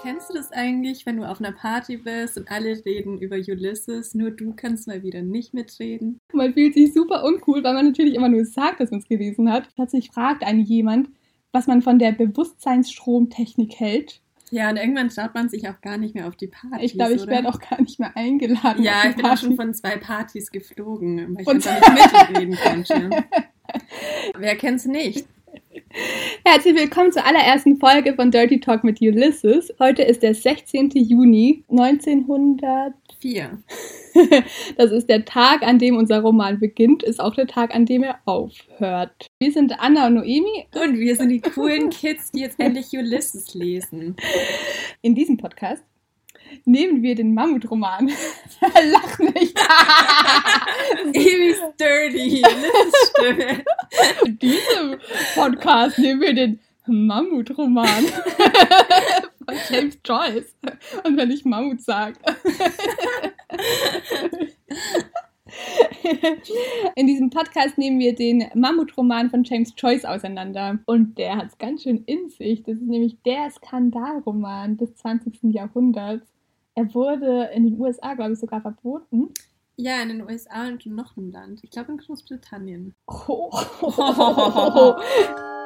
kennst 0.00 0.30
du 0.30 0.34
das 0.34 0.52
eigentlich, 0.52 1.04
wenn 1.06 1.16
du 1.16 1.24
auf 1.24 1.40
einer 1.40 1.52
Party 1.52 1.96
bist 1.98 2.38
und 2.38 2.50
alle 2.50 2.84
reden 2.84 3.18
über 3.18 3.36
Ulysses, 3.36 4.14
nur 4.14 4.30
du 4.30 4.54
kannst 4.54 4.86
mal 4.86 5.02
wieder 5.02 5.22
nicht 5.22 5.54
mitreden? 5.54 6.18
Man 6.32 6.54
fühlt 6.54 6.74
sich 6.74 6.94
super 6.94 7.24
uncool, 7.24 7.62
weil 7.64 7.74
man 7.74 7.86
natürlich 7.86 8.14
immer 8.14 8.28
nur 8.28 8.44
sagt, 8.44 8.80
dass 8.80 8.90
man 8.90 9.00
es 9.00 9.08
gelesen 9.08 9.50
hat. 9.52 9.68
Plötzlich 9.74 10.10
fragt 10.10 10.44
einen 10.44 10.60
jemand, 10.60 11.10
was 11.52 11.66
man 11.66 11.82
von 11.82 11.98
der 11.98 12.12
Bewusstseinsstromtechnik 12.12 13.78
hält. 13.78 14.20
Ja, 14.50 14.70
und 14.70 14.76
irgendwann 14.76 15.10
schaut 15.10 15.34
man 15.34 15.50
sich 15.50 15.68
auch 15.68 15.80
gar 15.82 15.98
nicht 15.98 16.14
mehr 16.14 16.26
auf 16.26 16.36
die 16.36 16.46
Party. 16.46 16.84
Ich 16.84 16.94
glaube, 16.94 17.14
ich 17.14 17.26
werde 17.26 17.48
auch 17.48 17.60
gar 17.60 17.80
nicht 17.82 17.98
mehr 18.00 18.16
eingeladen. 18.16 18.82
Ja, 18.82 19.02
ich 19.06 19.16
bin 19.16 19.24
Party. 19.24 19.36
auch 19.36 19.42
schon 19.42 19.56
von 19.56 19.74
zwei 19.74 19.96
Partys 19.96 20.50
geflogen, 20.50 21.36
weil 21.36 21.58
ich 21.58 21.68
einfach 21.68 21.94
nicht 21.94 22.48
mitreden 22.50 22.56
konnte. 22.56 23.24
Wer 24.38 24.56
kennt's 24.56 24.86
nicht? 24.86 25.26
Herzlich 26.44 26.76
willkommen 26.76 27.12
zur 27.12 27.26
allerersten 27.26 27.78
Folge 27.78 28.14
von 28.14 28.30
Dirty 28.30 28.58
Talk 28.60 28.82
mit 28.84 29.00
Ulysses. 29.00 29.72
Heute 29.78 30.02
ist 30.02 30.22
der 30.22 30.34
16. 30.34 30.90
Juni 30.90 31.64
1904. 31.68 33.58
Das 34.76 34.90
ist 34.90 35.08
der 35.08 35.24
Tag, 35.24 35.62
an 35.62 35.78
dem 35.78 35.96
unser 35.96 36.20
Roman 36.20 36.58
beginnt, 36.58 37.04
ist 37.04 37.20
auch 37.20 37.36
der 37.36 37.46
Tag, 37.46 37.72
an 37.72 37.86
dem 37.86 38.02
er 38.02 38.18
aufhört. 38.24 39.28
Wir 39.38 39.52
sind 39.52 39.78
Anna 39.78 40.08
und 40.08 40.14
Noemi. 40.14 40.66
Und 40.74 40.98
wir 40.98 41.14
sind 41.14 41.28
die 41.28 41.40
coolen 41.40 41.90
Kids, 41.90 42.32
die 42.32 42.40
jetzt 42.40 42.58
endlich 42.58 42.92
Ulysses 42.92 43.54
lesen. 43.54 44.16
In 45.02 45.14
diesem 45.14 45.36
Podcast 45.36 45.84
nehmen 46.64 47.02
wir 47.02 47.14
den 47.14 47.34
Mammutroman. 47.34 48.08
Lach 48.60 49.18
nicht. 49.18 49.58
Ewig 51.12 51.56
dirty. 51.78 52.42
Stimme. 53.10 53.64
In 54.24 54.38
diesem 54.38 54.98
Podcast 55.34 55.98
nehmen 55.98 56.20
wir 56.20 56.34
den 56.34 56.60
Mammutroman 56.86 58.06
von 59.44 59.56
James 59.70 59.98
Joyce. 60.04 60.54
Und 61.04 61.16
wenn 61.16 61.30
ich 61.30 61.44
Mammut 61.44 61.82
sage. 61.82 62.18
In 66.94 67.06
diesem 67.06 67.30
Podcast 67.30 67.78
nehmen 67.78 67.98
wir 67.98 68.14
den 68.14 68.44
Mammutroman 68.54 69.30
von 69.30 69.44
James 69.44 69.72
Joyce 69.76 70.04
auseinander. 70.04 70.78
Und 70.86 71.18
der 71.18 71.36
hat 71.36 71.48
es 71.48 71.58
ganz 71.58 71.82
schön 71.82 72.04
in 72.04 72.28
sich. 72.28 72.62
Das 72.62 72.76
ist 72.76 72.86
nämlich 72.88 73.18
der 73.22 73.50
Skandalroman 73.50 74.76
des 74.76 74.94
20. 74.96 75.54
Jahrhunderts. 75.54 76.26
Er 76.78 76.94
wurde 76.94 77.50
in 77.54 77.64
den 77.64 77.80
USA, 77.80 78.14
glaube 78.14 78.34
ich, 78.34 78.38
sogar 78.38 78.60
verboten. 78.60 79.34
Ja, 79.74 80.00
in 80.00 80.10
den 80.10 80.22
USA 80.22 80.68
und 80.68 80.86
in 80.86 80.94
noch 80.94 81.16
einem 81.16 81.32
Land. 81.32 81.58
Ich 81.64 81.72
glaube 81.72 81.90
in 81.90 81.98
Großbritannien. 81.98 82.94
Oh. 83.08 83.50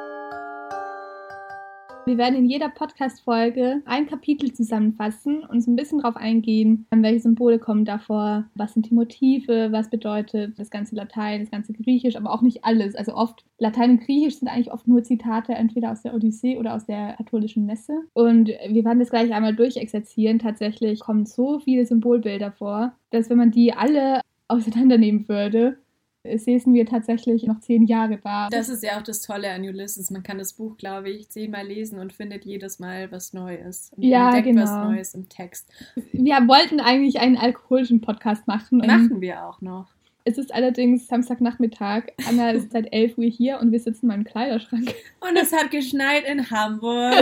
Wir 2.05 2.17
werden 2.17 2.35
in 2.35 2.45
jeder 2.45 2.67
Podcast-Folge 2.67 3.81
ein 3.85 4.07
Kapitel 4.07 4.51
zusammenfassen 4.51 5.43
und 5.45 5.61
so 5.61 5.71
ein 5.71 5.77
bisschen 5.77 5.99
darauf 5.99 6.17
eingehen, 6.17 6.85
welche 6.91 7.21
Symbole 7.21 7.59
kommen 7.59 7.85
davor, 7.85 8.43
was 8.55 8.73
sind 8.73 8.89
die 8.89 8.93
Motive, 8.93 9.71
was 9.71 9.89
bedeutet 9.89 10.59
das 10.59 10.69
ganze 10.69 10.95
Latein, 10.95 11.39
das 11.39 11.51
ganze 11.51 11.71
Griechisch, 11.71 12.17
aber 12.17 12.33
auch 12.33 12.41
nicht 12.41 12.65
alles. 12.65 12.95
Also 12.95 13.15
oft, 13.15 13.45
Latein 13.57 13.91
und 13.91 14.01
Griechisch 14.01 14.39
sind 14.39 14.49
eigentlich 14.49 14.73
oft 14.73 14.85
nur 14.85 15.03
Zitate 15.03 15.53
entweder 15.53 15.93
aus 15.93 16.01
der 16.01 16.13
Odyssee 16.13 16.57
oder 16.57 16.73
aus 16.75 16.85
der 16.85 17.13
katholischen 17.13 17.65
Messe. 17.65 17.93
Und 18.11 18.49
wir 18.49 18.83
werden 18.83 18.99
das 18.99 19.09
gleich 19.09 19.33
einmal 19.33 19.55
durchexerzieren. 19.55 20.39
Tatsächlich 20.39 20.99
kommen 20.99 21.25
so 21.25 21.59
viele 21.59 21.85
Symbolbilder 21.85 22.51
vor, 22.51 22.91
dass 23.11 23.29
wenn 23.29 23.37
man 23.37 23.51
die 23.51 23.73
alle 23.73 24.19
auseinandernehmen 24.49 25.29
würde, 25.29 25.77
säßen 26.23 26.73
wir 26.73 26.85
tatsächlich 26.85 27.43
noch 27.43 27.59
zehn 27.59 27.85
Jahre 27.85 28.17
da. 28.23 28.49
Das 28.49 28.69
ist 28.69 28.83
ja 28.83 28.97
auch 28.97 29.03
das 29.03 29.21
Tolle 29.21 29.51
an 29.51 29.61
Ulysses. 29.61 30.09
Man 30.09 30.23
kann 30.23 30.37
das 30.37 30.53
Buch, 30.53 30.77
glaube 30.77 31.09
ich, 31.09 31.29
zehnmal 31.29 31.67
lesen 31.67 31.99
und 31.99 32.13
findet 32.13 32.45
jedes 32.45 32.79
Mal 32.79 33.11
was 33.11 33.33
Neues. 33.33 33.91
Und 33.95 34.03
ja, 34.03 34.27
entdeckt 34.27 34.47
genau. 34.47 34.61
was 34.63 34.89
Neues 34.89 35.13
im 35.13 35.29
Text. 35.29 35.69
Wir 36.11 36.35
wollten 36.47 36.79
eigentlich 36.79 37.19
einen 37.19 37.37
alkoholischen 37.37 38.01
Podcast 38.01 38.47
machen. 38.47 38.77
Machen 38.79 39.21
wir 39.21 39.45
auch 39.45 39.61
noch. 39.61 39.87
Es 40.25 40.37
ist 40.37 40.53
allerdings 40.53 41.07
Samstagnachmittag. 41.07 42.03
Anna 42.27 42.51
ist 42.51 42.71
seit 42.71 42.93
11 42.93 43.17
Uhr 43.17 43.25
hier 43.25 43.59
und 43.59 43.73
wir 43.73 43.79
sitzen 43.79 44.05
in 44.05 44.07
meinem 44.07 44.23
Kleiderschrank. 44.23 44.93
Und 45.19 45.37
es 45.37 45.51
hat 45.51 45.71
geschneit 45.71 46.23
in 46.25 46.49
Hamburg. 46.49 47.13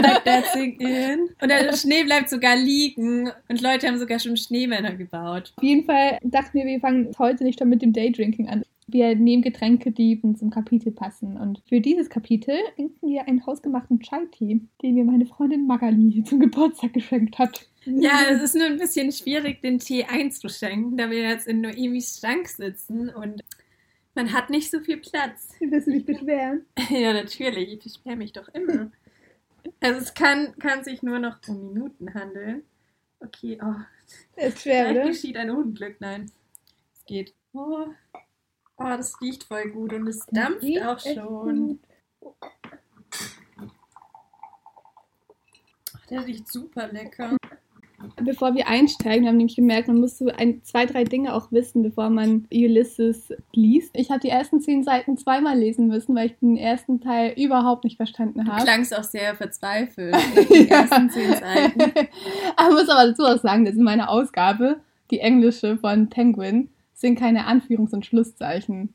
in. 0.54 1.28
Und 1.40 1.48
der 1.48 1.76
Schnee 1.76 2.04
bleibt 2.04 2.30
sogar 2.30 2.54
liegen. 2.54 3.30
Und 3.48 3.60
Leute 3.60 3.88
haben 3.88 3.98
sogar 3.98 4.20
schon 4.20 4.36
Schneemänner 4.36 4.94
gebaut. 4.94 5.52
Auf 5.56 5.64
jeden 5.64 5.84
Fall 5.84 6.18
dachten 6.22 6.58
wir, 6.58 6.64
wir 6.64 6.80
fangen 6.80 7.10
heute 7.18 7.42
nicht 7.42 7.58
schon 7.58 7.68
mit 7.68 7.82
dem 7.82 7.92
Daydrinking 7.92 8.48
an. 8.48 8.62
Wir 8.88 9.14
nehmen 9.14 9.42
Getränke, 9.42 9.92
die 9.92 10.20
zum 10.20 10.50
Kapitel 10.50 10.92
passen. 10.92 11.36
Und 11.36 11.62
für 11.68 11.80
dieses 11.80 12.08
Kapitel 12.10 12.56
trinken 12.74 13.08
wir 13.08 13.26
einen 13.28 13.46
hausgemachten 13.46 14.00
Chai-Tee, 14.00 14.60
den 14.82 14.94
mir 14.94 15.04
meine 15.04 15.26
Freundin 15.26 15.66
Magali 15.66 16.22
zum 16.26 16.40
Geburtstag 16.40 16.92
geschenkt 16.92 17.38
hat. 17.38 17.66
Ja, 17.84 18.20
es 18.30 18.42
ist 18.42 18.54
nur 18.54 18.66
ein 18.66 18.78
bisschen 18.78 19.10
schwierig, 19.12 19.60
den 19.62 19.78
Tee 19.78 20.04
einzuschenken, 20.04 20.96
da 20.96 21.10
wir 21.10 21.22
jetzt 21.22 21.48
in 21.48 21.60
Noemis 21.60 22.18
Schrank 22.18 22.48
sitzen 22.48 23.08
und 23.08 23.42
man 24.14 24.32
hat 24.32 24.50
nicht 24.50 24.70
so 24.70 24.80
viel 24.80 24.98
Platz. 24.98 25.54
Willst 25.58 25.86
du 25.86 25.92
dich 25.92 26.04
beschweren? 26.04 26.66
ja, 26.90 27.12
natürlich. 27.12 27.72
Ich 27.72 27.78
beschwere 27.78 28.16
mich 28.16 28.32
doch 28.32 28.48
immer. 28.48 28.90
Also 29.80 30.00
es 30.00 30.14
kann, 30.14 30.54
kann 30.58 30.84
sich 30.84 31.02
nur 31.02 31.18
noch 31.18 31.38
um 31.48 31.72
Minuten 31.72 32.12
handeln. 32.14 32.62
Okay, 33.20 33.58
oh. 33.62 33.74
Das 34.36 34.54
ist 34.54 34.62
schwer, 34.62 34.86
Vielleicht 34.86 35.00
oder? 35.00 35.08
geschieht 35.08 35.36
ein 35.36 35.50
Unglück. 35.50 35.96
Nein, 36.00 36.30
es 36.94 37.04
geht. 37.06 37.34
Oh. 37.54 37.86
Oh, 38.82 38.96
das 38.96 39.20
riecht 39.20 39.44
voll 39.44 39.70
gut 39.70 39.92
und 39.92 40.08
es 40.08 40.26
dampft 40.26 40.64
auch 40.84 40.98
schon. 40.98 41.78
Ach, 45.94 46.06
der 46.10 46.26
riecht 46.26 46.50
super 46.50 46.88
lecker. 46.88 47.36
Bevor 48.20 48.54
wir 48.54 48.66
einsteigen, 48.66 49.26
haben 49.26 49.34
wir 49.34 49.38
nämlich 49.38 49.56
gemerkt, 49.56 49.86
man 49.86 50.00
muss 50.00 50.18
so 50.18 50.26
ein, 50.26 50.62
zwei, 50.64 50.86
drei 50.86 51.04
Dinge 51.04 51.34
auch 51.34 51.52
wissen, 51.52 51.82
bevor 51.82 52.10
man 52.10 52.46
Ulysses 52.52 53.32
liest. 53.52 53.90
Ich 53.94 54.10
habe 54.10 54.18
die 54.18 54.28
ersten 54.28 54.60
zehn 54.60 54.82
Seiten 54.82 55.16
zweimal 55.16 55.56
lesen 55.56 55.86
müssen, 55.86 56.14
weil 56.16 56.26
ich 56.26 56.38
den 56.38 56.56
ersten 56.56 57.00
Teil 57.00 57.34
überhaupt 57.36 57.84
nicht 57.84 57.96
verstanden 57.96 58.48
habe. 58.48 58.58
Du 58.58 58.64
klangst 58.64 58.96
auch 58.96 59.04
sehr 59.04 59.36
verzweifelt 59.36 60.16
den 60.50 60.68
ersten 60.68 61.10
zehn 61.10 61.32
Seiten. 61.34 61.80
ich 62.00 62.70
muss 62.70 62.88
aber 62.88 63.06
dazu 63.06 63.22
auch 63.22 63.38
sagen, 63.38 63.64
das 63.64 63.74
ist 63.74 63.80
meine 63.80 64.08
Ausgabe, 64.08 64.80
die 65.12 65.20
englische 65.20 65.78
von 65.78 66.08
Penguin 66.08 66.68
sind 67.02 67.18
keine 67.18 67.46
Anführungs- 67.46 67.92
und 67.92 68.06
Schlusszeichen. 68.06 68.94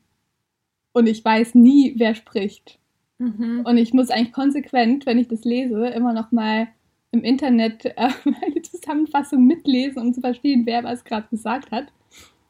Und 0.92 1.08
ich 1.08 1.24
weiß 1.24 1.54
nie, 1.54 1.94
wer 1.96 2.16
spricht. 2.16 2.80
Mhm. 3.18 3.62
Und 3.64 3.76
ich 3.76 3.92
muss 3.94 4.10
eigentlich 4.10 4.32
konsequent, 4.32 5.06
wenn 5.06 5.18
ich 5.18 5.28
das 5.28 5.44
lese, 5.44 5.86
immer 5.86 6.12
noch 6.12 6.32
mal 6.32 6.66
im 7.12 7.22
Internet 7.22 7.84
äh, 7.84 7.92
eine 8.24 8.62
Zusammenfassung 8.62 9.46
mitlesen, 9.46 10.02
um 10.02 10.12
zu 10.12 10.20
verstehen, 10.20 10.66
wer 10.66 10.82
was 10.82 11.04
gerade 11.04 11.28
gesagt 11.30 11.70
hat. 11.70 11.92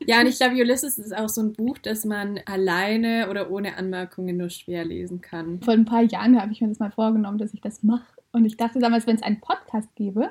Ja, 0.06 0.20
und 0.20 0.28
ich 0.28 0.38
glaube, 0.38 0.54
Ulysses 0.54 0.98
ist 0.98 1.14
auch 1.14 1.28
so 1.28 1.42
ein 1.42 1.52
Buch, 1.52 1.76
das 1.78 2.04
man 2.04 2.40
alleine 2.46 3.28
oder 3.30 3.50
ohne 3.50 3.76
Anmerkungen 3.76 4.36
nur 4.36 4.48
schwer 4.48 4.84
lesen 4.84 5.20
kann. 5.20 5.60
Vor 5.60 5.74
ein 5.74 5.84
paar 5.84 6.02
Jahren 6.02 6.40
habe 6.40 6.52
ich 6.52 6.60
mir 6.60 6.68
das 6.68 6.78
mal 6.78 6.92
vorgenommen, 6.92 7.38
dass 7.38 7.52
ich 7.52 7.60
das 7.60 7.82
mache. 7.82 8.06
Und 8.30 8.44
ich 8.44 8.56
dachte 8.56 8.78
damals, 8.78 9.06
wenn 9.08 9.16
es 9.16 9.22
einen 9.22 9.40
Podcast 9.40 9.94
gäbe, 9.96 10.30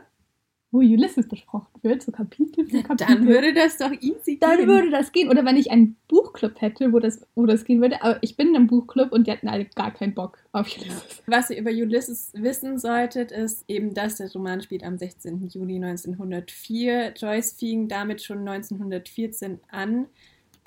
wo 0.77 0.81
Ulysses 0.81 1.27
besprochen 1.27 1.67
wird, 1.81 2.03
so 2.03 2.11
Kapitel 2.11 2.65
für 2.65 2.83
Kapitel. 2.83 3.07
Dann 3.07 3.27
würde 3.27 3.53
das 3.53 3.77
doch 3.77 3.91
easy 3.91 4.37
Dann 4.39 4.57
gehen. 4.57 4.67
würde 4.67 4.91
das 4.91 5.11
gehen. 5.11 5.29
Oder 5.29 5.43
wenn 5.43 5.57
ich 5.57 5.71
einen 5.71 5.97
Buchclub 6.07 6.61
hätte, 6.61 6.93
wo 6.93 6.99
das, 6.99 7.25
wo 7.35 7.45
das 7.45 7.65
gehen 7.65 7.81
würde. 7.81 8.01
Aber 8.03 8.17
ich 8.21 8.37
bin 8.37 8.49
in 8.49 8.55
einem 8.55 8.67
Buchclub 8.67 9.11
und 9.11 9.27
die 9.27 9.31
hatten 9.31 9.47
alle 9.47 9.65
gar 9.65 9.91
keinen 9.91 10.13
Bock 10.13 10.37
auf 10.51 10.67
Ulysses. 10.77 11.23
Was 11.25 11.49
ihr 11.49 11.57
über 11.57 11.71
Ulysses 11.71 12.31
wissen 12.35 12.77
solltet, 12.77 13.31
ist 13.31 13.65
eben, 13.67 13.93
dass 13.93 14.17
der 14.17 14.31
Roman 14.31 14.61
spielt 14.61 14.83
am 14.83 14.97
16. 14.97 15.47
Juli 15.47 15.75
1904. 15.75 17.13
Joyce 17.15 17.53
fing 17.53 17.87
damit 17.87 18.21
schon 18.21 18.47
1914 18.47 19.59
an. 19.69 20.05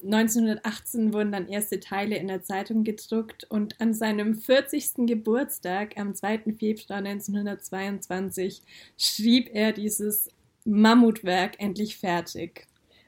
1918 0.02 1.12
wurden 1.12 1.32
dann 1.32 1.48
erste 1.48 1.80
Teile 1.80 2.16
in 2.16 2.28
der 2.28 2.42
Zeitung 2.42 2.84
gedruckt 2.84 3.44
und 3.44 3.80
an 3.80 3.94
seinem 3.94 4.34
40. 4.34 5.06
Geburtstag 5.06 5.98
am 5.98 6.14
2. 6.14 6.54
Februar 6.58 6.98
1922 6.98 8.62
schrieb 8.96 9.50
er 9.52 9.72
dieses 9.72 10.28
Mammutwerk 10.64 11.58
endlich 11.58 11.96
fertig. 11.96 12.66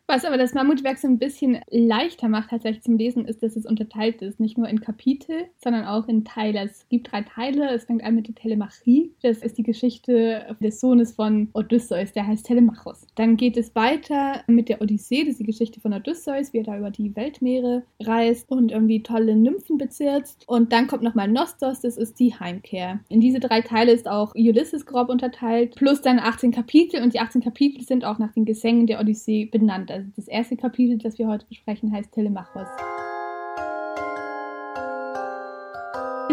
Was 0.09 0.25
aber 0.25 0.37
das 0.37 0.53
Mammutwerk 0.53 0.99
so 0.99 1.07
ein 1.07 1.19
bisschen 1.19 1.61
leichter 1.71 2.29
macht 2.29 2.51
tatsächlich 2.51 2.83
zum 2.83 2.99
Lesen, 2.99 3.25
ist, 3.25 3.43
dass 3.43 3.57
es 3.57 3.65
unterteilt 3.65 4.21
ist. 4.21 4.41
Nicht 4.41 4.59
nur 4.59 4.69
in 4.69 4.81
Kapitel, 4.81 5.47
sondern 5.63 5.85
auch 5.85 6.09
in 6.09 6.25
Teile. 6.25 6.65
Es 6.65 6.89
gibt 6.89 7.13
drei 7.13 7.23
Teile. 7.23 7.71
Es 7.71 7.85
fängt 7.85 8.03
an 8.03 8.17
mit 8.17 8.27
der 8.27 8.35
Telemachie. 8.35 9.15
Das 9.23 9.39
ist 9.39 9.59
die 9.59 9.63
Geschichte 9.63 10.57
des 10.61 10.81
Sohnes 10.81 11.13
von 11.13 11.49
Odysseus, 11.55 12.13
der 12.13 12.27
heißt 12.27 12.45
Telemachos. 12.45 13.07
Dann 13.15 13.37
geht 13.37 13.57
es 13.57 13.75
weiter 13.77 14.43
mit 14.49 14.69
der 14.69 14.83
Odyssee. 14.83 15.21
Das 15.21 15.33
ist 15.33 15.41
die 15.41 15.45
Geschichte 15.45 15.81
von 15.81 15.93
Odysseus, 15.93 16.53
wie 16.53 16.59
er 16.59 16.65
da 16.65 16.79
über 16.79 16.91
die 16.91 17.15
Weltmeere 17.15 17.85
reist 18.01 18.51
und 18.51 18.73
irgendwie 18.73 19.03
tolle 19.03 19.37
Nymphen 19.37 19.79
bezirzt. 19.79 20.45
Und 20.49 20.73
dann 20.73 20.89
kommt 20.89 21.05
nochmal 21.05 21.29
Nostos, 21.29 21.81
das 21.81 21.97
ist 21.97 22.19
die 22.19 22.35
Heimkehr. 22.35 23.01
In 23.09 23.21
diese 23.21 23.39
drei 23.39 23.61
Teile 23.61 23.93
ist 23.93 24.09
auch 24.09 24.35
Ulysses 24.35 24.85
grob 24.85 25.09
unterteilt, 25.09 25.77
plus 25.77 26.03
dann 26.03 26.19
18 26.19 26.51
Kapitel. 26.51 27.03
Und 27.03 27.15
die 27.15 27.21
18 27.21 27.41
Kapitel 27.41 27.85
sind 27.85 28.05
auch 28.05 28.19
nach 28.19 28.33
den 28.33 28.45
Gesängen 28.45 28.89
der 28.89 29.01
Odyssee 29.01 29.45
benannt. 29.45 29.92
Also 29.93 30.09
das 30.17 30.27
erste 30.27 30.57
Kapitel, 30.57 30.97
das 30.97 31.19
wir 31.19 31.29
heute 31.29 31.45
besprechen, 31.47 31.93
heißt 31.93 32.13
Telemachos. 32.13 32.67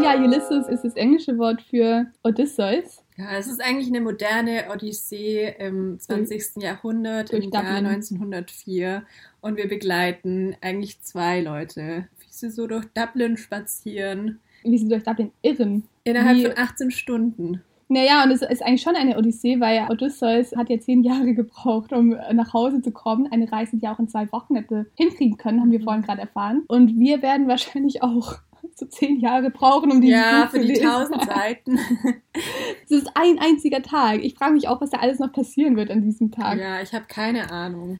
Ja, 0.01 0.15
Ulysses 0.17 0.69
ist 0.69 0.85
das 0.85 0.95
englische 0.95 1.38
Wort 1.38 1.61
für 1.61 2.06
Odysseus. 2.23 3.03
Ja, 3.17 3.38
es 3.38 3.47
ist 3.47 3.61
eigentlich 3.61 3.89
eine 3.89 4.00
moderne 4.00 4.67
Odyssee 4.71 5.53
im 5.59 6.00
20. 6.00 6.63
Jahrhundert, 6.63 7.33
Durch 7.33 7.44
im 7.44 7.51
Jahr 7.51 7.63
Dublin. 7.63 7.85
1904. 7.88 9.03
Und 9.41 9.57
wir 9.57 9.67
begleiten 9.67 10.56
eigentlich 10.61 11.01
zwei 11.01 11.41
Leute, 11.41 12.07
wie 12.19 12.27
sie 12.29 12.50
so 12.50 12.65
durch 12.65 12.85
Dublin 12.94 13.35
spazieren. 13.35 14.39
Wie 14.63 14.77
sie 14.77 14.88
durch 14.88 15.03
Dublin 15.03 15.31
irren. 15.41 15.83
Innerhalb 16.06 16.38
Wie- 16.38 16.45
von 16.45 16.57
18 16.57 16.91
Stunden. 16.91 17.61
Naja, 17.91 18.24
und 18.24 18.30
es 18.31 18.44
ist 18.44 18.62
eigentlich 18.63 18.83
schon 18.83 18.95
eine 18.95 19.18
Odyssee, 19.18 19.59
weil 19.59 19.88
Odysseus 19.89 20.56
hat 20.56 20.69
ja 20.69 20.80
zehn 20.80 21.03
Jahre 21.03 21.33
gebraucht, 21.33 21.91
um 21.91 22.13
äh, 22.13 22.33
nach 22.36 22.53
Hause 22.53 22.81
zu 22.83 22.91
kommen. 22.91 23.27
Eine 23.31 23.51
Reise, 23.51 23.77
die 23.77 23.86
er 23.86 23.94
auch 23.94 24.00
in 24.00 24.07
zwei 24.07 24.31
Wochen 24.31 24.56
hätte 24.56 24.86
hinkriegen 24.95 25.38
können, 25.38 25.59
haben 25.59 25.71
wir 25.71 25.80
Mhm. 25.80 25.83
vorhin 25.83 26.01
gerade 26.03 26.21
erfahren. 26.21 26.63
Und 26.68 27.00
wir 27.00 27.21
werden 27.24 27.47
wahrscheinlich 27.47 28.03
auch 28.03 28.36
so 28.75 28.86
zehn 28.86 29.19
Jahre 29.19 29.50
brauchen, 29.50 29.91
um 29.91 30.01
dieses 30.01 30.19
Ja, 30.19 30.44
Buch 30.45 30.51
für 30.51 30.62
zu 30.62 30.68
die. 30.68 30.80
1000 30.86 31.25
Seiten. 31.25 31.80
Es 32.86 32.91
ist 32.91 33.09
ein 33.15 33.39
einziger 33.39 33.81
Tag. 33.81 34.24
Ich 34.24 34.35
frage 34.35 34.53
mich 34.53 34.68
auch, 34.68 34.80
was 34.81 34.92
da 34.92 35.00
alles 35.00 35.18
noch 35.18 35.31
passieren 35.31 35.75
wird 35.75 35.89
an 35.89 36.03
diesem 36.03 36.30
Tag. 36.31 36.59
Ja, 36.59 36.81
ich 36.81 36.94
habe 36.94 37.06
keine 37.07 37.50
Ahnung. 37.51 37.97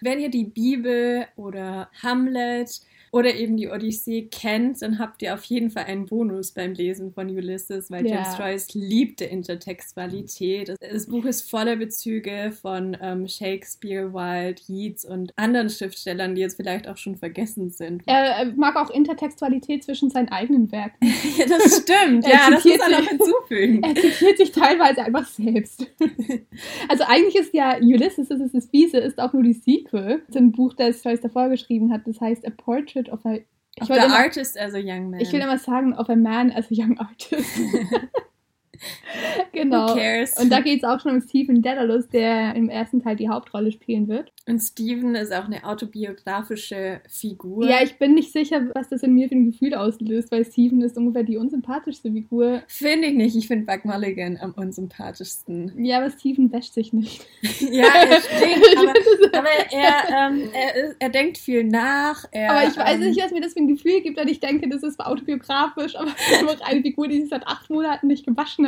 Wenn 0.00 0.18
ihr 0.18 0.30
die 0.30 0.44
Bibel 0.44 1.26
oder 1.36 1.88
Hamlet 2.02 2.80
oder 3.12 3.34
eben 3.34 3.56
die 3.56 3.68
Odyssee 3.68 4.28
kennt, 4.30 4.82
dann 4.82 4.98
habt 4.98 5.22
ihr 5.22 5.34
auf 5.34 5.44
jeden 5.44 5.70
Fall 5.70 5.84
einen 5.84 6.06
Bonus 6.06 6.52
beim 6.52 6.72
Lesen 6.74 7.12
von 7.12 7.28
Ulysses, 7.28 7.90
weil 7.90 8.06
Ja. 8.06 8.16
James 8.16 8.38
Joyce 8.38 8.74
liebte 8.74 9.24
Intertextualität. 9.24 10.74
Das 10.80 11.06
Buch 11.06 11.24
ist 11.24 11.48
voller 11.50 11.76
Bezüge 11.76 12.52
von 12.60 12.96
ähm, 13.00 13.26
Shakespeare, 13.28 14.12
Wilde, 14.12 14.60
Yeats 14.68 15.04
und 15.04 15.32
anderen 15.36 15.70
Schriftstellern, 15.70 16.34
die 16.34 16.40
jetzt 16.40 16.56
vielleicht 16.56 16.88
auch 16.88 16.96
schon 16.96 17.16
vergessen 17.16 17.70
sind. 17.70 18.02
Er 18.06 18.52
mag 18.56 18.76
auch 18.76 18.90
Intertextualität 18.90 19.84
zwischen 19.84 20.10
seinen 20.10 20.28
eigenen 20.28 20.70
Werken. 20.72 20.96
Ja, 21.38 21.44
das 21.46 21.82
stimmt. 21.82 22.26
Ja, 22.26 22.50
das 22.50 22.64
muss 22.64 22.78
er 22.78 23.00
noch 23.00 23.08
hinzufügen. 23.08 23.82
Er 23.88 23.94
zitiert 23.94 24.38
sich 24.38 24.50
teilweise 24.52 25.02
einfach 25.02 25.26
selbst. 25.26 25.86
Also 26.88 27.04
eigentlich 27.06 27.36
ist 27.36 27.54
ja 27.54 27.76
Ulysses, 27.80 28.28
das 28.28 28.40
ist 28.40 28.54
das 28.54 28.72
Wiese, 28.72 28.98
ist 28.98 29.18
auch 29.20 29.32
nur 29.32 29.42
die 29.42 29.52
Sequel 29.52 30.22
zu 30.30 30.38
einem 30.38 30.52
Buch, 30.52 30.74
das 30.74 31.02
Joyce 31.04 31.20
davor 31.20 31.48
geschrieben 31.48 31.92
hat. 31.92 32.02
Das 32.06 32.20
heißt 32.20 32.46
A 32.46 32.50
Portrait 32.50 32.97
of 33.06 33.24
a... 33.24 33.44
Ich, 33.76 33.88
wollte 33.88 34.02
The 34.02 34.06
immer, 34.06 34.16
Artist 34.16 34.58
as 34.58 34.74
a 34.74 34.78
Young 34.78 35.10
Man. 35.10 35.20
ich 35.20 35.32
will 35.32 35.40
immer 35.40 35.58
sagen, 35.58 35.94
of 35.94 36.08
a 36.08 36.16
man 36.16 36.50
as 36.50 36.70
a 36.70 36.74
young 36.74 36.98
artist. 36.98 37.58
genau. 39.52 39.90
Who 39.90 39.94
cares? 39.94 40.38
Und 40.40 40.50
da 40.50 40.60
geht 40.60 40.82
es 40.82 40.88
auch 40.88 41.00
schon 41.00 41.12
um 41.12 41.20
Stephen 41.20 41.62
Dedalus, 41.62 42.08
der 42.08 42.54
im 42.54 42.68
ersten 42.68 43.02
Teil 43.02 43.16
die 43.16 43.28
Hauptrolle 43.28 43.72
spielen 43.72 44.08
wird. 44.08 44.32
Und 44.46 44.60
Steven 44.60 45.14
ist 45.14 45.32
auch 45.32 45.44
eine 45.44 45.64
autobiografische 45.64 47.00
Figur. 47.08 47.68
Ja, 47.68 47.82
ich 47.82 47.98
bin 47.98 48.14
nicht 48.14 48.32
sicher, 48.32 48.62
was 48.74 48.88
das 48.88 49.02
in 49.02 49.14
mir 49.14 49.28
für 49.28 49.34
ein 49.34 49.50
Gefühl 49.50 49.74
auslöst, 49.74 50.30
weil 50.32 50.44
Stephen 50.44 50.80
ist 50.80 50.96
ungefähr 50.96 51.22
die 51.22 51.36
unsympathischste 51.36 52.10
Figur. 52.10 52.62
Finde 52.66 53.08
ich 53.08 53.14
nicht. 53.14 53.36
Ich 53.36 53.46
finde 53.46 53.66
Buck 53.66 53.84
Mulligan 53.84 54.38
am 54.40 54.52
unsympathischsten. 54.52 55.84
Ja, 55.84 55.98
aber 55.98 56.10
Stephen 56.10 56.50
wäscht 56.52 56.74
sich 56.74 56.92
nicht. 56.92 57.26
Ja, 57.70 57.86
er 57.86 58.18
Ich 58.18 58.78
aber, 58.78 58.92
aber 59.38 59.48
er, 59.70 60.30
ähm, 60.30 60.48
er, 60.52 60.94
er 60.98 61.08
denkt 61.08 61.38
viel 61.38 61.64
nach. 61.64 62.24
Er, 62.30 62.50
Aber 62.50 62.68
ich 62.68 62.76
weiß 62.76 62.94
ähm, 62.94 63.00
nicht, 63.00 63.22
was 63.22 63.32
mir 63.32 63.40
das 63.40 63.52
für 63.52 63.60
ein 63.60 63.68
Gefühl 63.68 64.00
gibt, 64.00 64.18
weil 64.18 64.28
ich 64.28 64.40
denke, 64.40 64.68
das 64.68 64.82
ist 64.82 65.00
autobiografisch, 65.00 65.96
aber 65.96 66.10
es 66.16 66.32
ist 66.32 66.40
einfach 66.40 66.66
eine 66.66 66.82
Figur, 66.82 67.08
die 67.08 67.20
sich 67.20 67.30
seit 67.30 67.46
acht 67.46 67.68
Monaten 67.70 68.06
nicht 68.06 68.26
gewaschen 68.26 68.66
hat. 68.66 68.67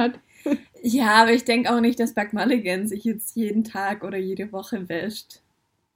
Ja, 0.82 1.23
aber 1.23 1.32
ich 1.32 1.44
denke 1.44 1.70
auch 1.73 1.81
nicht, 1.81 2.00
dass 2.00 2.14
Buck 2.14 2.32
Mulligan 2.32 2.87
sich 2.87 3.05
jetzt 3.05 3.37
jeden 3.37 3.64
Tag 3.64 4.02
oder 4.02 4.17
jede 4.17 4.50
Woche 4.52 4.88
wäscht. 4.88 5.41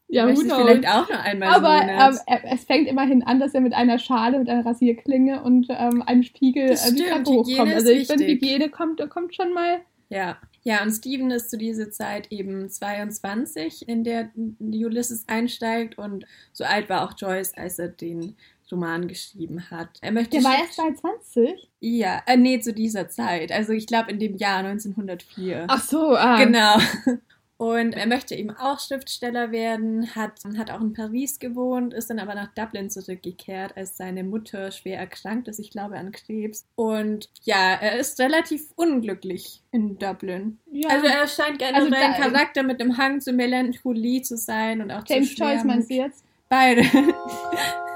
Ja, 0.09 0.27
Wäscht 0.27 0.43
vielleicht 0.43 0.87
auch 0.87 1.09
nur 1.09 1.19
einmal 1.19 1.49
Aber 1.49 1.81
ähm, 1.83 2.19
es 2.53 2.65
fängt 2.65 2.89
immerhin 2.89 3.23
an, 3.23 3.41
dass 3.41 3.55
er 3.55 3.62
mit 3.62 3.73
einer 3.73 3.99
Schale, 3.99 4.39
mit 4.39 4.49
einer 4.49 4.65
Rasierklinge 4.65 5.43
und 5.43 5.69
ähm, 5.71 6.03
einem 6.03 6.23
Spiegel 6.23 6.69
Das 6.69 6.91
äh, 6.91 6.95
die 6.95 7.03
Treppe 7.03 7.31
hochkommt. 7.31 7.73
Also 7.73 7.91
ich 7.91 8.06
finde. 8.06 8.27
Hygiene 8.27 8.69
kommt, 8.69 9.01
kommt 9.11 9.35
schon 9.35 9.53
mal. 9.53 9.81
Ja. 10.11 10.37
Ja, 10.62 10.83
und 10.83 10.93
Steven 10.93 11.31
ist 11.31 11.51
zu 11.51 11.59
dieser 11.59 11.91
Zeit 11.91 12.33
eben 12.33 12.71
22, 12.71 13.87
in 13.87 14.03
der 14.03 14.31
Ulysses 14.61 15.25
einsteigt 15.27 15.99
und 15.99 16.25
so 16.53 16.65
alt 16.65 16.89
war 16.89 17.05
auch 17.05 17.12
Joyce, 17.19 17.53
als 17.55 17.79
er 17.79 17.89
den 17.89 18.35
Roman 18.71 19.09
geschrieben 19.09 19.71
hat. 19.71 19.89
Er 20.01 20.13
möchte 20.13 20.39
Der 20.39 20.45
war 20.45 20.59
erst 20.59 20.75
22. 20.75 21.71
Ja, 21.81 22.23
äh, 22.27 22.37
nee, 22.37 22.61
zu 22.61 22.73
dieser 22.73 23.09
Zeit. 23.09 23.53
Also 23.53 23.73
ich 23.73 23.87
glaube 23.87 24.11
in 24.11 24.19
dem 24.19 24.37
Jahr 24.37 24.59
1904. 24.59 25.67
Ach 25.69 25.83
so, 25.83 26.17
ah. 26.17 26.37
Genau. 26.43 26.79
Und 27.57 27.95
er 27.95 28.07
möchte 28.07 28.35
eben 28.35 28.51
auch 28.51 28.81
Schriftsteller 28.81 29.53
werden, 29.53 30.15
hat, 30.17 30.41
hat 30.59 30.71
auch 30.73 30.81
in 30.81 30.93
Paris 30.93 31.39
gewohnt, 31.39 31.95
ist 31.95 32.11
dann 32.11 32.19
aber 32.19 32.35
nach 32.35 32.53
Dublin 32.53 32.91
zurückgekehrt, 32.91 33.77
als 33.77 33.97
seine 33.97 34.25
Mutter 34.25 34.73
schwer 34.73 34.99
erkrankt 34.99 35.47
ist, 35.47 35.61
ich 35.61 35.71
glaube 35.71 35.97
an 35.97 36.11
Krebs. 36.11 36.67
Und 36.75 37.31
ja, 37.45 37.75
er 37.75 37.99
ist 37.99 38.19
relativ 38.19 38.73
unglücklich 38.75 39.63
in 39.71 39.99
Dublin. 39.99 40.59
Ja. 40.73 40.89
Also 40.91 41.07
er 41.07 41.29
scheint 41.29 41.61
generell 41.61 41.95
Also 41.95 41.95
ein 41.95 42.21
Charakter 42.21 42.65
mit 42.65 42.81
einem 42.81 42.99
Hang 42.99 43.21
zur 43.21 43.35
Melancholie 43.35 44.23
zu 44.23 44.37
sein 44.37 44.83
und 44.83 44.91
auch 44.91 45.05
James 45.07 45.35
zur 45.35 45.47
Joyce 45.47 45.61
Schwermut. 45.61 45.67
meinst 45.67 45.91
du 45.91 45.95
jetzt? 45.95 46.25
Beide. 46.49 46.83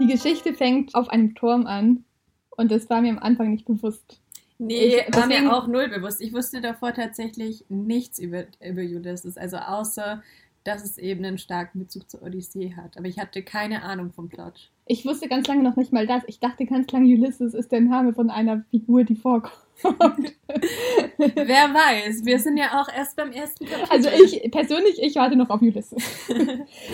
Die 0.00 0.06
Geschichte 0.06 0.54
fängt 0.54 0.94
auf 0.94 1.08
einem 1.08 1.34
Turm 1.34 1.66
an 1.66 2.04
und 2.50 2.70
das 2.70 2.88
war 2.90 3.00
mir 3.00 3.10
am 3.10 3.18
Anfang 3.18 3.50
nicht 3.50 3.66
bewusst. 3.66 4.20
Nee, 4.58 4.96
Ich- 5.08 5.16
war 5.16 5.26
mir 5.26 5.52
auch 5.52 5.66
null 5.66 5.88
bewusst. 5.88 6.20
Ich 6.20 6.32
wusste 6.32 6.60
davor 6.60 6.92
tatsächlich 6.94 7.64
nichts 7.68 8.18
über, 8.18 8.44
über 8.64 8.82
Ulysses, 8.82 9.36
also 9.36 9.56
außer, 9.56 10.22
dass 10.64 10.82
es 10.82 10.96
eben 10.96 11.24
einen 11.24 11.38
starken 11.38 11.78
Bezug 11.78 12.10
zur 12.10 12.22
Odyssee 12.22 12.74
hat. 12.74 12.96
Aber 12.96 13.06
ich 13.06 13.18
hatte 13.18 13.42
keine 13.42 13.82
Ahnung 13.82 14.12
vom 14.12 14.28
Plot. 14.28 14.70
Ich 14.86 15.04
wusste 15.04 15.28
ganz 15.28 15.46
lange 15.46 15.62
noch 15.62 15.76
nicht 15.76 15.92
mal 15.92 16.06
das. 16.06 16.22
Ich 16.26 16.40
dachte 16.40 16.64
ganz 16.66 16.90
lange, 16.90 17.06
Ulysses 17.06 17.54
ist 17.54 17.70
der 17.70 17.82
Name 17.82 18.14
von 18.14 18.30
einer 18.30 18.64
Figur, 18.70 19.04
die 19.04 19.14
vorkommt. 19.14 19.54
Wer 19.82 21.74
weiß, 21.74 22.24
wir 22.24 22.38
sind 22.38 22.56
ja 22.56 22.80
auch 22.80 22.88
erst 22.94 23.16
beim 23.16 23.32
ersten 23.32 23.66
Kapitel. 23.66 23.90
Also 23.90 24.08
ich, 24.08 24.50
persönlich, 24.50 25.02
ich 25.02 25.16
warte 25.16 25.36
noch 25.36 25.50
auf 25.50 25.60
Ulysses. 25.60 25.94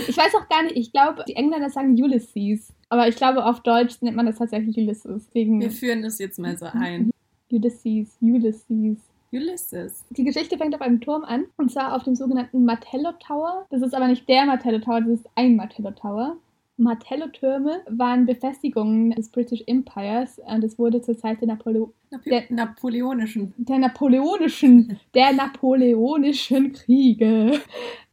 Ich 0.08 0.16
weiß 0.16 0.34
auch 0.34 0.48
gar 0.48 0.64
nicht, 0.64 0.76
ich 0.76 0.92
glaube, 0.92 1.24
die 1.28 1.36
Engländer 1.36 1.70
sagen 1.70 2.00
Ulysses. 2.00 2.72
Aber 2.88 3.06
ich 3.06 3.16
glaube, 3.16 3.44
auf 3.44 3.60
Deutsch 3.60 4.02
nennt 4.02 4.16
man 4.16 4.26
das 4.26 4.38
tatsächlich 4.38 4.76
Ulysses. 4.76 5.28
Wegen 5.32 5.60
Wir 5.60 5.70
führen 5.70 6.02
das 6.02 6.18
jetzt 6.18 6.38
mal 6.38 6.56
so 6.58 6.66
ein. 6.66 7.10
Ulysses, 7.50 8.16
Ulysses. 8.20 9.09
Ulysses. 9.32 10.04
Die 10.10 10.24
Geschichte 10.24 10.58
fängt 10.58 10.74
auf 10.74 10.80
einem 10.80 11.00
Turm 11.00 11.24
an, 11.24 11.44
und 11.56 11.70
zwar 11.70 11.94
auf 11.94 12.02
dem 12.02 12.14
sogenannten 12.16 12.64
Martello 12.64 13.12
Tower. 13.24 13.66
Das 13.70 13.82
ist 13.82 13.94
aber 13.94 14.08
nicht 14.08 14.28
der 14.28 14.44
Martello 14.46 14.78
Tower, 14.78 15.00
das 15.00 15.20
ist 15.20 15.28
ein 15.34 15.56
Martello 15.56 15.90
Tower. 15.92 16.36
Martello-Türme 16.76 17.82
waren 17.90 18.24
Befestigungen 18.24 19.10
des 19.10 19.28
British 19.28 19.62
Empires 19.66 20.40
und 20.46 20.64
es 20.64 20.78
wurde 20.78 21.02
zur 21.02 21.14
Zeit 21.14 21.38
der, 21.42 21.48
Napoleo 21.48 21.92
Napo 22.10 22.30
Der- 22.30 22.44
Napoleonischen. 22.48 23.52
der 23.58 23.78
napoleonischen, 23.78 24.98
der 25.14 25.32
napoleonischen 25.34 26.72
Kriege 26.72 27.60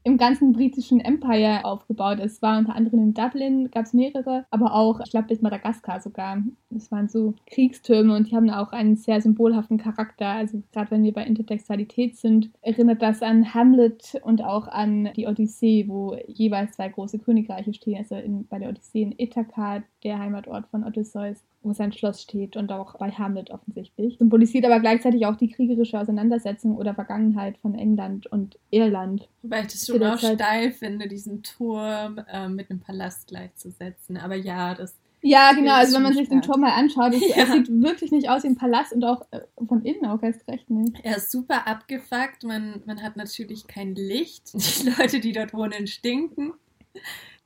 im 0.07 0.17
ganzen 0.17 0.53
britischen 0.53 1.01
Empire 1.01 1.65
aufgebaut. 1.65 2.19
Es 2.21 2.41
war 2.41 2.57
unter 2.57 2.73
anderem 2.73 2.99
in 2.99 3.13
Dublin, 3.13 3.69
gab 3.69 3.85
es 3.85 3.93
mehrere, 3.93 4.45
aber 4.51 4.73
auch, 4.73 5.01
ich 5.01 5.11
glaube, 5.11 5.27
bis 5.27 5.41
Madagaskar 5.41 5.99
sogar. 5.99 6.41
Es 6.73 6.89
waren 6.93 7.09
so 7.09 7.33
Kriegstürme 7.45 8.15
und 8.15 8.31
die 8.31 8.35
haben 8.35 8.49
auch 8.49 8.71
einen 8.71 8.95
sehr 8.95 9.19
symbolhaften 9.19 9.77
Charakter. 9.77 10.27
Also 10.27 10.63
gerade 10.71 10.91
wenn 10.91 11.03
wir 11.03 11.11
bei 11.11 11.25
Intertextualität 11.25 12.15
sind, 12.15 12.49
erinnert 12.61 13.01
das 13.01 13.21
an 13.21 13.53
Hamlet 13.53 14.17
und 14.23 14.41
auch 14.41 14.69
an 14.69 15.09
die 15.17 15.27
Odyssee, 15.27 15.89
wo 15.89 16.15
jeweils 16.27 16.71
zwei 16.77 16.87
große 16.87 17.19
Königreiche 17.19 17.73
stehen. 17.73 17.97
Also 17.97 18.15
in, 18.15 18.47
bei 18.47 18.59
der 18.59 18.69
Odyssee 18.69 19.01
in 19.01 19.15
Ithaka, 19.19 19.83
der 20.05 20.19
Heimatort 20.19 20.67
von 20.67 20.85
Odysseus, 20.85 21.43
wo 21.67 21.73
sein 21.73 21.91
Schloss 21.91 22.21
steht 22.21 22.55
und 22.57 22.71
auch 22.71 22.97
bei 22.97 23.11
Hamlet 23.11 23.51
offensichtlich. 23.51 24.17
Symbolisiert 24.17 24.65
aber 24.65 24.79
gleichzeitig 24.79 25.25
auch 25.25 25.35
die 25.35 25.49
kriegerische 25.51 25.99
Auseinandersetzung 25.99 26.75
oder 26.77 26.95
Vergangenheit 26.95 27.57
von 27.59 27.75
England 27.75 28.27
und 28.27 28.57
Irland. 28.71 29.27
Wobei 29.43 29.61
ich 29.61 29.67
das 29.67 29.85
schon 29.85 30.03
auch 30.03 30.17
Zeit- 30.19 30.35
steil 30.39 30.71
finde, 30.71 31.07
diesen 31.07 31.43
Turm 31.43 32.19
ähm, 32.31 32.55
mit 32.55 32.69
einem 32.71 32.79
Palast 32.79 33.27
gleichzusetzen. 33.27 34.17
Aber 34.17 34.35
ja, 34.35 34.73
das 34.73 34.95
Ja, 35.21 35.51
genau, 35.53 35.73
also 35.73 35.95
wenn 35.95 36.03
man 36.03 36.13
sich 36.13 36.29
den. 36.29 36.41
Turm 36.41 36.61
mal 36.61 36.71
anschaut, 36.73 37.13
es, 37.15 37.35
Ja. 37.35 37.45
sieht 37.47 37.69
wirklich 37.69 38.11
nicht 38.11 38.29
aus 38.29 38.43
wie 38.43 38.47
ein 38.47 38.55
Palast 38.55 38.93
und 38.93 39.03
auch 39.03 39.25
äh, 39.31 39.41
von 39.67 39.83
innen 39.83 40.05
auch 40.05 40.21
erst 40.23 40.47
recht 40.47 40.69
nicht. 40.69 40.95
Er 41.03 41.17
ist 41.17 41.31
super 41.31 41.67
abgefuckt. 41.67 42.43
Man, 42.43 42.81
man 42.85 43.01
hat 43.03 43.17
natürlich 43.17 43.67
kein 43.67 43.95
Licht. 43.95 44.53
Die 44.53 44.89
Leute, 44.89 45.19
die 45.19 45.31
dort 45.33 45.53
wohnen, 45.53 45.87
stinken. 45.87 46.53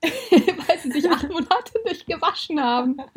weil 0.68 0.80
sie 0.80 0.92
sich 0.92 1.10
acht 1.10 1.30
Monate 1.30 1.74
nicht 1.86 2.08
gewaschen 2.08 2.62
haben. 2.62 2.98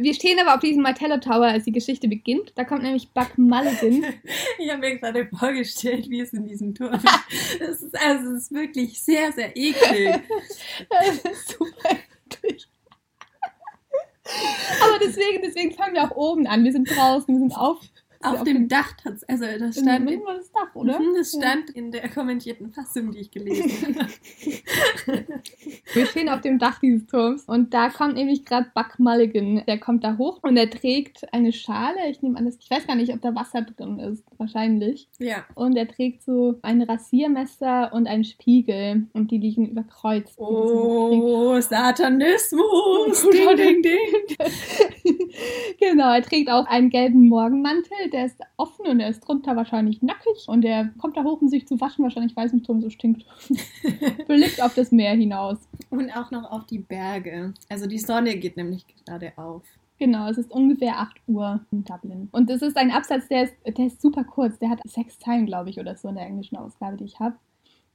Wir 0.00 0.14
stehen 0.14 0.38
aber 0.38 0.54
auf 0.54 0.60
diesem 0.60 0.82
Martello 0.82 1.18
Tower, 1.18 1.46
als 1.46 1.64
die 1.64 1.72
Geschichte 1.72 2.06
beginnt. 2.06 2.52
Da 2.54 2.62
kommt 2.62 2.84
nämlich 2.84 3.10
Buck 3.10 3.36
Mulligan. 3.36 4.04
Ich 4.58 4.70
habe 4.70 4.80
mir 4.80 4.96
gerade 4.96 5.26
vorgestellt, 5.26 6.08
wie 6.08 6.20
es 6.20 6.32
in 6.32 6.46
diesem 6.46 6.74
Turm 6.74 6.94
ist. 6.94 7.04
Das 7.58 7.82
ist, 7.82 8.00
also, 8.00 8.30
es 8.30 8.42
ist 8.44 8.52
wirklich 8.52 9.00
sehr, 9.02 9.32
sehr 9.32 9.56
eklig. 9.56 10.20
Das 10.88 11.18
ist 11.18 11.48
super 11.48 11.96
eklig. 12.30 12.68
Aber 14.82 14.98
deswegen, 15.00 15.42
deswegen 15.42 15.72
fangen 15.72 15.94
wir 15.94 16.04
auch 16.04 16.16
oben 16.16 16.46
an. 16.46 16.62
Wir 16.62 16.72
sind 16.72 16.88
draußen, 16.88 17.34
wir 17.34 17.40
sind 17.40 17.56
auf. 17.56 17.80
Auf 18.22 18.42
dem 18.42 18.68
Dach, 18.68 18.92
tats- 19.02 19.24
also 19.28 19.44
das 19.58 19.78
stand, 19.78 20.10
in, 20.10 20.20
das 20.26 20.50
Dach, 20.52 20.74
oder? 20.74 20.98
Mhm, 20.98 21.14
das 21.16 21.30
stand 21.30 21.70
in 21.70 21.92
der 21.92 22.08
kommentierten 22.08 22.72
Fassung, 22.72 23.12
die 23.12 23.18
ich 23.20 23.30
gelesen 23.30 23.96
habe. 23.98 24.08
Wir 25.94 26.06
stehen 26.06 26.28
auf 26.28 26.40
dem 26.40 26.58
Dach 26.58 26.80
dieses 26.80 27.06
Turms 27.06 27.44
und 27.44 27.72
da 27.72 27.90
kommt 27.90 28.14
nämlich 28.14 28.44
gerade 28.44 28.70
Buck 28.74 28.98
Mulligan. 28.98 29.62
Der 29.66 29.78
kommt 29.78 30.02
da 30.04 30.16
hoch 30.18 30.40
und 30.42 30.56
er 30.56 30.68
trägt 30.68 31.32
eine 31.32 31.52
Schale. 31.52 32.08
Ich 32.10 32.20
nehme 32.22 32.38
an, 32.38 32.48
ich 32.48 32.70
weiß 32.70 32.86
gar 32.86 32.96
nicht, 32.96 33.12
ob 33.12 33.20
da 33.20 33.34
Wasser 33.34 33.62
drin 33.62 33.98
ist. 34.00 34.24
Wahrscheinlich. 34.36 35.08
Ja. 35.18 35.44
Und 35.54 35.76
er 35.76 35.86
trägt 35.88 36.22
so 36.22 36.58
ein 36.62 36.82
Rasiermesser 36.82 37.92
und 37.92 38.06
einen 38.06 38.24
Spiegel 38.24 39.06
und 39.12 39.30
die 39.30 39.38
liegen 39.38 39.66
überkreuzt. 39.68 40.34
Oh, 40.38 41.60
Satanismus! 41.60 43.22
ding, 43.32 43.56
ding, 43.56 43.82
ding. 43.82 43.98
genau, 45.80 46.12
er 46.12 46.22
trägt 46.22 46.50
auch 46.50 46.66
einen 46.66 46.90
gelben 46.90 47.28
Morgenmantel. 47.28 48.10
Der 48.12 48.26
ist 48.26 48.40
offen 48.56 48.86
und 48.86 49.00
er 49.00 49.10
ist 49.10 49.20
drunter 49.20 49.56
wahrscheinlich 49.56 50.02
nackig. 50.02 50.46
Und 50.46 50.64
er 50.64 50.90
kommt 50.98 51.16
da 51.16 51.24
hoch, 51.24 51.40
um 51.40 51.48
sich 51.48 51.66
zu 51.66 51.80
waschen. 51.80 52.04
Wahrscheinlich, 52.04 52.34
es 52.36 52.52
im 52.52 52.62
Turm 52.62 52.80
so 52.80 52.90
stinkt. 52.90 53.24
Blickt 54.26 54.62
auf 54.62 54.74
das 54.74 54.92
Meer 54.92 55.12
hinaus. 55.14 55.58
Und 55.90 56.10
auch 56.10 56.30
noch 56.30 56.50
auf 56.50 56.66
die 56.66 56.78
Berge. 56.78 57.54
Also 57.68 57.86
die 57.86 57.98
Sonne 57.98 58.36
geht 58.36 58.56
nämlich 58.56 58.84
gerade 59.04 59.32
auf. 59.36 59.62
Genau, 59.98 60.28
es 60.28 60.38
ist 60.38 60.52
ungefähr 60.52 61.00
8 61.00 61.16
Uhr 61.26 61.60
in 61.72 61.84
Dublin. 61.84 62.28
Und 62.30 62.48
es 62.50 62.62
ist 62.62 62.76
ein 62.76 62.92
Absatz, 62.92 63.26
der 63.28 63.44
ist, 63.44 63.54
der 63.66 63.86
ist 63.86 64.00
super 64.00 64.22
kurz. 64.22 64.58
Der 64.58 64.70
hat 64.70 64.80
sechs 64.84 65.18
Zeilen, 65.18 65.46
glaube 65.46 65.70
ich, 65.70 65.80
oder 65.80 65.96
so 65.96 66.08
in 66.08 66.14
der 66.14 66.26
englischen 66.26 66.56
Ausgabe, 66.56 66.96
die 66.96 67.04
ich 67.04 67.18
habe. 67.18 67.36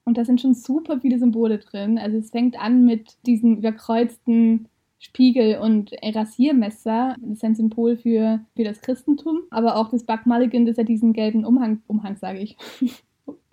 Und 0.06 0.18
da 0.18 0.26
sind 0.26 0.42
schon 0.42 0.54
super 0.54 1.00
viele 1.00 1.18
Symbole 1.18 1.60
drin. 1.60 1.98
Also 1.98 2.18
es 2.18 2.32
fängt 2.32 2.60
an 2.60 2.84
mit 2.86 3.16
diesen 3.26 3.58
überkreuzten 3.58 4.68
Spiegel 5.04 5.58
und 5.58 5.92
Rasiermesser. 6.02 7.18
Das 7.20 7.32
ist 7.32 7.44
ein 7.44 7.56
Symbol 7.56 7.98
für, 7.98 8.40
für 8.56 8.64
das 8.64 8.82
Christentum. 8.82 9.42
Aber 9.52 9.76
auch 9.76 9.90
das 9.90 10.06
Buck 10.06 10.26
Mulligan, 10.26 10.66
das 10.66 10.78
ja 10.78 10.84
diesen 10.84 11.12
gelben 11.12 11.46
Umhang, 11.46 11.84
Umhang 11.88 12.16
sage 12.16 12.40
ich, 12.40 12.56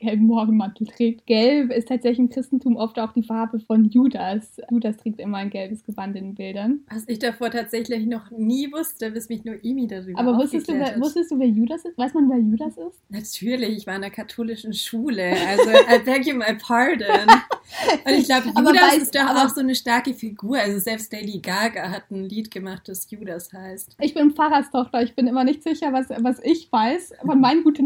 gelben 0.01 0.27
Morgenmantel 0.27 0.87
trägt. 0.87 1.27
Gelb 1.27 1.71
ist 1.71 1.89
tatsächlich 1.89 2.19
im 2.19 2.31
Christentum 2.31 2.77
oft 2.77 2.99
auch 2.99 3.13
die 3.13 3.23
Farbe 3.23 3.61
von 3.61 3.85
Judas. 3.91 4.61
Judas 4.71 4.97
trägt 4.97 5.21
immer 5.21 5.39
ein 5.39 5.51
gelbes 5.51 5.85
Gewand 5.85 6.17
in 6.17 6.25
den 6.25 6.35
Bildern. 6.35 6.81
Was 6.91 7.05
ich 7.07 7.19
davor 7.19 7.51
tatsächlich 7.51 8.07
noch 8.07 8.31
nie 8.31 8.73
wusste, 8.73 9.11
bis 9.11 9.29
mich 9.29 9.45
nur 9.45 9.63
Imi 9.63 9.87
darüber 9.87 10.19
Aber 10.19 10.37
wusstest 10.37 10.69
du, 10.69 10.75
wer, 10.75 10.99
wusstest 11.01 11.31
du, 11.31 11.39
wer 11.39 11.49
Judas 11.49 11.85
ist? 11.85 11.97
Weiß 11.97 12.15
man, 12.15 12.29
wer 12.29 12.39
Judas 12.39 12.77
ist? 12.77 12.99
Natürlich, 13.09 13.77
ich 13.77 13.87
war 13.87 13.97
in 13.97 14.03
der 14.03 14.11
katholischen 14.11 14.73
Schule. 14.73 15.35
Also, 15.47 15.71
I 15.71 15.99
beg 16.05 16.27
you 16.27 16.35
my 16.35 16.57
pardon. 16.57 17.29
Und 18.05 18.13
ich 18.13 18.25
glaube, 18.25 18.49
Judas 18.49 18.83
weiß, 18.83 19.03
ist 19.03 19.15
doch 19.15 19.29
auch 19.29 19.49
so 19.49 19.61
eine 19.61 19.75
starke 19.75 20.15
Figur. 20.15 20.59
Also 20.59 20.79
selbst 20.79 21.13
Lady 21.13 21.39
Gaga 21.39 21.91
hat 21.91 22.11
ein 22.11 22.25
Lied 22.25 22.51
gemacht, 22.51 22.83
das 22.87 23.09
Judas 23.11 23.53
heißt. 23.53 23.97
Ich 24.01 24.15
bin 24.15 24.33
Pfarrerstochter. 24.33 25.03
Ich 25.03 25.15
bin 25.15 25.27
immer 25.27 25.45
nicht 25.45 25.63
sicher, 25.63 25.93
was, 25.93 26.09
was 26.23 26.41
ich 26.43 26.71
weiß 26.71 27.13
von 27.25 27.41
meinen 27.41 27.63
gute 27.63 27.83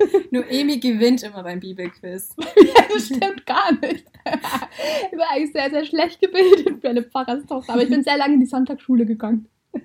Nachtgeschichten. 0.00 0.28
Nur 0.30 0.50
Emi 0.50 0.78
gewinnt 0.78 1.22
immer 1.22 1.42
beim 1.42 1.60
Bibelquiz. 1.60 2.34
ja, 2.38 2.82
das 2.92 3.06
stimmt 3.06 3.46
gar 3.46 3.72
nicht. 3.72 4.04
Ich 5.12 5.18
war 5.18 5.30
eigentlich 5.30 5.52
sehr, 5.52 5.70
sehr 5.70 5.84
schlecht 5.84 6.20
gebildet 6.20 6.80
für 6.80 6.88
eine 6.88 7.02
Pfarrerstochter, 7.02 7.72
aber 7.72 7.82
ich 7.82 7.90
bin 7.90 8.02
sehr 8.02 8.16
lange 8.16 8.34
in 8.34 8.40
die 8.40 8.46
Sonntagsschule 8.46 9.06
gegangen. 9.06 9.46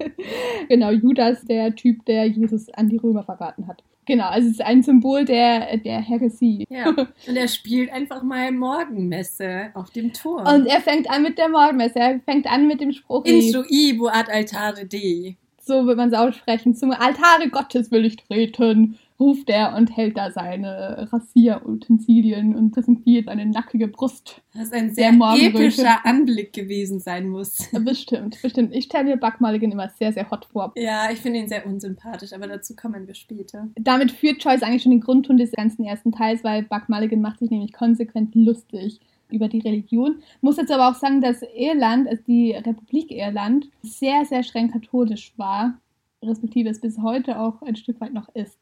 genau, 0.69 0.91
Judas, 0.91 1.43
der 1.45 1.75
Typ, 1.75 2.05
der 2.05 2.25
Jesus 2.25 2.69
an 2.73 2.89
die 2.89 2.97
Römer 2.97 3.23
verraten 3.23 3.67
hat. 3.67 3.83
Genau, 4.07 4.25
also 4.25 4.47
es 4.47 4.55
ist 4.55 4.61
ein 4.61 4.83
Symbol 4.83 5.25
der, 5.25 5.77
der 5.77 5.99
Heresie. 5.99 6.65
Ja, 6.69 6.89
und 6.89 7.35
er 7.35 7.47
spielt 7.47 7.91
einfach 7.91 8.21
mal 8.21 8.51
Morgenmesse 8.51 9.71
auf 9.73 9.89
dem 9.89 10.13
Turm. 10.13 10.45
Und 10.45 10.67
er 10.67 10.81
fängt 10.81 11.09
an 11.09 11.23
mit 11.23 11.39
der 11.39 11.49
Morgenmesse, 11.49 11.99
er 11.99 12.19
fängt 12.19 12.45
an 12.45 12.67
mit 12.67 12.81
dem 12.81 12.91
Spruch. 12.91 13.25
Instruibo 13.25 14.07
ad 14.07 14.31
altare 14.31 14.85
Dei. 14.85 15.37
So 15.59 15.87
wird 15.87 15.97
man 15.97 16.09
es 16.09 16.13
aussprechen. 16.13 16.75
Zum 16.75 16.91
Altare 16.91 17.49
Gottes 17.49 17.89
will 17.89 18.05
ich 18.05 18.17
treten 18.17 18.99
ruft 19.19 19.49
er 19.49 19.75
und 19.75 19.95
hält 19.95 20.17
da 20.17 20.31
seine 20.31 21.07
Rasierutensilien 21.11 22.55
und 22.55 22.71
präsentiert 22.71 23.27
eine 23.27 23.45
nackige 23.45 23.87
Brust. 23.87 24.41
Das 24.53 24.71
ein 24.71 24.93
sehr 24.93 25.11
epischer 25.11 26.05
Anblick 26.05 26.53
gewesen 26.53 26.99
sein 26.99 27.29
muss. 27.29 27.69
Bestimmt, 27.85 28.41
bestimmt. 28.41 28.73
Ich 28.73 28.85
stelle 28.85 29.05
mir 29.05 29.17
Buck 29.17 29.39
Mulligan 29.39 29.71
immer 29.71 29.89
sehr, 29.89 30.11
sehr 30.11 30.29
hot 30.31 30.45
vor. 30.45 30.73
Ja, 30.75 31.09
ich 31.11 31.19
finde 31.19 31.39
ihn 31.39 31.47
sehr 31.47 31.65
unsympathisch, 31.65 32.33
aber 32.33 32.47
dazu 32.47 32.75
kommen 32.75 33.07
wir 33.07 33.13
später. 33.13 33.67
Damit 33.75 34.11
führt 34.11 34.43
Joyce 34.43 34.63
eigentlich 34.63 34.83
schon 34.83 34.91
den 34.91 35.01
Grundton 35.01 35.37
des 35.37 35.51
ganzen 35.51 35.85
ersten 35.85 36.11
Teils, 36.11 36.43
weil 36.43 36.63
Buck 36.63 36.89
Mulligan 36.89 37.21
macht 37.21 37.39
sich 37.39 37.49
nämlich 37.49 37.73
konsequent 37.73 38.33
lustig 38.35 38.99
über 39.29 39.47
die 39.47 39.59
Religion. 39.59 40.21
Muss 40.41 40.57
jetzt 40.57 40.71
aber 40.71 40.89
auch 40.89 40.95
sagen, 40.95 41.21
dass 41.21 41.41
Irland, 41.55 42.07
also 42.07 42.23
die 42.27 42.51
Republik 42.51 43.11
Irland, 43.11 43.69
sehr, 43.81 44.25
sehr 44.25 44.43
streng 44.43 44.71
katholisch 44.71 45.33
war, 45.37 45.79
respektive 46.23 46.69
es 46.69 46.81
bis 46.81 46.97
heute 46.99 47.39
auch 47.39 47.61
ein 47.61 47.75
Stück 47.75 48.01
weit 48.01 48.13
noch 48.13 48.29
ist. 48.35 48.59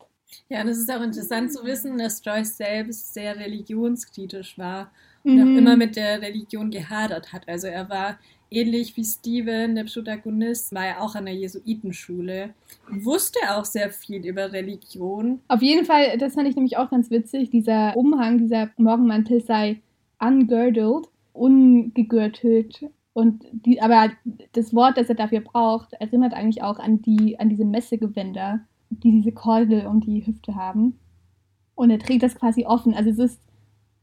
Ja, 0.50 0.62
und 0.62 0.68
es 0.68 0.78
ist 0.78 0.92
auch 0.92 1.02
interessant 1.02 1.54
zu 1.54 1.64
wissen, 1.66 1.98
dass 1.98 2.24
Joyce 2.24 2.58
selbst 2.58 3.14
sehr 3.14 3.38
religionskritisch 3.38 4.58
war 4.58 4.92
und 5.24 5.36
mhm. 5.36 5.42
auch 5.42 5.58
immer 5.58 5.78
mit 5.78 5.96
der 5.96 6.22
Religion 6.22 6.70
gehadert 6.72 7.34
hat. 7.34 7.48
Also 7.48 7.68
er 7.68 7.90
war 7.90 8.18
ähnlich 8.54 8.96
wie 8.96 9.04
Steven, 9.04 9.76
der 9.76 9.86
Protagonist, 9.86 10.74
war 10.74 10.86
er 10.86 11.02
auch 11.02 11.16
an 11.16 11.26
der 11.26 11.36
Jesuitenschule, 11.36 12.54
wusste 12.90 13.40
auch 13.52 13.66
sehr 13.66 13.90
viel 13.90 14.26
über 14.26 14.52
Religion. 14.52 15.42
Auf 15.48 15.62
jeden 15.62 15.86
Fall, 15.86 16.18
das 16.18 16.36
fand 16.36 16.48
ich 16.48 16.56
nämlich 16.56 16.78
auch 16.78 16.90
ganz 16.90 17.10
witzig, 17.10 17.50
dieser 17.50 17.98
Umhang, 17.98 18.38
dieser 18.38 18.70
Morgenmantel 18.78 19.42
sei 19.42 19.82
ungirdled, 20.20 21.08
ungegürtelt. 21.34 22.90
Und 23.14 23.44
die, 23.52 23.82
aber 23.82 24.12
das 24.54 24.74
Wort, 24.74 24.98
das 24.98 25.10
er 25.10 25.16
dafür 25.16 25.42
braucht, 25.42 25.94
erinnert 25.94 26.34
eigentlich 26.34 26.64
auch 26.64 26.80
an 26.80 27.02
die, 27.02 27.40
an 27.40 27.50
diese 27.50 27.66
Messegewänder, 27.66 28.62
die 29.00 29.12
diese 29.12 29.32
Kordel 29.32 29.88
um 29.88 30.00
die 30.00 30.26
Hüfte 30.26 30.56
haben. 30.56 31.00
Und 31.76 31.90
er 31.90 32.00
trägt 32.00 32.24
das 32.24 32.36
quasi 32.36 32.66
offen. 32.66 32.94
Also 32.94 33.10
es 33.10 33.20
ist 33.20 33.40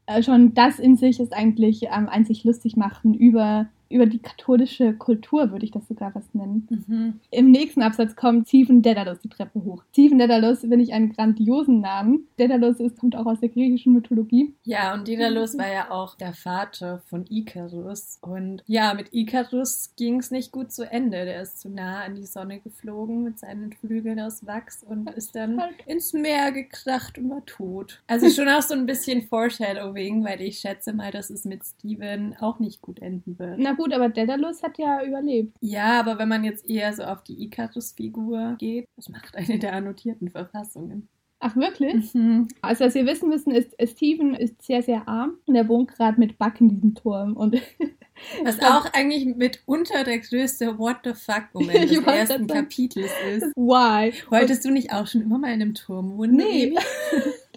äh, 0.07 0.23
schon 0.23 0.55
das 0.55 0.79
in 0.79 0.97
sich 0.97 1.21
ist 1.21 1.33
eigentlich 1.33 1.85
ähm, 1.85 2.09
ein 2.09 2.25
sich 2.25 2.45
lustig 2.45 2.77
machen 2.77 3.15
über 3.15 3.69
über 3.91 4.07
die 4.07 4.21
katholische 4.21 4.95
Kultur, 4.95 5.51
würde 5.51 5.65
ich 5.65 5.73
das 5.73 5.87
sogar 5.89 6.15
was 6.15 6.33
nennen. 6.33 6.67
Mhm. 6.87 7.21
Im 7.31 7.51
nächsten 7.51 7.83
Absatz 7.83 8.15
kommt 8.15 8.49
Stephen 8.49 8.83
Daedalus 8.83 9.19
die 9.21 9.29
Treppe 9.29 9.65
hoch. 9.65 9.83
Stephen 9.91 10.19
Daedalus 10.19 10.61
finde 10.61 10.83
ich 10.83 10.93
einen 10.93 11.13
grandiosen 11.13 11.81
Namen. 11.81 12.29
Daedalus 12.37 12.79
ist, 12.79 12.99
kommt 12.99 13.17
auch 13.17 13.27
aus 13.27 13.41
der 13.41 13.49
griechischen 13.49 13.93
Mythologie. 13.93 14.55
Ja, 14.63 14.95
und 14.95 15.09
Daedalus 15.09 15.59
war 15.59 15.71
ja 15.71 15.91
auch 15.91 16.15
der 16.15 16.33
Vater 16.33 17.03
von 17.07 17.27
Ikarus. 17.29 18.19
Und 18.21 18.63
ja, 18.67 18.95
mit 18.95 19.13
Ikarus 19.13 19.91
ging 19.97 20.21
es 20.21 20.31
nicht 20.31 20.53
gut 20.53 20.71
zu 20.71 20.89
Ende. 20.89 21.25
Der 21.25 21.43
ist 21.43 21.61
zu 21.61 21.69
nah 21.69 22.03
an 22.05 22.15
die 22.15 22.27
Sonne 22.27 22.61
geflogen 22.61 23.25
mit 23.25 23.41
seinen 23.41 23.73
Flügeln 23.73 24.21
aus 24.21 24.47
Wachs 24.47 24.85
und 24.85 25.11
ist 25.11 25.35
dann 25.35 25.61
halt. 25.61 25.75
ins 25.87 26.13
Meer 26.13 26.53
gekracht 26.53 27.19
und 27.19 27.29
war 27.29 27.45
tot. 27.45 28.03
Also 28.07 28.31
schon 28.31 28.49
auch 28.49 28.63
so 28.63 28.75
ein 28.75 28.87
bisschen 28.87 29.23
Foreshadowing, 29.23 30.25
weil 30.25 30.41
ich 30.41 30.61
schätze 30.61 30.93
mal, 30.93 31.11
dass 31.11 31.31
es 31.31 31.45
mit 31.45 31.65
Stephen 31.65 32.37
auch 32.39 32.61
nicht 32.61 32.83
gut 32.83 33.01
enden 33.01 33.37
wird. 33.39 33.59
Na 33.59 33.75
gut, 33.81 33.95
aber 33.95 34.09
Daedalus 34.11 34.63
hat 34.63 34.79
ja 34.79 35.03
überlebt. 35.03 35.57
Ja, 35.61 36.01
aber 36.01 36.19
wenn 36.19 36.29
man 36.29 36.45
jetzt 36.45 36.69
eher 36.69 36.93
so 36.93 37.03
auf 37.03 37.23
die 37.25 37.43
Icarus-Figur 37.45 38.57
geht, 38.59 38.87
das 38.97 39.09
macht 39.09 39.37
eine 39.37 39.59
der 39.59 39.73
annotierten 39.73 40.31
Verfassungen. 40.31 41.09
Ach, 41.43 41.57
wirklich? 41.57 42.13
Mhm. 42.13 42.49
Also, 42.61 42.85
was 42.85 42.95
wir 42.95 43.07
wissen 43.07 43.31
müssen, 43.31 43.53
ist, 43.53 43.75
Steven 43.83 44.35
ist 44.35 44.61
sehr, 44.61 44.83
sehr 44.83 45.09
arm 45.09 45.39
und 45.47 45.55
er 45.55 45.69
wohnt 45.69 45.89
gerade 45.89 46.21
mit 46.21 46.39
Buck 46.39 46.61
in 46.61 46.69
diesem 46.69 46.95
Turm. 46.95 47.35
Und 47.35 47.55
was 48.45 48.61
auch 48.61 48.93
eigentlich 48.93 49.25
mitunter 49.35 50.05
der 50.05 50.19
größte 50.19 50.79
What 50.79 50.99
the 51.05 51.15
fuck-Moment 51.15 51.91
des 51.91 52.05
ersten 52.05 52.47
Kapitels 52.47 53.11
ist. 53.31 53.45
Why? 53.57 54.13
Wolltest 54.29 54.67
du 54.67 54.71
nicht 54.71 54.93
auch 54.93 55.07
schon 55.07 55.23
immer 55.23 55.39
mal 55.39 55.49
in 55.49 55.63
einem 55.63 55.75
Turm 55.75 56.19
wohnen? 56.19 56.37
Nee. 56.37 56.75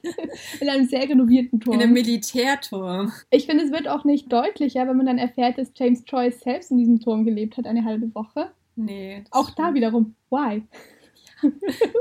in 0.60 0.70
einem 0.70 0.86
sehr 0.86 1.08
renovierten 1.08 1.60
Turm. 1.60 1.76
In 1.76 1.84
einem 1.84 1.94
Militärturm. 1.94 3.12
Ich 3.30 3.46
finde, 3.46 3.64
es 3.64 3.72
wird 3.72 3.88
auch 3.88 4.04
nicht 4.04 4.32
deutlicher, 4.32 4.88
wenn 4.88 4.98
man 4.98 5.06
dann 5.06 5.18
erfährt, 5.18 5.58
dass 5.58 5.72
James 5.76 6.04
Joyce 6.08 6.42
selbst 6.42 6.72
in 6.72 6.78
diesem 6.78 7.00
Turm 7.00 7.26
gelebt 7.26 7.58
hat, 7.58 7.66
eine 7.66 7.86
halbe 7.86 8.14
Woche. 8.14 8.52
Nee. 8.76 9.24
Auch 9.32 9.50
stimmt. 9.50 9.60
da 9.60 9.74
wiederum, 9.74 10.16
why? 10.30 10.64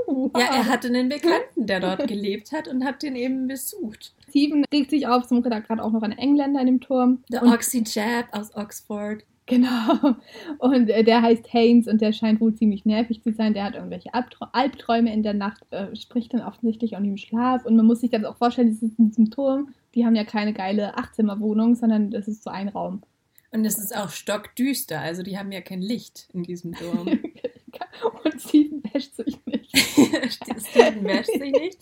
wow. 0.06 0.30
Ja, 0.36 0.56
er 0.56 0.68
hatte 0.68 0.88
einen 0.88 1.08
Bekannten, 1.08 1.66
der 1.66 1.80
dort 1.80 2.06
gelebt 2.06 2.52
hat 2.52 2.68
und 2.68 2.84
hat 2.84 3.02
den 3.02 3.16
eben 3.16 3.48
besucht. 3.48 4.14
Steven 4.28 4.64
regt 4.72 4.90
sich 4.90 5.06
auf, 5.06 5.26
zum 5.26 5.42
gerade 5.42 5.82
auch 5.82 5.92
noch 5.92 6.02
ein 6.02 6.12
Engländer 6.12 6.60
in 6.60 6.66
dem 6.66 6.80
Turm. 6.80 7.22
Der 7.30 7.42
Oxy 7.42 7.82
Jab 7.84 8.32
aus 8.32 8.54
Oxford. 8.54 9.24
Genau. 9.46 10.14
Und 10.58 10.88
äh, 10.88 11.02
der 11.02 11.20
heißt 11.20 11.52
Haynes 11.52 11.88
und 11.88 12.00
der 12.00 12.12
scheint 12.12 12.40
wohl 12.40 12.54
ziemlich 12.54 12.84
nervig 12.84 13.22
zu 13.22 13.32
sein. 13.32 13.54
Der 13.54 13.64
hat 13.64 13.74
irgendwelche 13.74 14.10
Albträume 14.14 15.12
in 15.12 15.24
der 15.24 15.34
Nacht, 15.34 15.64
äh, 15.70 15.94
spricht 15.96 16.32
dann 16.32 16.42
offensichtlich 16.42 16.96
auch 16.96 17.00
nicht 17.00 17.10
im 17.10 17.16
Schlaf. 17.16 17.66
Und 17.66 17.76
man 17.76 17.86
muss 17.86 18.00
sich 18.00 18.10
das 18.10 18.24
auch 18.24 18.36
vorstellen, 18.36 18.68
das 18.68 18.82
ist 18.82 18.98
in 19.00 19.08
diesem 19.08 19.30
Turm. 19.30 19.74
Die 19.96 20.06
haben 20.06 20.14
ja 20.14 20.24
keine 20.24 20.52
geile 20.52 20.96
Achtzimmerwohnung, 20.96 21.74
sondern 21.74 22.10
das 22.10 22.28
ist 22.28 22.44
so 22.44 22.50
ein 22.50 22.68
Raum. 22.68 23.02
Und 23.50 23.64
es 23.64 23.78
ist 23.78 23.94
auch 23.94 24.08
stockdüster, 24.08 25.00
also 25.00 25.22
die 25.22 25.36
haben 25.36 25.52
ja 25.52 25.60
kein 25.60 25.82
Licht 25.82 26.28
in 26.32 26.44
diesem 26.44 26.72
Turm. 26.72 27.08
Und 28.24 28.40
Steven 28.40 28.82
wäscht 28.92 29.14
sich 29.14 29.38
nicht. 29.44 29.76
Steven 29.76 31.04
wäscht 31.04 31.30
sich 31.30 31.52
nicht. 31.52 31.78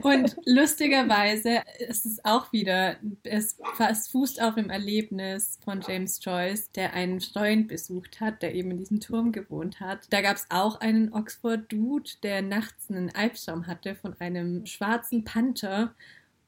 Und 0.00 0.36
lustigerweise 0.44 1.62
ist 1.78 2.06
es 2.06 2.24
auch 2.24 2.52
wieder, 2.52 2.96
es, 3.22 3.58
es 3.78 4.08
fußt 4.08 4.42
auf 4.42 4.54
dem 4.54 4.70
Erlebnis 4.70 5.58
von 5.64 5.80
James 5.86 6.20
Joyce, 6.22 6.70
der 6.72 6.92
einen 6.92 7.20
Freund 7.20 7.68
besucht 7.68 8.20
hat, 8.20 8.42
der 8.42 8.54
eben 8.54 8.72
in 8.72 8.78
diesem 8.78 9.00
Turm 9.00 9.32
gewohnt 9.32 9.80
hat. 9.80 10.06
Da 10.10 10.20
gab 10.20 10.36
es 10.36 10.46
auch 10.50 10.80
einen 10.80 11.12
Oxford-Dude, 11.12 12.10
der 12.22 12.42
nachts 12.42 12.90
einen 12.90 13.14
Albtraum 13.14 13.66
hatte 13.66 13.94
von 13.94 14.14
einem 14.20 14.66
schwarzen 14.66 15.24
Panther 15.24 15.94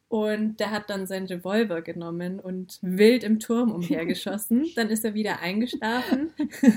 Und 0.09 0.61
der 0.61 0.71
hat 0.71 0.89
dann 0.89 1.07
seinen 1.07 1.27
Revolver 1.27 1.83
genommen 1.83 2.39
und 2.39 2.79
wild 2.81 3.25
im 3.25 3.41
Turm 3.41 3.73
umhergeschossen. 3.73 4.67
Dann 4.77 4.89
ist 4.89 5.05
er 5.05 5.15
wieder 5.15 5.41
eingeschlafen. 5.41 6.31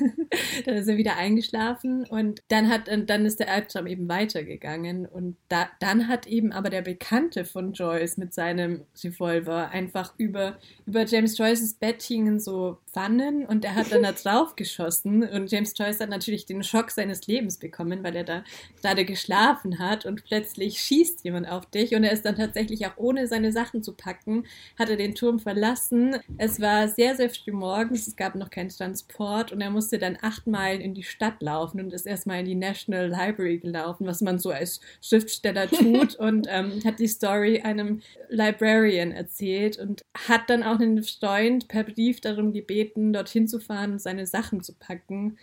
dann 0.65 0.75
ist 0.75 0.87
er 0.87 0.97
wieder 0.97 1.15
eingeschlafen 1.17 2.05
und 2.05 2.41
dann 2.47 2.69
hat 2.69 2.89
dann 2.89 3.25
ist 3.25 3.39
der 3.39 3.51
Albtraum 3.51 3.87
eben 3.87 4.09
weitergegangen. 4.09 5.05
Und 5.05 5.37
da, 5.47 5.69
dann 5.79 6.07
hat 6.07 6.27
eben 6.27 6.51
aber 6.51 6.69
der 6.69 6.81
Bekannte 6.81 7.45
von 7.45 7.73
Joyce 7.73 8.17
mit 8.17 8.33
seinem 8.33 8.81
Revolver 9.03 9.69
einfach 9.69 10.13
über, 10.17 10.57
über 10.85 11.05
James 11.05 11.37
Joyces 11.37 11.75
Bett 11.75 12.01
hingen 12.01 12.39
so 12.39 12.79
Pfannen 12.91 13.45
und 13.45 13.65
er 13.65 13.75
hat 13.75 13.91
dann 13.91 14.03
da 14.03 14.11
drauf 14.23 14.55
geschossen. 14.55 15.23
Und 15.23 15.51
James 15.51 15.73
Joyce 15.77 15.99
hat 15.99 16.09
natürlich 16.09 16.45
den 16.45 16.63
Schock 16.63 16.91
seines 16.91 17.27
Lebens 17.27 17.57
bekommen, 17.57 18.03
weil 18.03 18.15
er 18.15 18.23
da 18.23 18.43
gerade 18.81 19.05
geschlafen 19.05 19.79
hat 19.79 20.05
und 20.05 20.23
plötzlich 20.25 20.81
schießt 20.81 21.23
jemand 21.23 21.49
auf 21.49 21.65
dich 21.67 21.95
und 21.95 22.03
er 22.03 22.11
ist 22.11 22.25
dann 22.25 22.35
tatsächlich 22.35 22.85
auch 22.85 22.97
ohne 22.97 23.27
seine 23.27 23.51
Sachen 23.51 23.83
zu 23.83 23.93
packen, 23.93 24.45
hat 24.77 24.89
er 24.89 24.97
den 24.97 25.15
Turm 25.15 25.39
verlassen. 25.39 26.17
Es 26.37 26.59
war 26.59 26.87
sehr, 26.87 27.15
sehr 27.15 27.29
früh 27.29 27.51
morgens, 27.51 28.07
es 28.07 28.15
gab 28.15 28.35
noch 28.35 28.49
keinen 28.49 28.69
Transport 28.69 29.51
und 29.51 29.61
er 29.61 29.69
musste 29.69 29.97
dann 29.97 30.17
acht 30.21 30.47
Meilen 30.47 30.81
in 30.81 30.93
die 30.93 31.03
Stadt 31.03 31.41
laufen 31.41 31.79
und 31.79 31.93
ist 31.93 32.05
erstmal 32.05 32.39
in 32.39 32.45
die 32.45 32.55
National 32.55 33.07
Library 33.07 33.59
gelaufen, 33.59 34.07
was 34.07 34.21
man 34.21 34.39
so 34.39 34.49
als 34.49 34.79
Schriftsteller 35.01 35.67
tut 35.69 36.15
und 36.15 36.47
ähm, 36.49 36.81
hat 36.83 36.99
die 36.99 37.07
Story 37.07 37.61
einem 37.61 38.01
Librarian 38.29 39.11
erzählt 39.11 39.77
und 39.77 40.03
hat 40.27 40.49
dann 40.49 40.63
auch 40.63 40.79
einen 40.79 41.03
Freund 41.03 41.67
per 41.67 41.83
Brief 41.83 42.21
darum 42.21 42.51
gebeten, 42.51 42.78
dorthin 42.85 43.47
zu 43.47 43.59
fahren 43.59 43.93
und 43.93 44.01
seine 44.01 44.25
Sachen 44.25 44.61
zu 44.61 44.73
packen. 44.73 45.37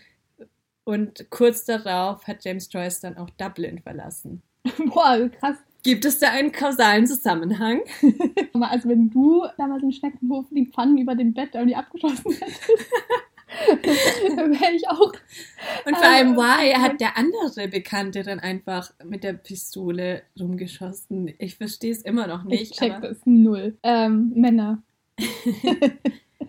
Und 0.84 1.30
kurz 1.30 1.64
darauf 1.64 2.26
hat 2.26 2.44
James 2.44 2.68
Joyce 2.72 3.00
dann 3.00 3.16
auch 3.16 3.30
Dublin 3.30 3.80
verlassen. 3.80 4.42
Boah, 4.86 5.28
krass. 5.40 5.56
Gibt 5.82 6.04
es 6.04 6.18
da 6.18 6.30
einen 6.30 6.50
kausalen 6.50 7.06
Zusammenhang? 7.06 7.80
also 8.60 8.88
wenn 8.88 9.08
du 9.10 9.44
damals 9.56 9.84
im 9.84 9.92
Schneckenhof 9.92 10.46
die 10.50 10.66
Pfannen 10.66 10.98
über 10.98 11.14
dem 11.14 11.32
Bett 11.32 11.50
irgendwie 11.54 11.76
abgeschossen 11.76 12.32
hättest, 12.32 12.70
wäre 14.36 14.72
ich 14.74 14.88
auch. 14.88 15.12
Und 15.84 15.96
vor 15.96 16.06
allem, 16.06 16.36
why 16.36 16.72
hat 16.74 17.00
der 17.00 17.16
andere 17.16 17.68
Bekannte 17.68 18.24
dann 18.24 18.40
einfach 18.40 18.92
mit 19.04 19.22
der 19.22 19.34
Pistole 19.34 20.22
rumgeschossen? 20.38 21.32
Ich 21.38 21.56
verstehe 21.56 21.92
es 21.92 22.02
immer 22.02 22.26
noch 22.26 22.42
nicht. 22.42 22.62
Ich 22.62 22.70
check 22.72 23.00
das 23.00 23.18
null. 23.24 23.78
Ähm, 23.84 24.32
Männer. 24.34 24.82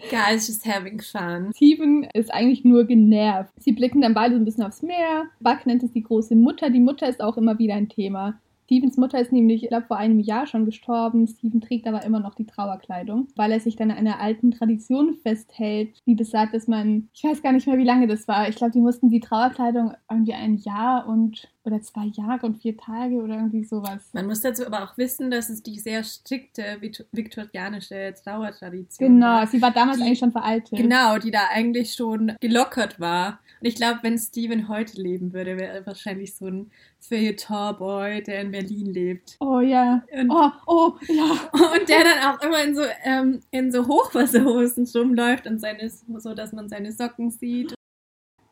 Guys 0.10 0.48
just 0.48 0.66
having 0.66 1.02
fun. 1.02 1.52
Steven 1.56 2.04
ist 2.14 2.34
eigentlich 2.34 2.64
nur 2.64 2.86
genervt. 2.86 3.52
Sie 3.60 3.72
blicken 3.72 4.02
dann 4.02 4.14
beide 4.14 4.36
so 4.36 4.42
ein 4.42 4.46
bisschen 4.46 4.64
aufs 4.64 4.82
Meer. 4.82 5.26
Buck 5.40 5.66
nennt 5.66 5.84
es 5.84 5.92
die 5.92 6.04
große 6.04 6.36
Mutter. 6.36 6.70
Die 6.70 6.80
Mutter 6.80 7.08
ist 7.08 7.22
auch 7.22 7.38
immer 7.38 7.58
wieder 7.60 7.76
ein 7.76 7.90
Thema. 7.90 8.40
Stevens 8.68 8.98
Mutter 8.98 9.18
ist 9.22 9.32
nämlich, 9.32 9.64
ich 9.64 9.70
glaube, 9.70 9.88
vor 9.88 9.96
einem 9.96 10.20
Jahr 10.20 10.46
schon 10.46 10.66
gestorben. 10.66 11.26
Steven 11.26 11.62
trägt 11.62 11.88
aber 11.88 12.04
immer 12.04 12.20
noch 12.20 12.36
die 12.36 12.46
Trauerkleidung, 12.46 13.30
weil 13.38 13.54
er 13.54 13.62
sich 13.62 13.78
dann 13.78 13.92
an 13.92 13.98
einer 13.98 14.20
alten 14.20 14.52
Tradition 14.52 15.16
festhält, 15.24 16.02
die 16.06 16.16
besagt, 16.16 16.54
dass 16.54 16.68
man, 16.68 17.08
ich 17.14 17.24
weiß 17.24 17.42
gar 17.42 17.54
nicht 17.54 17.66
mehr, 17.66 17.78
wie 17.78 17.86
lange 17.86 18.08
das 18.08 18.28
war. 18.28 18.50
Ich 18.50 18.58
glaube, 18.58 18.74
die 18.74 18.82
mussten 18.82 19.10
die 19.10 19.22
Trauerkleidung 19.22 19.94
irgendwie 20.12 20.34
ein 20.34 20.58
Jahr 20.58 21.08
und 21.08 21.48
oder 21.64 21.82
zwei 21.82 22.06
Jahre 22.06 22.46
und 22.46 22.58
vier 22.58 22.78
Tage 22.78 23.16
oder 23.16 23.36
irgendwie 23.36 23.64
sowas. 23.64 24.10
Man 24.14 24.26
muss 24.26 24.42
dazu 24.42 24.66
aber 24.66 24.84
auch 24.84 24.98
wissen, 24.98 25.30
dass 25.30 25.50
es 25.50 25.62
die 25.62 25.80
sehr 25.80 26.04
strikte 26.04 26.64
viktorianische 27.12 28.14
Trauertradition 28.24 29.10
genau, 29.10 29.26
war. 29.26 29.40
Genau, 29.42 29.52
sie 29.52 29.62
war 29.62 29.72
damals 29.72 29.98
die, 29.98 30.04
eigentlich 30.04 30.20
schon 30.20 30.32
veraltet. 30.32 30.78
Genau, 30.78 31.18
die 31.18 31.32
da 31.32 31.42
eigentlich 31.54 31.94
schon 31.94 32.34
gelockert 32.40 33.00
war. 33.00 33.40
Und 33.60 33.68
ich 33.68 33.76
glaube, 33.76 34.00
wenn 34.04 34.18
Steven 34.18 34.68
heute 34.68 35.02
leben 35.02 35.34
würde, 35.34 35.58
wäre 35.58 35.74
er 35.74 35.86
wahrscheinlich 35.86 36.36
so 36.36 36.48
ein 36.48 36.72
Feuilleton-Boy, 37.00 38.24
der 38.24 38.42
in 38.42 38.52
Berlin 38.52 38.86
lebt. 38.86 39.38
Oh 39.40 39.60
ja. 39.60 40.04
Und, 40.12 40.30
oh, 40.30 40.52
oh, 40.66 40.94
ja. 41.08 41.50
Und 41.54 41.90
der 41.90 42.04
dann 42.04 42.36
auch 42.36 42.42
immer 42.42 42.64
in 42.64 42.76
so, 42.76 42.84
ähm, 43.04 43.40
in 43.52 43.72
so 43.72 43.88
Hochwasserhosen 43.88 44.88
rumläuft 44.96 45.48
und 45.48 45.60
seine, 45.60 45.90
so, 45.90 46.34
dass 46.34 46.54
man 46.54 46.70
seine 46.70 46.92
Socken 46.92 47.32
sieht 47.32 47.74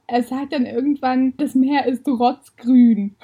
er 0.07 0.23
sagt 0.23 0.53
dann 0.53 0.65
irgendwann, 0.65 1.35
das 1.37 1.55
Meer 1.55 1.85
ist 1.87 2.07
rotzgrün. 2.07 3.15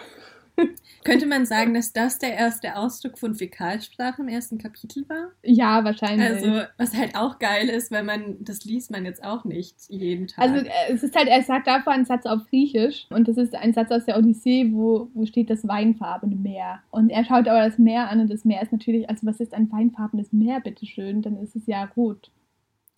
Könnte 1.04 1.26
man 1.26 1.46
sagen, 1.46 1.74
dass 1.74 1.94
das 1.94 2.20
der 2.20 2.34
erste 2.34 2.76
Ausdruck 2.76 3.18
von 3.18 3.36
Fäkalsprache 3.36 4.22
im 4.22 4.28
ersten 4.28 4.58
Kapitel 4.58 5.08
war? 5.10 5.32
Ja, 5.44 5.84
wahrscheinlich. 5.84 6.28
Also, 6.28 6.68
was 6.78 6.96
halt 6.96 7.16
auch 7.16 7.40
geil 7.40 7.70
ist, 7.70 7.92
weil 7.92 8.04
man, 8.04 8.38
das 8.40 8.66
liest 8.66 8.92
man 8.92 9.06
jetzt 9.06 9.24
auch 9.24 9.44
nicht 9.44 9.76
jeden 9.90 10.28
Tag. 10.28 10.50
Also, 10.50 10.66
äh, 10.66 10.72
es 10.90 11.04
ist 11.04 11.16
halt, 11.16 11.28
er 11.28 11.42
sagt 11.42 11.68
davor 11.68 11.94
einen 11.94 12.06
Satz 12.06 12.26
auf 12.26 12.46
Griechisch 12.50 13.08
und 13.10 13.28
das 13.28 13.38
ist 13.38 13.56
ein 13.56 13.74
Satz 13.74 13.92
aus 13.92 14.06
der 14.06 14.18
Odyssee, 14.18 14.72
wo, 14.72 15.10
wo 15.14 15.26
steht 15.26 15.50
das 15.50 15.68
weinfarbene 15.68 16.36
Meer. 16.36 16.82
Und 16.92 17.10
er 17.10 17.26
schaut 17.26 17.48
aber 17.48 17.68
das 17.68 17.78
Meer 17.78 18.10
an 18.10 18.20
und 18.20 18.32
das 18.32 18.46
Meer 18.46 18.62
ist 18.62 18.72
natürlich, 18.72 19.10
also, 19.10 19.26
was 19.26 19.40
ist 19.40 19.54
ein 19.54 19.72
weinfarbenes 19.72 20.32
Meer, 20.32 20.60
bitteschön? 20.60 21.22
Dann 21.22 21.38
ist 21.38 21.56
es 21.56 21.66
ja 21.66 21.90
rot. 21.98 22.32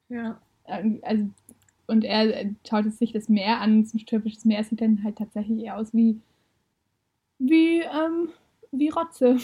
Ja. 0.09 0.39
Also, 0.65 1.29
und 1.87 2.03
er 2.03 2.45
schaut 2.67 2.91
sich 2.93 3.11
das 3.11 3.29
Meer 3.29 3.59
an, 3.61 3.85
so 3.85 3.97
ein 3.97 4.05
türkisches 4.05 4.45
Meer 4.45 4.63
sieht 4.63 4.81
dann 4.81 5.03
halt 5.03 5.17
tatsächlich 5.17 5.63
eher 5.63 5.77
aus 5.77 5.93
wie, 5.93 6.19
wie, 7.43 7.81
ähm, 7.81 8.29
wie 8.71 8.89
Rotze. 8.89 9.37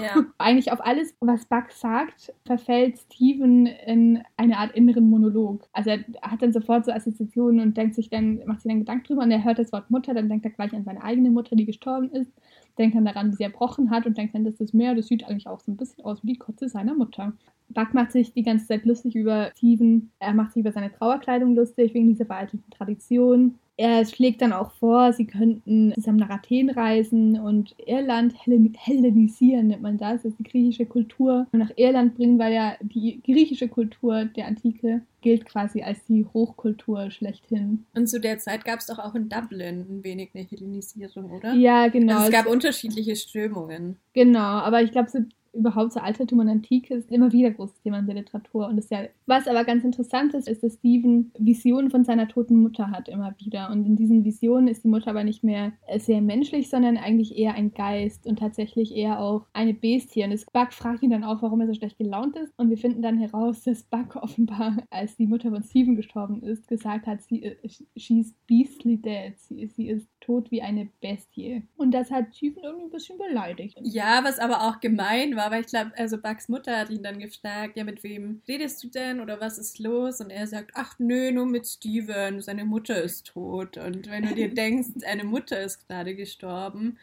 Ja. 0.00 0.24
Eigentlich 0.38 0.70
auf 0.70 0.84
alles, 0.84 1.14
was 1.20 1.46
Buck 1.46 1.70
sagt, 1.70 2.32
verfällt 2.44 2.98
Steven 2.98 3.66
in 3.66 4.22
eine 4.36 4.58
Art 4.58 4.74
inneren 4.74 5.08
Monolog. 5.08 5.66
Also 5.72 5.90
er 5.90 6.04
hat 6.22 6.42
dann 6.42 6.52
sofort 6.52 6.84
so 6.84 6.92
Assoziationen 6.92 7.60
und 7.60 7.76
denkt 7.76 7.94
sich 7.94 8.10
dann, 8.10 8.40
macht 8.46 8.60
sich 8.60 8.70
dann 8.70 8.80
Gedanken 8.80 9.04
drüber 9.04 9.22
und 9.22 9.30
er 9.30 9.44
hört 9.44 9.58
das 9.58 9.72
Wort 9.72 9.90
Mutter, 9.90 10.12
dann 10.14 10.28
denkt 10.28 10.44
er 10.44 10.50
gleich 10.50 10.74
an 10.74 10.84
seine 10.84 11.02
eigene 11.02 11.30
Mutter, 11.30 11.56
die 11.56 11.64
gestorben 11.64 12.10
ist, 12.10 12.30
denkt 12.78 12.96
dann 12.96 13.06
daran, 13.06 13.32
wie 13.32 13.36
sie 13.36 13.44
erbrochen 13.44 13.90
hat 13.90 14.06
und 14.06 14.18
denkt 14.18 14.34
dann, 14.34 14.44
dass 14.44 14.56
das 14.56 14.72
Meer, 14.72 14.94
das 14.94 15.06
sieht 15.06 15.24
eigentlich 15.24 15.48
auch 15.48 15.60
so 15.60 15.72
ein 15.72 15.76
bisschen 15.76 16.04
aus 16.04 16.22
wie 16.22 16.34
die 16.34 16.38
Kotze 16.38 16.68
seiner 16.68 16.94
Mutter. 16.94 17.32
Buck 17.68 17.94
macht 17.94 18.12
sich 18.12 18.32
die 18.32 18.42
ganze 18.42 18.66
Zeit 18.66 18.84
lustig 18.84 19.16
über 19.16 19.50
Steven. 19.56 20.12
Er 20.20 20.34
macht 20.34 20.52
sich 20.52 20.60
über 20.60 20.72
seine 20.72 20.92
Trauerkleidung 20.92 21.54
lustig, 21.56 21.94
wegen 21.94 22.08
dieser 22.08 22.26
veralteten 22.26 22.70
Tradition. 22.70 23.58
Er 23.78 24.04
schlägt 24.06 24.40
dann 24.40 24.52
auch 24.52 24.70
vor, 24.72 25.12
sie 25.12 25.26
könnten 25.26 25.92
zusammen 25.94 26.18
nach 26.18 26.30
Athen 26.30 26.70
reisen 26.70 27.38
und 27.38 27.74
Irland 27.84 28.34
hellenisieren, 28.38 29.66
nennt 29.68 29.82
man 29.82 29.98
das. 29.98 30.24
Ist 30.24 30.38
die 30.38 30.44
griechische 30.44 30.86
Kultur. 30.86 31.46
Nach 31.52 31.70
Irland 31.76 32.16
bringen, 32.16 32.38
weil 32.38 32.54
ja 32.54 32.76
die 32.80 33.20
griechische 33.22 33.68
Kultur 33.68 34.24
der 34.24 34.46
Antike 34.46 35.02
gilt 35.20 35.44
quasi 35.44 35.82
als 35.82 36.04
die 36.06 36.24
Hochkultur 36.32 37.10
schlechthin. 37.10 37.84
Und 37.94 38.08
zu 38.08 38.20
der 38.20 38.38
Zeit 38.38 38.64
gab 38.64 38.78
es 38.78 38.86
doch 38.86 38.98
auch 38.98 39.14
in 39.14 39.28
Dublin 39.28 39.84
ein 39.88 40.04
wenig 40.04 40.30
eine 40.34 40.44
Hellenisierung, 40.44 41.32
oder? 41.32 41.52
Ja, 41.52 41.88
genau. 41.88 42.14
Also 42.14 42.26
es 42.26 42.32
gab 42.32 42.46
unterschiedliche 42.46 43.16
Strömungen. 43.16 43.96
Genau, 44.12 44.38
aber 44.38 44.82
ich 44.82 44.92
glaube, 44.92 45.10
so 45.10 45.18
überhaupt 45.56 45.92
so 45.92 46.00
Altertum 46.00 46.40
und 46.40 46.48
Antike 46.48 46.94
ist 46.94 47.10
immer 47.10 47.32
wieder 47.32 47.50
großes 47.50 47.80
Thema 47.80 47.98
in 47.98 48.06
der 48.06 48.16
Literatur. 48.16 48.68
Und 48.68 48.78
ist 48.78 48.90
ja, 48.90 49.00
was 49.26 49.48
aber 49.48 49.64
ganz 49.64 49.84
interessant 49.84 50.34
ist, 50.34 50.48
ist, 50.48 50.62
dass 50.62 50.74
Stephen 50.74 51.32
Visionen 51.38 51.90
von 51.90 52.04
seiner 52.04 52.28
toten 52.28 52.60
Mutter 52.60 52.90
hat 52.90 53.08
immer 53.08 53.34
wieder. 53.38 53.70
Und 53.70 53.84
in 53.86 53.96
diesen 53.96 54.24
Visionen 54.24 54.68
ist 54.68 54.84
die 54.84 54.88
Mutter 54.88 55.10
aber 55.10 55.24
nicht 55.24 55.42
mehr 55.42 55.72
sehr 55.98 56.20
menschlich, 56.20 56.68
sondern 56.68 56.96
eigentlich 56.96 57.36
eher 57.36 57.54
ein 57.54 57.72
Geist 57.74 58.26
und 58.26 58.38
tatsächlich 58.38 58.94
eher 58.94 59.20
auch 59.20 59.46
eine 59.52 59.74
Bestie. 59.74 60.24
Und 60.24 60.36
Buck 60.52 60.72
fragt 60.72 61.02
ihn 61.02 61.10
dann 61.10 61.24
auch, 61.24 61.42
warum 61.42 61.60
er 61.60 61.66
so 61.66 61.74
schlecht 61.74 61.98
gelaunt 61.98 62.36
ist. 62.36 62.52
Und 62.56 62.70
wir 62.70 62.78
finden 62.78 63.02
dann 63.02 63.18
heraus, 63.18 63.62
dass 63.62 63.82
Buck 63.82 64.16
offenbar, 64.16 64.76
als 64.90 65.16
die 65.16 65.26
Mutter 65.26 65.50
von 65.50 65.62
Stephen 65.62 65.96
gestorben 65.96 66.42
ist, 66.42 66.68
gesagt 66.68 67.06
hat, 67.06 67.22
sie, 67.22 67.42
äh, 67.42 67.56
she's 67.96 68.34
beastly 68.46 68.96
dead. 68.96 69.38
Sie, 69.38 69.66
sie 69.66 69.88
ist 69.88 70.08
tot 70.26 70.50
wie 70.50 70.60
eine 70.60 70.88
Bestie. 71.00 71.62
Und 71.76 71.92
das 71.92 72.10
hat 72.10 72.34
Stephen 72.34 72.64
irgendwie 72.64 72.86
ein 72.86 72.90
bisschen 72.90 73.16
beleidigt. 73.16 73.78
Ja, 73.82 74.24
was 74.24 74.40
aber 74.40 74.62
auch 74.62 74.80
gemein 74.80 75.36
war, 75.36 75.50
weil 75.52 75.60
ich 75.60 75.68
glaube, 75.68 75.92
also 75.96 76.18
Bucks 76.18 76.48
Mutter 76.48 76.76
hat 76.78 76.90
ihn 76.90 77.02
dann 77.02 77.20
gefragt, 77.20 77.76
ja, 77.76 77.84
mit 77.84 78.02
wem 78.02 78.42
redest 78.48 78.82
du 78.82 78.88
denn 78.88 79.20
oder 79.20 79.40
was 79.40 79.56
ist 79.56 79.78
los? 79.78 80.20
Und 80.20 80.30
er 80.30 80.46
sagt, 80.48 80.72
ach 80.74 80.98
nö, 80.98 81.30
nur 81.30 81.46
mit 81.46 81.66
Steven, 81.66 82.40
seine 82.40 82.64
Mutter 82.64 83.00
ist 83.00 83.28
tot. 83.28 83.78
Und 83.78 84.10
wenn 84.10 84.26
du 84.26 84.34
dir 84.34 84.48
denkst, 84.54 85.06
eine 85.06 85.24
Mutter 85.24 85.60
ist 85.60 85.86
gerade 85.86 86.16
gestorben 86.16 86.98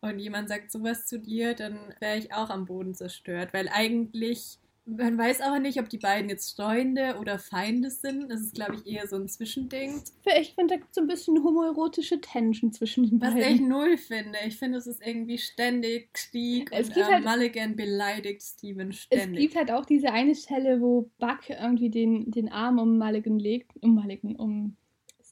und 0.00 0.20
jemand 0.20 0.48
sagt 0.48 0.70
sowas 0.70 1.06
zu 1.06 1.18
dir, 1.18 1.54
dann 1.54 1.78
wäre 1.98 2.18
ich 2.18 2.32
auch 2.32 2.50
am 2.50 2.66
Boden 2.66 2.94
zerstört, 2.94 3.52
weil 3.52 3.68
eigentlich 3.68 4.58
man 4.88 5.18
weiß 5.18 5.40
aber 5.42 5.58
nicht, 5.58 5.78
ob 5.80 5.88
die 5.88 5.98
beiden 5.98 6.30
jetzt 6.30 6.56
Freunde 6.56 7.16
oder 7.20 7.38
Feinde 7.38 7.90
sind. 7.90 8.30
Das 8.30 8.40
ist, 8.40 8.54
glaube 8.54 8.76
ich, 8.76 8.86
eher 8.86 9.06
so 9.06 9.16
ein 9.16 9.28
Zwischending. 9.28 10.02
Ich 10.38 10.54
finde, 10.54 10.74
da 10.74 10.76
gibt 10.76 10.90
es 10.90 10.94
so 10.94 11.00
ein 11.02 11.06
bisschen 11.06 11.42
homoerotische 11.42 12.20
Tension 12.20 12.72
zwischen 12.72 13.08
den 13.08 13.18
beiden. 13.18 13.38
Was 13.38 13.46
ich 13.46 13.60
null 13.60 13.96
finde. 13.98 14.38
Ich 14.46 14.56
finde, 14.56 14.78
es 14.78 14.86
ist 14.86 15.06
irgendwie 15.06 15.38
ständig 15.38 16.08
Stieg 16.16 16.70
es 16.72 16.88
und 16.88 16.96
äh, 16.96 17.04
halt, 17.04 17.24
Mulligan 17.24 17.76
beleidigt 17.76 18.42
Steven 18.42 18.92
ständig. 18.92 19.38
Es 19.38 19.40
gibt 19.40 19.56
halt 19.56 19.70
auch 19.70 19.84
diese 19.84 20.10
eine 20.10 20.34
Stelle, 20.34 20.80
wo 20.80 21.10
Buck 21.18 21.50
irgendwie 21.50 21.90
den, 21.90 22.30
den 22.30 22.50
Arm 22.50 22.78
um 22.78 22.98
Mulligan 22.98 23.38
legt, 23.38 23.72
um 23.82 23.94
Mulligan, 23.94 24.36
um 24.36 24.76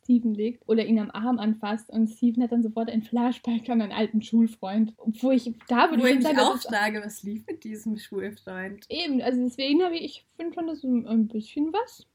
Steven 0.06 0.34
legt 0.34 0.62
oder 0.68 0.86
ihn 0.86 1.00
am 1.00 1.10
Arm 1.10 1.40
anfasst 1.40 1.90
und 1.90 2.06
Steven 2.06 2.44
hat 2.44 2.52
dann 2.52 2.62
sofort 2.62 2.88
ein 2.88 3.02
Flashback 3.02 3.68
an 3.68 3.82
einen 3.82 3.92
alten 3.92 4.22
Schulfreund. 4.22 4.94
Wo 4.98 5.32
ich 5.32 5.52
da 5.66 5.90
würde 5.90 6.04
wo 6.04 6.06
ich 6.06 6.22
sagen, 6.22 6.38
auch 6.38 6.56
sage, 6.56 7.02
was 7.04 7.24
lief 7.24 7.44
mit 7.46 7.64
diesem 7.64 7.98
Schulfreund? 7.98 8.86
Eben, 8.88 9.20
also 9.20 9.42
deswegen 9.42 9.82
habe 9.82 9.96
ich, 9.96 10.04
ich 10.04 10.26
finde 10.36 10.54
schon, 10.54 10.66
das 10.68 10.78
ist 10.78 10.84
ein 10.84 11.26
bisschen 11.26 11.72
was. 11.72 12.06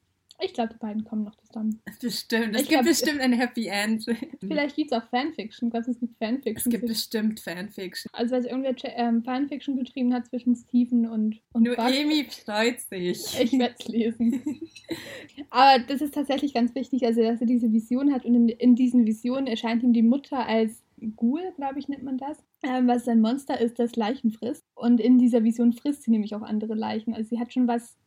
Ich 0.43 0.53
glaube, 0.53 0.73
die 0.73 0.79
beiden 0.79 1.03
kommen 1.03 1.23
noch 1.23 1.35
zusammen. 1.35 1.79
Bestimmt. 2.01 2.55
Es 2.55 2.63
Ich 2.63 2.69
gibt 2.69 2.81
glaub- 2.81 2.85
bestimmt 2.85 3.21
ein 3.21 3.33
Happy 3.33 3.67
End. 3.67 4.05
Vielleicht 4.39 4.75
gibt 4.75 4.91
es 4.91 4.97
auch 4.97 5.07
Fanfiction. 5.09 5.69
Glaubst 5.69 5.87
du, 5.87 5.91
es 5.91 5.99
gibt 5.99 6.17
Fanfiction? 6.17 6.55
Es 6.73 6.79
gibt 6.79 6.87
bestimmt 6.87 7.39
Fanfiction. 7.39 8.09
also, 8.13 8.35
weil 8.35 8.45
irgendwer 8.45 8.75
ähm, 8.97 9.23
Fanfiction 9.23 9.77
geschrieben 9.77 10.13
hat 10.13 10.25
zwischen 10.27 10.55
Steven 10.55 11.07
und, 11.07 11.39
und 11.53 11.63
Buck. 11.65 11.77
Noemi 11.77 12.25
freut 12.25 12.79
sich. 12.81 13.39
Ich 13.39 13.51
werde 13.59 13.75
es 13.79 13.87
lesen. 13.87 14.41
Aber 15.49 15.83
das 15.83 16.01
ist 16.01 16.13
tatsächlich 16.13 16.53
ganz 16.53 16.73
wichtig, 16.75 17.05
also 17.05 17.21
dass 17.21 17.39
er 17.41 17.47
diese 17.47 17.71
Vision 17.71 18.13
hat 18.13 18.25
und 18.25 18.35
in, 18.35 18.49
in 18.49 18.75
diesen 18.75 19.05
Visionen 19.05 19.47
erscheint 19.47 19.83
ihm 19.83 19.93
die 19.93 20.01
Mutter 20.03 20.45
als 20.45 20.83
Ghoul, 21.15 21.41
glaube 21.55 21.79
ich, 21.79 21.87
nennt 21.87 22.03
man 22.03 22.17
das, 22.19 22.37
ähm, 22.63 22.87
was 22.87 23.07
ein 23.07 23.21
Monster 23.21 23.59
ist, 23.59 23.79
das 23.79 23.95
Leichen 23.95 24.31
frisst. 24.31 24.63
Und 24.75 24.99
in 24.99 25.17
dieser 25.17 25.43
Vision 25.43 25.73
frisst 25.73 26.03
sie 26.03 26.11
nämlich 26.11 26.35
auch 26.35 26.43
andere 26.43 26.75
Leichen. 26.75 27.13
Also 27.15 27.29
sie 27.29 27.39
hat 27.39 27.51
schon 27.53 27.67
was 27.67 27.97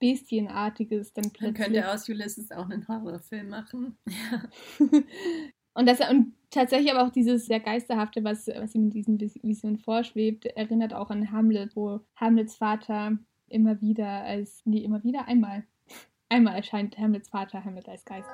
Bestienartiges 0.00 1.12
dann 1.12 1.24
Man 1.26 1.32
plötzlich. 1.32 1.64
könnte 1.66 1.88
aus 1.92 2.08
Ulysses 2.08 2.50
auch 2.50 2.68
einen 2.68 2.88
Horrorfilm 2.88 3.48
machen. 3.48 3.96
Ja. 4.08 4.42
und, 5.74 5.86
das, 5.88 6.00
und 6.10 6.32
tatsächlich 6.50 6.90
aber 6.92 7.06
auch 7.06 7.12
dieses 7.12 7.46
sehr 7.46 7.60
Geisterhafte, 7.60 8.24
was, 8.24 8.48
was 8.48 8.74
ihm 8.74 8.84
in 8.84 8.90
diesen 8.90 9.18
Vis- 9.20 9.38
Visionen 9.42 9.78
vorschwebt, 9.78 10.46
erinnert 10.46 10.92
auch 10.94 11.10
an 11.10 11.30
Hamlet, 11.30 11.76
wo 11.76 12.00
Hamlets 12.16 12.56
Vater 12.56 13.16
immer 13.48 13.80
wieder 13.80 14.08
als, 14.24 14.62
nee, 14.64 14.78
immer 14.82 15.04
wieder, 15.04 15.28
einmal, 15.28 15.64
einmal 16.28 16.56
erscheint 16.56 16.98
Hamlets 16.98 17.28
Vater 17.28 17.64
Hamlet 17.64 17.88
als 17.88 18.04
Geist. 18.04 18.28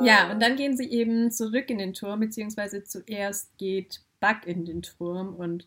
Ja, 0.00 0.30
und 0.30 0.40
dann 0.40 0.54
gehen 0.56 0.76
sie 0.76 0.88
eben 0.88 1.30
zurück 1.32 1.70
in 1.70 1.78
den 1.78 1.92
Turm, 1.92 2.20
beziehungsweise 2.20 2.84
zuerst 2.84 3.58
geht 3.58 4.00
Buck 4.20 4.46
in 4.46 4.64
den 4.64 4.82
Turm 4.82 5.34
und 5.34 5.66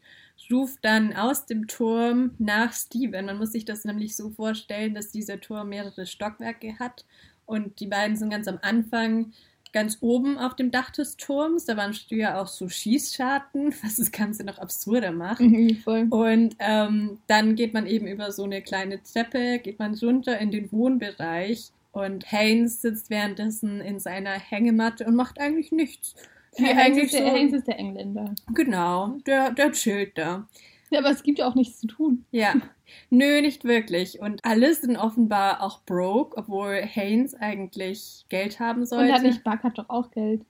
ruft 0.51 0.83
dann 0.83 1.13
aus 1.13 1.45
dem 1.45 1.67
Turm 1.67 2.31
nach 2.39 2.73
Steven. 2.73 3.25
Man 3.25 3.37
muss 3.37 3.51
sich 3.51 3.65
das 3.65 3.85
nämlich 3.85 4.15
so 4.15 4.29
vorstellen, 4.29 4.93
dass 4.93 5.11
dieser 5.11 5.39
Turm 5.39 5.69
mehrere 5.69 6.05
Stockwerke 6.05 6.79
hat 6.79 7.05
und 7.45 7.79
die 7.79 7.87
beiden 7.87 8.15
sind 8.15 8.29
ganz 8.29 8.47
am 8.47 8.59
Anfang 8.61 9.33
ganz 9.73 9.97
oben 10.01 10.37
auf 10.37 10.55
dem 10.55 10.71
Dach 10.71 10.89
des 10.89 11.17
Turms. 11.17 11.65
Da 11.65 11.77
waren 11.77 11.93
früher 11.93 12.39
auch 12.39 12.47
so 12.47 12.67
Schießscharten, 12.69 13.73
was 13.83 13.97
das 13.97 14.11
Ganze 14.11 14.43
noch 14.43 14.57
absurder 14.57 15.11
macht. 15.11 15.41
Mhm. 15.41 15.81
Und 16.09 16.55
ähm, 16.59 17.19
dann 17.27 17.55
geht 17.55 17.73
man 17.73 17.87
eben 17.87 18.07
über 18.07 18.31
so 18.31 18.43
eine 18.43 18.61
kleine 18.61 19.01
Treppe, 19.03 19.59
geht 19.59 19.79
man 19.79 19.95
runter 19.95 20.37
in 20.39 20.51
den 20.51 20.71
Wohnbereich 20.71 21.71
und 21.91 22.31
Haynes 22.31 22.81
sitzt 22.81 23.09
währenddessen 23.09 23.81
in 23.81 23.99
seiner 23.99 24.31
Hängematte 24.31 25.05
und 25.05 25.15
macht 25.15 25.39
eigentlich 25.39 25.71
nichts. 25.71 26.15
Haynes 26.57 26.77
eigentlich 26.77 27.03
ist, 27.05 27.13
der, 27.13 27.25
so, 27.27 27.31
Haynes 27.35 27.53
ist 27.53 27.67
der 27.67 27.79
Engländer. 27.79 28.35
genau, 28.53 29.17
der, 29.25 29.51
der 29.51 29.71
chillt 29.71 30.17
da. 30.17 30.47
Ja, 30.89 30.99
aber 30.99 31.09
es 31.11 31.23
gibt 31.23 31.39
ja 31.39 31.47
auch 31.47 31.55
nichts 31.55 31.79
zu 31.79 31.87
tun. 31.87 32.25
Ja, 32.31 32.53
nö, 33.09 33.41
nicht 33.41 33.63
wirklich. 33.63 34.19
Und 34.19 34.41
alle 34.43 34.73
sind 34.73 34.97
offenbar 34.97 35.61
auch 35.63 35.81
broke, 35.85 36.35
obwohl 36.37 36.81
Haynes 36.83 37.33
eigentlich 37.33 38.25
Geld 38.29 38.59
haben 38.59 38.85
sollte. 38.85 39.05
Und 39.05 39.13
hat 39.13 39.23
nicht 39.23 39.43
Buck 39.43 39.63
hat 39.63 39.77
doch 39.77 39.89
auch 39.89 40.11
Geld. 40.11 40.41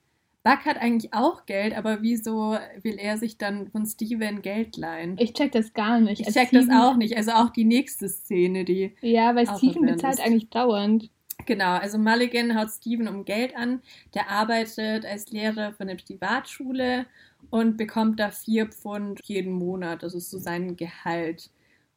Buck 0.44 0.66
hat 0.66 0.78
eigentlich 0.82 1.14
auch 1.14 1.46
Geld, 1.46 1.78
aber 1.78 2.02
wieso 2.02 2.58
will 2.82 2.96
er 2.98 3.20
sich 3.20 3.38
dann 3.38 3.70
von 3.70 3.86
Steven 3.86 4.42
Geld 4.42 4.76
leihen? 4.76 5.16
Ich 5.20 5.34
check 5.34 5.52
das 5.52 5.72
gar 5.74 6.00
nicht. 6.00 6.22
Ich 6.22 6.26
Als 6.26 6.36
check 6.36 6.50
das 6.50 6.64
Steven- 6.64 6.80
auch 6.82 6.98
nicht. 6.98 7.16
Also 7.16 7.34
auch 7.34 7.52
die 7.52 7.64
nächste 7.66 8.10
Szene, 8.10 8.66
die 8.66 8.96
Ja, 9.02 9.36
weil 9.36 9.46
Steven 9.46 9.86
bezahlt 9.86 10.16
ist. 10.16 10.26
eigentlich 10.26 10.50
dauernd. 10.50 11.12
Genau, 11.46 11.74
also 11.78 11.98
Mulligan 11.98 12.58
haut 12.58 12.70
Steven 12.70 13.08
um 13.08 13.26
Geld 13.26 13.56
an. 13.56 13.82
Der 14.14 14.30
arbeitet 14.30 15.06
als 15.06 15.32
Lehrer 15.32 15.74
von 15.74 15.88
der 15.88 15.96
Privatschule 15.96 17.06
und 17.50 17.78
bekommt 17.78 18.20
da 18.20 18.30
vier 18.32 18.68
Pfund 18.68 19.20
jeden 19.24 19.54
Monat. 19.54 20.04
Das 20.04 20.14
ist 20.14 20.30
so 20.30 20.38
sein 20.38 20.76
Gehalt. 20.76 21.50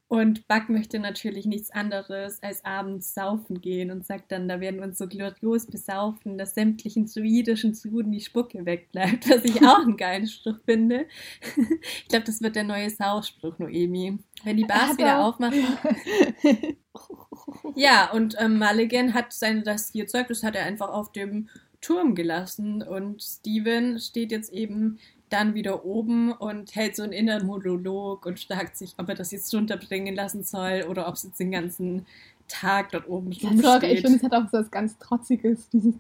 Und 0.07 0.47
Buck 0.49 0.69
möchte 0.69 0.99
natürlich 1.01 1.47
nichts 1.47 1.71
anderes 1.71 2.41
als 2.43 2.65
abends 2.65 3.15
saufen 3.15 3.61
gehen 3.61 3.91
und 3.91 4.05
sagt 4.07 4.31
dann, 4.31 4.49
da 4.49 4.61
werden 4.61 4.77
wir 4.77 4.87
uns 4.87 4.99
so 4.99 5.09
glorios 5.09 5.67
besaufen, 5.67 6.37
dass 6.39 6.55
sämtlichen 6.55 7.07
druidischen 7.07 7.75
Zuden 7.75 8.13
die 8.13 8.21
Spucke 8.21 8.65
wegbleibt, 8.67 9.29
was 9.31 9.45
ich 9.45 9.61
auch 9.63 9.81
einen 9.81 9.97
geilen 9.97 10.27
Spruch 10.27 10.59
finde. 10.65 11.07
Ich 12.03 12.09
glaube, 12.09 12.27
das 12.27 12.43
wird 12.43 12.55
der 12.55 12.65
neue 12.65 12.91
Sauspruch, 12.91 13.59
Noemi. 13.59 14.19
Wenn 14.45 14.57
die 14.57 14.65
Bars 14.65 14.97
wieder 14.97 15.09
er- 15.09 15.25
aufmachen, 15.25 15.65
ja, 17.75 18.11
und 18.13 18.37
ähm, 18.39 18.59
Mulligan 18.59 19.15
hat 19.15 19.33
sein 19.33 19.63
das 19.65 19.93
hat 19.93 20.55
er 20.55 20.65
einfach 20.65 20.89
auf 20.89 21.13
dem 21.13 21.49
Turm 21.81 22.15
gelassen. 22.15 22.83
Und 22.83 23.23
Steven 23.23 23.99
steht 23.99 24.33
jetzt 24.33 24.53
eben 24.53 24.99
dann 25.29 25.55
wieder 25.55 25.85
oben 25.85 26.33
und 26.33 26.75
hält 26.75 26.97
so 26.97 27.03
einen 27.03 27.13
inneren 27.13 27.47
Monolog 27.47 28.25
und 28.27 28.41
fragt 28.41 28.77
sich, 28.77 28.95
ob 28.99 29.09
er 29.09 29.15
das 29.15 29.33
jetzt 29.33 29.53
runterbringen 29.55 30.15
lassen 30.15 30.45
soll 30.45 30.85
oder 30.89 31.09
ob 31.09 31.15
es 31.15 31.25
jetzt 31.25 31.41
den 31.41 31.51
ganzen 31.51 32.07
Tag 32.49 32.93
dort 32.93 33.09
oben 33.09 33.31
Das 33.31 33.43
hat 33.43 33.83
auch, 33.83 33.83
ich 33.89 34.01
rumsteht. 34.01 34.01
finde, 34.01 34.17
es 34.19 34.23
hat 34.23 34.35
auch 34.35 34.51
so 34.51 34.59
was 34.59 34.71
ganz 34.71 34.99
Trotziges. 34.99 35.69
Dieses, 35.71 35.95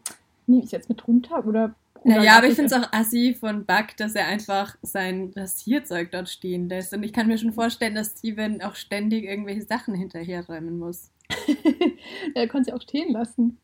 nehme 0.46 0.64
ich 0.64 0.72
jetzt 0.72 0.88
mit 0.88 1.06
runter 1.06 1.44
oder. 1.46 1.74
Naja, 2.04 2.36
aber 2.36 2.48
ich 2.48 2.54
finde 2.54 2.74
es 2.74 2.82
auch 2.82 2.92
assi 2.92 3.34
von 3.38 3.64
Buck, 3.64 3.96
dass 3.96 4.14
er 4.14 4.26
einfach 4.26 4.76
sein 4.82 5.32
Rasierzeug 5.34 6.10
dort 6.12 6.28
stehen 6.28 6.68
lässt. 6.68 6.92
Und 6.92 7.02
ich 7.02 7.14
kann 7.14 7.26
mir 7.26 7.38
schon 7.38 7.54
vorstellen, 7.54 7.94
dass 7.94 8.18
Steven 8.18 8.60
auch 8.60 8.74
ständig 8.74 9.24
irgendwelche 9.24 9.62
Sachen 9.62 9.94
hinterherräumen 9.94 10.78
muss. 10.78 11.10
er 12.34 12.46
konnte 12.48 12.66
sie 12.66 12.72
auch 12.74 12.82
stehen 12.82 13.10
lassen. 13.10 13.58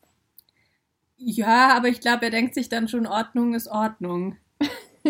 Ja, 1.19 1.77
aber 1.77 1.89
ich 1.89 2.01
glaube, 2.01 2.25
er 2.25 2.31
denkt 2.31 2.55
sich 2.55 2.71
dann 2.71 2.89
schon, 2.89 3.07
Ordnung 3.07 3.53
ist 3.53 3.69
Ordnung. 3.69 4.37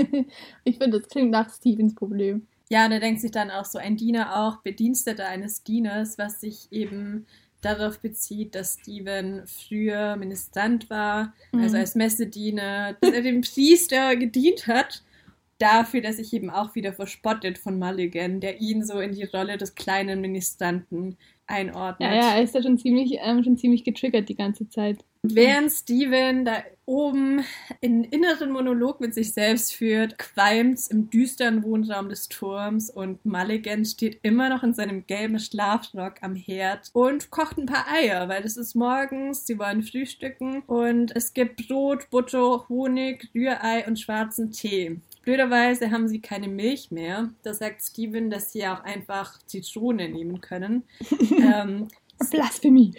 ich 0.64 0.78
finde, 0.78 0.98
das 0.98 1.08
klingt 1.08 1.30
nach 1.30 1.54
Stevens 1.54 1.94
Problem. 1.94 2.48
Ja, 2.68 2.86
und 2.86 2.92
er 2.92 3.00
denkt 3.00 3.20
sich 3.20 3.30
dann 3.30 3.50
auch 3.50 3.64
so, 3.64 3.78
ein 3.78 3.96
Diener 3.96 4.36
auch, 4.40 4.56
Bediensteter 4.62 5.28
eines 5.28 5.62
Dieners, 5.62 6.18
was 6.18 6.40
sich 6.40 6.66
eben 6.72 7.26
darauf 7.60 8.00
bezieht, 8.00 8.54
dass 8.54 8.78
Steven 8.80 9.42
früher 9.46 10.16
Ministrant 10.16 10.88
war, 10.90 11.34
also 11.52 11.76
Mhm. 11.76 11.80
als 11.80 11.94
Messediener, 11.94 12.94
dass 13.00 13.10
er 13.12 13.22
dem 13.22 13.40
Priester 13.42 14.16
gedient 14.16 14.66
hat, 14.66 15.02
dafür, 15.58 16.00
dass 16.00 16.16
sich 16.16 16.32
eben 16.32 16.50
auch 16.50 16.74
wieder 16.74 16.92
verspottet 16.92 17.58
von 17.58 17.78
Mulligan, 17.78 18.40
der 18.40 18.60
ihn 18.60 18.84
so 18.84 18.98
in 19.00 19.12
die 19.12 19.24
Rolle 19.24 19.58
des 19.58 19.74
kleinen 19.74 20.20
Ministranten 20.22 21.16
einordnet. 21.46 22.10
Ja, 22.10 22.14
ja, 22.14 22.34
er 22.36 22.42
ist 22.42 22.54
ja 22.54 22.62
schon 22.62 22.78
ziemlich, 22.78 23.18
ähm, 23.22 23.44
schon 23.44 23.58
ziemlich 23.58 23.84
getriggert 23.84 24.28
die 24.28 24.36
ganze 24.36 24.68
Zeit. 24.68 25.04
Während 25.22 25.70
Steven 25.70 26.46
da 26.46 26.62
oben 26.86 27.44
einen 27.84 28.04
inneren 28.04 28.50
Monolog 28.50 29.00
mit 29.00 29.12
sich 29.12 29.34
selbst 29.34 29.74
führt, 29.74 30.16
qualmt's 30.16 30.88
im 30.88 31.10
düsteren 31.10 31.62
Wohnraum 31.62 32.08
des 32.08 32.28
Turms 32.28 32.88
und 32.88 33.24
Mulligan 33.26 33.84
steht 33.84 34.18
immer 34.22 34.48
noch 34.48 34.62
in 34.62 34.72
seinem 34.72 35.06
gelben 35.06 35.38
Schlafrock 35.38 36.14
am 36.22 36.34
Herd 36.34 36.88
und 36.94 37.30
kocht 37.30 37.58
ein 37.58 37.66
paar 37.66 37.86
Eier, 37.92 38.30
weil 38.30 38.44
es 38.44 38.56
ist 38.56 38.74
morgens, 38.74 39.46
sie 39.46 39.58
wollen 39.58 39.82
frühstücken 39.82 40.62
und 40.66 41.14
es 41.14 41.34
gibt 41.34 41.68
Brot, 41.68 42.08
Butter, 42.08 42.66
Honig, 42.70 43.28
Rührei 43.34 43.86
und 43.86 44.00
schwarzen 44.00 44.52
Tee. 44.52 45.00
Blöderweise 45.22 45.90
haben 45.90 46.08
sie 46.08 46.20
keine 46.20 46.48
Milch 46.48 46.90
mehr. 46.90 47.28
Da 47.42 47.52
sagt 47.52 47.82
Steven, 47.82 48.30
dass 48.30 48.52
sie 48.52 48.66
auch 48.66 48.82
einfach 48.84 49.38
Zitrone 49.44 50.08
nehmen 50.08 50.40
können. 50.40 50.84
ähm, 51.42 51.88
Blasphemie. 52.28 52.92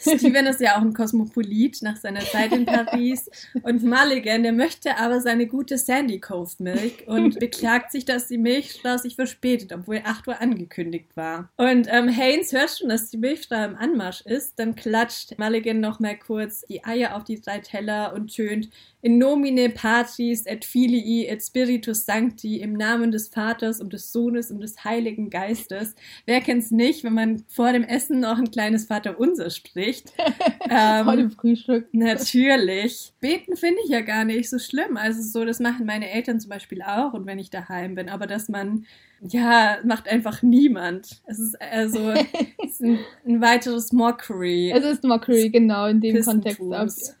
Steven 0.00 0.46
ist 0.46 0.60
ja 0.60 0.76
auch 0.76 0.82
ein 0.82 0.92
Kosmopolit 0.92 1.82
nach 1.82 1.96
seiner 1.96 2.20
Zeit 2.20 2.52
in 2.52 2.64
Paris. 2.64 3.30
Und 3.62 3.82
Mulligan, 3.82 4.42
der 4.42 4.52
möchte 4.52 4.96
aber 4.98 5.20
seine 5.20 5.46
gute 5.46 5.78
Sandy 5.78 6.20
Cove 6.20 6.50
Milk 6.58 7.04
und 7.06 7.38
beklagt 7.40 7.92
sich, 7.92 8.04
dass 8.04 8.28
die 8.28 8.38
Milchstraße 8.38 9.04
sich 9.04 9.16
verspätet, 9.16 9.72
obwohl 9.72 10.00
8 10.04 10.28
Uhr 10.28 10.40
angekündigt 10.40 11.16
war. 11.16 11.50
Und 11.56 11.88
ähm, 11.90 12.08
Haynes 12.08 12.52
hört 12.52 12.70
schon, 12.70 12.88
dass 12.88 13.10
die 13.10 13.18
Milchstraße 13.18 13.70
im 13.70 13.76
Anmarsch 13.76 14.20
ist. 14.22 14.58
Dann 14.58 14.74
klatscht 14.74 15.38
Mulligan 15.38 15.80
nochmal 15.80 16.16
kurz 16.16 16.64
die 16.68 16.84
Eier 16.84 17.16
auf 17.16 17.24
die 17.24 17.40
drei 17.40 17.58
Teller 17.58 18.12
und 18.14 18.34
tönt 18.34 18.68
in 19.00 19.18
nomine 19.18 19.70
patris 19.70 20.44
et 20.46 20.64
filii 20.64 21.26
et 21.26 21.42
spiritus 21.42 22.04
sancti 22.04 22.56
im 22.60 22.72
Namen 22.72 23.12
des 23.12 23.28
Vaters 23.28 23.80
und 23.80 23.92
des 23.92 24.12
Sohnes 24.12 24.50
und 24.50 24.60
des 24.60 24.84
Heiligen 24.84 25.30
Geistes. 25.30 25.94
Wer 26.26 26.40
kennt's 26.40 26.70
nicht, 26.70 27.04
wenn 27.04 27.14
man 27.14 27.44
vor 27.48 27.72
dem 27.72 27.84
Essen 27.84 28.20
noch 28.20 28.38
ein 28.38 28.50
kleines 28.50 28.67
Vaterunser 28.76 29.50
spricht? 29.50 30.10
Vor 30.68 31.16
dem 31.16 31.26
ähm, 31.26 31.30
Frühstück. 31.30 31.88
natürlich. 31.92 33.12
Beten 33.20 33.56
finde 33.56 33.78
ich 33.84 33.90
ja 33.90 34.00
gar 34.00 34.24
nicht 34.24 34.50
so 34.50 34.58
schlimm. 34.58 34.96
Also 34.96 35.22
so, 35.22 35.44
das 35.44 35.60
machen 35.60 35.86
meine 35.86 36.10
Eltern 36.10 36.40
zum 36.40 36.50
Beispiel 36.50 36.82
auch 36.82 37.14
und 37.14 37.26
wenn 37.26 37.38
ich 37.38 37.50
daheim 37.50 37.94
bin. 37.94 38.08
Aber 38.08 38.26
dass 38.26 38.48
man, 38.48 38.84
ja, 39.22 39.78
macht 39.84 40.08
einfach 40.08 40.42
niemand. 40.42 41.22
Es 41.26 41.38
ist 41.38 41.60
also 41.60 42.10
es 42.64 42.72
ist 42.72 42.82
ein, 42.82 42.98
ein 43.26 43.40
weiteres 43.40 43.92
Mockery. 43.92 44.72
Es 44.72 44.84
ist 44.84 45.04
Mockery, 45.04 45.50
genau, 45.50 45.86
in 45.86 46.00
dem 46.00 46.22
Kontext. 46.22 47.17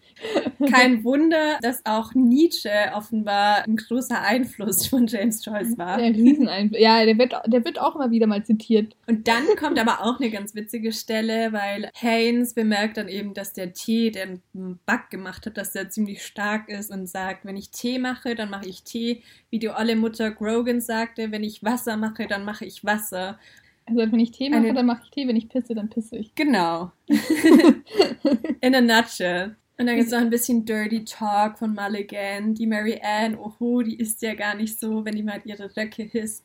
Kein 0.70 1.04
Wunder, 1.04 1.58
dass 1.62 1.84
auch 1.86 2.14
Nietzsche 2.14 2.70
offenbar 2.94 3.64
ein 3.64 3.76
großer 3.76 4.20
Einfluss 4.20 4.86
von 4.86 5.06
James 5.06 5.44
Joyce 5.44 5.78
war. 5.78 5.98
Der 5.98 6.10
Rieseneinfluss. 6.10 6.80
Ja, 6.80 7.04
der 7.04 7.18
wird, 7.18 7.34
der 7.46 7.64
wird 7.64 7.80
auch 7.80 7.94
immer 7.94 8.10
wieder 8.10 8.26
mal 8.26 8.44
zitiert. 8.44 8.96
Und 9.06 9.28
dann 9.28 9.44
kommt 9.58 9.78
aber 9.78 10.02
auch 10.02 10.18
eine 10.18 10.30
ganz 10.30 10.54
witzige 10.54 10.92
Stelle, 10.92 11.52
weil 11.52 11.90
Haynes 11.94 12.54
bemerkt 12.54 12.96
dann 12.96 13.08
eben, 13.08 13.34
dass 13.34 13.52
der 13.52 13.72
Tee, 13.72 14.10
den 14.10 14.42
Buck 14.52 15.10
gemacht 15.10 15.46
hat, 15.46 15.56
dass 15.56 15.72
der 15.72 15.90
ziemlich 15.90 16.24
stark 16.24 16.68
ist 16.68 16.90
und 16.90 17.08
sagt, 17.08 17.44
wenn 17.44 17.56
ich 17.56 17.70
Tee 17.70 17.98
mache, 17.98 18.34
dann 18.34 18.50
mache 18.50 18.68
ich 18.68 18.82
Tee. 18.82 19.22
Wie 19.50 19.58
die 19.58 19.70
olle 19.70 19.96
Mutter 19.96 20.30
Grogan 20.30 20.80
sagte, 20.80 21.30
wenn 21.30 21.44
ich 21.44 21.64
Wasser 21.64 21.96
mache, 21.96 22.26
dann 22.26 22.44
mache 22.44 22.64
ich 22.64 22.84
Wasser. 22.84 23.38
Also 23.86 24.00
wenn 24.00 24.20
ich 24.20 24.32
Tee 24.32 24.50
mache, 24.50 24.74
dann 24.74 24.86
mache 24.86 25.02
ich 25.04 25.10
Tee, 25.10 25.26
wenn 25.26 25.36
ich 25.36 25.48
pisse, 25.48 25.74
dann 25.74 25.88
pisse 25.88 26.16
ich. 26.16 26.34
Genau. 26.34 26.92
In 28.60 28.74
a 28.74 28.80
nutshell. 28.80 29.56
Und 29.80 29.86
dann 29.86 29.94
gibt 29.94 30.08
es 30.08 30.12
noch 30.12 30.20
ein 30.20 30.30
bisschen 30.30 30.64
Dirty 30.64 31.04
Talk 31.04 31.56
von 31.56 31.72
Mulligan. 31.72 32.52
Die 32.52 32.66
Mary 32.66 33.00
Ann, 33.00 33.38
oho, 33.38 33.82
die 33.82 33.94
isst 33.94 34.20
ja 34.22 34.34
gar 34.34 34.56
nicht 34.56 34.80
so, 34.80 35.04
wenn 35.04 35.14
die 35.14 35.22
mal 35.22 35.40
ihre 35.44 35.70
Röcke 35.76 36.02
hisst. 36.02 36.44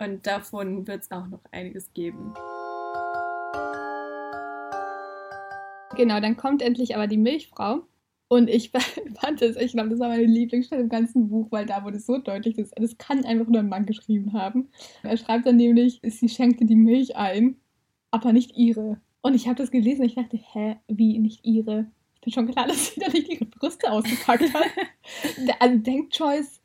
Und 0.00 0.26
davon 0.26 0.84
wird 0.88 1.02
es 1.02 1.10
auch 1.12 1.28
noch 1.28 1.38
einiges 1.52 1.92
geben. 1.94 2.34
Genau, 5.96 6.18
dann 6.18 6.36
kommt 6.36 6.60
endlich 6.60 6.96
aber 6.96 7.06
die 7.06 7.18
Milchfrau. 7.18 7.82
Und 8.26 8.50
ich 8.50 8.72
fand 9.20 9.42
es, 9.42 9.56
ich 9.56 9.72
glaube, 9.72 9.90
das 9.90 10.00
war 10.00 10.08
meine 10.08 10.24
Lieblingsstelle 10.24 10.82
im 10.82 10.88
ganzen 10.88 11.28
Buch, 11.28 11.46
weil 11.52 11.66
da 11.66 11.84
wurde 11.84 12.00
so 12.00 12.18
deutlich, 12.18 12.56
dass 12.56 12.70
das 12.70 12.98
kann 12.98 13.24
einfach 13.24 13.46
nur 13.46 13.60
ein 13.60 13.68
Mann 13.68 13.86
geschrieben 13.86 14.32
haben. 14.32 14.70
Er 15.04 15.16
schreibt 15.16 15.46
dann 15.46 15.54
nämlich, 15.54 16.00
sie 16.02 16.28
schenkte 16.28 16.64
die 16.64 16.74
Milch 16.74 17.14
ein, 17.14 17.54
aber 18.10 18.32
nicht 18.32 18.56
ihre. 18.56 19.00
Und 19.20 19.34
ich 19.34 19.46
habe 19.46 19.54
das 19.54 19.70
gelesen 19.70 20.00
und 20.00 20.06
ich 20.08 20.16
dachte, 20.16 20.36
hä, 20.36 20.78
wie 20.88 21.20
nicht 21.20 21.44
ihre? 21.44 21.86
Bin 22.22 22.32
schon 22.32 22.50
klar, 22.50 22.66
dass 22.68 22.94
sie 22.94 23.00
da 23.00 23.08
nicht 23.08 23.28
ihre 23.28 23.44
Brüste 23.44 23.90
ausgepackt 23.90 24.52
hat. 24.54 24.66
also 25.58 25.78
denkt 25.78 26.16
Joyce, 26.16 26.60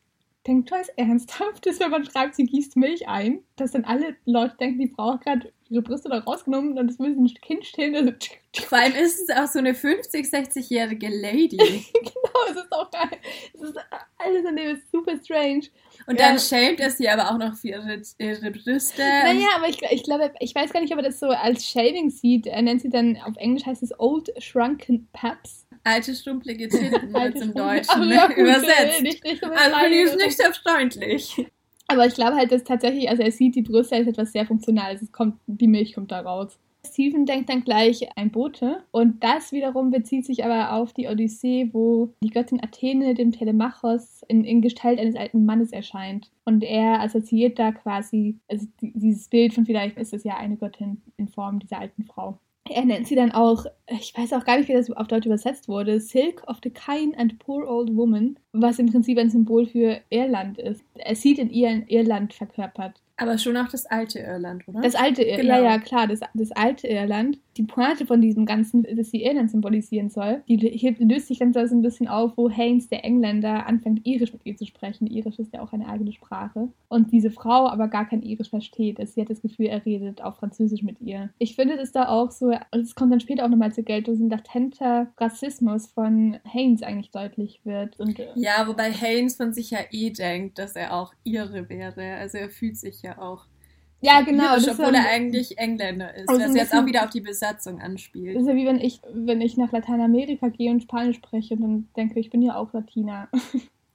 denkt 0.45 0.69
Joyce 0.69 0.89
ernsthaft, 0.95 1.65
dass 1.65 1.79
wenn 1.79 1.91
man 1.91 2.05
schreibt, 2.05 2.35
sie 2.35 2.45
gießt 2.45 2.77
Milch 2.77 3.07
ein, 3.07 3.43
dass 3.55 3.71
dann 3.71 3.85
alle 3.85 4.15
Leute 4.25 4.55
denken, 4.57 4.79
die 4.79 4.87
Frau 4.87 5.13
hat 5.13 5.21
gerade 5.21 5.53
ihre 5.69 5.81
Brüste 5.81 6.09
da 6.09 6.19
rausgenommen 6.19 6.77
und 6.77 6.89
es 6.89 6.99
will 6.99 7.15
ein 7.15 7.27
Kind 7.41 7.65
stillen. 7.65 7.95
Also 7.95 8.13
Vor 8.67 8.77
allem 8.77 8.95
ist 8.95 9.19
es 9.19 9.35
auch 9.35 9.47
so 9.47 9.59
eine 9.59 9.73
50-, 9.73 10.31
60-jährige 10.31 11.09
Lady. 11.09 11.57
genau, 11.57 12.39
es 12.49 12.57
ist 12.57 12.71
auch 12.71 12.89
geil. 12.89 13.19
Es 13.53 13.61
ist, 13.61 13.77
alles 14.17 14.45
an 14.45 14.55
dem 14.55 14.75
ist 14.75 14.89
super 14.91 15.17
strange. 15.21 15.65
Und 16.07 16.17
ja. 16.17 16.29
dann 16.29 16.39
schämt 16.39 16.79
er 16.79 16.89
sie 16.89 17.09
aber 17.09 17.29
auch 17.29 17.37
noch 17.37 17.55
für 17.55 17.67
ihre, 17.67 18.01
ihre 18.17 18.51
Brüste. 18.51 19.01
Naja, 19.01 19.47
aber 19.57 19.67
ich, 19.67 19.81
ich 19.91 20.03
glaube, 20.03 20.31
ich 20.39 20.55
weiß 20.55 20.71
gar 20.71 20.79
nicht, 20.79 20.93
ob 20.93 20.99
er 20.99 21.03
das 21.03 21.19
so 21.19 21.27
als 21.27 21.65
Shaving 21.65 22.09
sieht. 22.09 22.47
Er 22.47 22.61
nennt 22.61 22.81
sie 22.81 22.89
dann, 22.89 23.17
auf 23.25 23.35
Englisch 23.35 23.65
heißt 23.65 23.83
es 23.83 23.91
Old 23.99 24.31
Shrunken 24.41 25.09
Paps. 25.11 25.67
Alte 25.83 26.15
strumpelige 26.15 26.69
Titten 26.69 27.13
als 27.13 27.41
im 27.41 27.53
Deutschen 27.53 28.09
ja, 28.09 28.31
übersetzt. 28.35 29.01
Nicht, 29.01 29.23
nicht 29.25 29.43
also 29.43 29.85
ich 29.89 30.03
es 30.05 30.15
nicht 30.15 30.37
sehr 30.37 30.53
freundlich. 30.53 31.45
Aber 31.87 32.05
ich 32.05 32.13
glaube 32.13 32.37
halt, 32.37 32.53
dass 32.53 32.63
tatsächlich, 32.63 33.09
also 33.09 33.23
er 33.23 33.31
sieht 33.31 33.55
die 33.55 33.61
Brüste 33.61 33.95
als 33.95 34.07
etwas 34.07 34.31
sehr 34.31 34.45
Funktionales. 34.45 35.01
Es 35.01 35.11
kommt, 35.11 35.39
die 35.45 35.67
Milch 35.67 35.93
kommt 35.93 36.11
da 36.11 36.21
raus. 36.21 36.57
Stephen 36.87 37.25
denkt 37.25 37.49
dann 37.49 37.63
gleich 37.63 38.07
ein 38.17 38.31
Bote 38.31 38.83
und 38.91 39.23
das 39.23 39.51
wiederum 39.51 39.91
bezieht 39.91 40.25
sich 40.25 40.43
aber 40.43 40.73
auf 40.73 40.93
die 40.93 41.07
Odyssee, 41.07 41.69
wo 41.71 42.13
die 42.23 42.29
Göttin 42.29 42.63
Athene 42.63 43.13
dem 43.13 43.31
Telemachos 43.31 44.23
in, 44.27 44.43
in 44.43 44.61
Gestalt 44.61 44.99
eines 44.99 45.15
alten 45.15 45.45
Mannes 45.45 45.71
erscheint. 45.71 46.31
Und 46.45 46.63
er 46.63 47.01
assoziiert 47.01 47.59
da 47.59 47.71
quasi, 47.71 48.37
also 48.47 48.65
dieses 48.81 49.27
Bild 49.27 49.53
von 49.53 49.65
vielleicht 49.65 49.97
ist 49.97 50.13
es 50.13 50.23
ja 50.23 50.37
eine 50.37 50.57
Göttin 50.57 51.01
in 51.17 51.27
Form 51.27 51.59
dieser 51.59 51.79
alten 51.79 52.03
Frau. 52.03 52.39
Er 52.69 52.85
nennt 52.85 53.07
sie 53.07 53.15
dann 53.15 53.31
auch, 53.31 53.65
ich 53.87 54.13
weiß 54.15 54.33
auch 54.33 54.43
gar 54.43 54.57
nicht, 54.57 54.67
wie 54.67 54.73
das 54.73 54.91
auf 54.91 55.07
Deutsch 55.07 55.25
übersetzt 55.25 55.67
wurde, 55.67 55.99
Silk 55.99 56.43
of 56.47 56.57
the 56.63 56.69
Kind 56.69 57.17
and 57.17 57.39
Poor 57.39 57.67
Old 57.67 57.95
Woman, 57.95 58.37
was 58.51 58.79
im 58.79 58.91
Prinzip 58.91 59.17
ein 59.17 59.29
Symbol 59.29 59.65
für 59.65 60.01
Irland 60.09 60.57
ist. 60.57 60.83
Er 60.95 61.15
sieht 61.15 61.39
in 61.39 61.49
ihr 61.49 61.83
Irland 61.87 62.33
verkörpert. 62.33 63.01
Aber 63.17 63.37
schon 63.37 63.57
auch 63.57 63.67
das 63.67 63.85
alte 63.87 64.19
Irland, 64.19 64.67
oder? 64.67 64.81
Das 64.81 64.95
alte 64.95 65.23
Irland, 65.23 65.41
genau. 65.41 65.55
ja, 65.55 65.71
ja, 65.71 65.79
klar, 65.79 66.07
das, 66.07 66.19
das 66.33 66.51
alte 66.51 66.87
Irland. 66.87 67.39
Die 67.57 67.63
Pointe 67.63 68.05
von 68.05 68.21
diesem 68.21 68.45
Ganzen, 68.45 68.83
dass 68.95 69.09
sie 69.09 69.23
Irland 69.23 69.49
symbolisieren 69.49 70.09
soll, 70.09 70.43
die 70.47 70.55
löst 70.55 71.27
sich 71.27 71.39
dann 71.39 71.53
so 71.53 71.59
ein 71.59 71.81
bisschen 71.81 72.07
auf, 72.07 72.33
wo 72.37 72.49
Haynes, 72.49 72.87
der 72.87 73.03
Engländer, 73.03 73.65
anfängt, 73.65 74.05
Irisch 74.05 74.31
mit 74.31 74.45
ihr 74.45 74.55
zu 74.55 74.65
sprechen. 74.65 75.07
Irisch 75.07 75.39
ist 75.39 75.53
ja 75.53 75.61
auch 75.61 75.73
eine 75.73 75.89
eigene 75.89 76.11
Sprache. 76.11 76.69
Und 76.87 77.11
diese 77.11 77.31
Frau 77.31 77.67
aber 77.67 77.87
gar 77.87 78.07
kein 78.07 78.21
Irisch 78.21 78.51
versteht. 78.51 78.99
Also 78.99 79.13
sie 79.13 79.21
hat 79.21 79.29
das 79.29 79.41
Gefühl, 79.41 79.65
er 79.65 79.85
redet 79.85 80.21
auf 80.21 80.37
Französisch 80.37 80.83
mit 80.83 81.01
ihr. 81.01 81.29
Ich 81.39 81.55
finde, 81.55 81.77
dass 81.77 81.91
da 81.91 82.07
auch 82.09 82.29
so, 82.31 82.53
es 82.71 82.93
kommt 82.93 83.11
dann 83.11 83.19
später 83.19 83.45
auch 83.45 83.49
nochmal 83.49 83.73
zur 83.73 83.83
Geltung, 83.83 84.15
so 84.15 84.23
ein 84.23 84.29
latenter 84.29 85.07
Rassismus 85.17 85.87
von 85.87 86.37
Haynes 86.43 86.83
eigentlich 86.83 87.11
deutlich 87.11 87.61
wird. 87.63 87.99
Und, 87.99 88.19
äh, 88.19 88.27
ja, 88.35 88.67
wobei 88.67 88.91
Haynes 88.91 89.35
von 89.35 89.51
sich 89.53 89.71
ja 89.71 89.79
eh 89.91 90.11
denkt, 90.11 90.59
dass 90.59 90.75
er 90.75 90.93
auch 90.93 91.13
Ihre 91.23 91.67
wäre. 91.69 92.15
Also 92.17 92.37
er 92.37 92.49
fühlt 92.49 92.77
sich 92.77 93.01
ja 93.01 93.17
auch. 93.17 93.45
Ja, 94.01 94.21
genau. 94.21 94.53
Irisch, 94.53 94.67
obwohl 94.69 94.93
er 94.93 95.07
eigentlich 95.07 95.57
Engländer 95.57 96.13
ist, 96.15 96.27
was 96.27 96.55
jetzt 96.55 96.73
auch 96.73 96.85
wieder 96.85 97.03
auf 97.03 97.09
die 97.09 97.21
Besatzung 97.21 97.81
anspielt. 97.81 98.35
Das 98.35 98.43
ist 98.43 98.49
ja 98.49 98.55
wie 98.55 98.65
wenn 98.65 98.79
ich, 98.79 99.01
wenn 99.11 99.41
ich 99.41 99.57
nach 99.57 99.71
Lateinamerika 99.71 100.49
gehe 100.49 100.71
und 100.71 100.83
Spanisch 100.83 101.17
spreche 101.17 101.55
und 101.55 101.61
dann 101.61 101.87
denke 101.95 102.19
ich, 102.19 102.29
bin 102.29 102.41
ja 102.41 102.55
auch 102.55 102.73
Latina. 102.73 103.29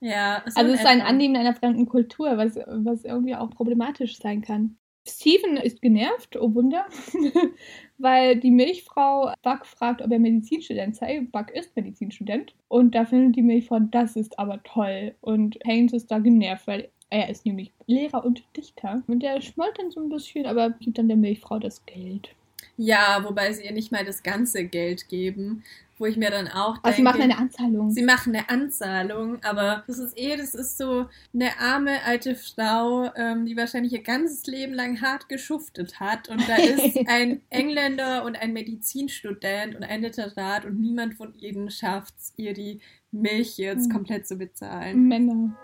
Ja. 0.03 0.43
Also 0.55 0.73
es 0.73 0.81
ist 0.81 0.85
ein 0.85 0.99
Annehmen 0.99 1.37
einer 1.37 1.55
fremden 1.55 1.87
Kultur, 1.87 2.35
was, 2.35 2.57
was 2.57 3.05
irgendwie 3.05 3.35
auch 3.35 3.49
problematisch 3.51 4.19
sein 4.19 4.41
kann. 4.41 4.75
Steven 5.07 5.55
ist 5.55 5.81
genervt, 5.81 6.35
oh 6.35 6.53
Wunder, 6.53 6.85
weil 7.97 8.37
die 8.37 8.51
Milchfrau 8.51 9.33
Buck 9.43 9.65
fragt, 9.65 10.01
ob 10.01 10.11
er 10.11 10.19
Medizinstudent 10.19 10.97
sei. 10.97 11.25
Buck 11.31 11.51
ist 11.51 11.75
Medizinstudent. 11.77 12.53
Und 12.67 12.95
da 12.95 13.05
findet 13.05 13.37
die 13.37 13.41
Milchfrau, 13.41 13.79
das 13.79 14.17
ist 14.17 14.37
aber 14.39 14.61
toll. 14.63 15.15
Und 15.21 15.57
Haynes 15.65 15.93
ist 15.93 16.11
da 16.11 16.19
genervt, 16.19 16.67
weil 16.67 16.89
er 17.13 17.29
ist 17.29 17.45
nämlich 17.45 17.71
Lehrer 17.85 18.25
und 18.25 18.43
Dichter. 18.57 19.03
Und 19.07 19.21
der 19.21 19.39
schmollt 19.41 19.77
dann 19.77 19.91
so 19.91 20.01
ein 20.01 20.09
bisschen, 20.09 20.45
aber 20.45 20.71
gibt 20.71 20.97
dann 20.97 21.07
der 21.07 21.17
Milchfrau 21.17 21.59
das 21.59 21.85
Geld. 21.85 22.29
Ja, 22.75 23.23
wobei 23.23 23.53
sie 23.53 23.65
ihr 23.65 23.71
nicht 23.71 23.91
mal 23.91 24.03
das 24.03 24.23
ganze 24.23 24.65
Geld 24.65 25.07
geben, 25.09 25.63
wo 25.97 26.05
ich 26.05 26.17
mir 26.17 26.29
dann 26.29 26.47
auch 26.47 26.73
denke. 26.73 26.85
Also 26.85 26.95
sie 26.97 27.03
machen 27.03 27.21
eine 27.21 27.37
Anzahlung. 27.37 27.91
Sie 27.91 28.03
machen 28.03 28.35
eine 28.35 28.49
Anzahlung, 28.49 29.43
aber 29.43 29.83
das 29.87 29.99
ist 29.99 30.17
eh, 30.17 30.35
das 30.35 30.53
ist 30.53 30.77
so 30.77 31.07
eine 31.33 31.59
arme 31.59 32.03
alte 32.05 32.35
Frau, 32.35 33.09
ähm, 33.15 33.45
die 33.45 33.55
wahrscheinlich 33.55 33.93
ihr 33.93 34.03
ganzes 34.03 34.45
Leben 34.47 34.73
lang 34.73 35.01
hart 35.01 35.29
geschuftet 35.29 35.99
hat 35.99 36.29
und 36.29 36.47
da 36.47 36.55
ist 36.55 36.97
ein 37.07 37.41
Engländer 37.49 38.25
und 38.25 38.35
ein 38.35 38.53
Medizinstudent 38.53 39.75
und 39.75 39.83
ein 39.83 40.01
Literat 40.01 40.65
und 40.65 40.79
niemand 40.79 41.15
von 41.15 41.33
ihnen 41.35 41.69
schafft 41.69 42.15
es, 42.17 42.33
ihr 42.37 42.53
die 42.53 42.79
Milch 43.11 43.57
jetzt 43.57 43.85
hm. 43.85 43.91
komplett 43.91 44.27
zu 44.27 44.37
bezahlen. 44.37 45.07
Männer. 45.07 45.55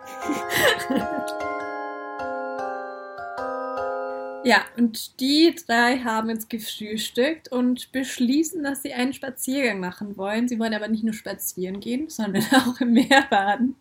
Ja, 4.46 4.62
und 4.78 5.20
die 5.20 5.54
drei 5.68 5.98
haben 6.00 6.30
jetzt 6.30 6.50
gefrühstückt 6.50 7.52
und 7.52 7.92
beschließen, 7.92 8.64
dass 8.64 8.82
sie 8.82 8.94
einen 8.94 9.14
Spaziergang 9.14 9.80
machen 9.80 10.16
wollen. 10.16 10.48
Sie 10.48 10.58
wollen 10.60 10.74
aber 10.74 10.88
nicht 10.88 11.04
nur 11.04 11.14
spazieren 11.14 11.80
gehen, 11.82 12.10
sondern 12.10 12.44
auch 12.54 12.80
im 12.80 12.94
Meer 12.94 13.26
baden, 13.30 13.76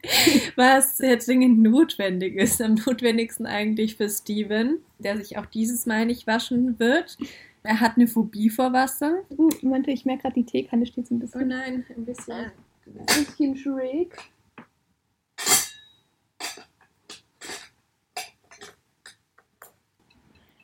was 0.57 0.97
sehr 0.97 1.17
dringend 1.17 1.61
notwendig 1.61 2.35
ist. 2.35 2.61
Am 2.61 2.75
notwendigsten 2.75 3.47
eigentlich 3.47 3.97
für 3.97 4.09
Steven, 4.09 4.79
der 4.99 5.17
sich 5.17 5.39
auch 5.39 5.47
dieses 5.47 5.87
Mal 5.87 6.07
nicht 6.07 6.27
waschen 6.27 6.79
wird. 6.79 7.17
Er 7.63 7.81
hat 7.81 7.97
eine 7.97 8.09
Phobie 8.09 8.51
vor 8.51 8.73
Wasser. 8.73 9.19
Uh, 9.31 9.51
Moment, 9.63 9.87
ich 9.89 10.05
merke 10.05 10.23
gerade, 10.23 10.35
die 10.35 10.45
Teekanne 10.45 10.87
steht 10.87 11.07
so 11.07 11.15
ein 11.15 11.21
bisschen. 11.21 11.43
Oh 11.43 11.47
nein, 11.47 11.85
ein 11.97 12.05
bisschen. 12.05 12.51
Ein 12.87 13.25
bisschen 13.25 13.57
schräg. 13.57 14.17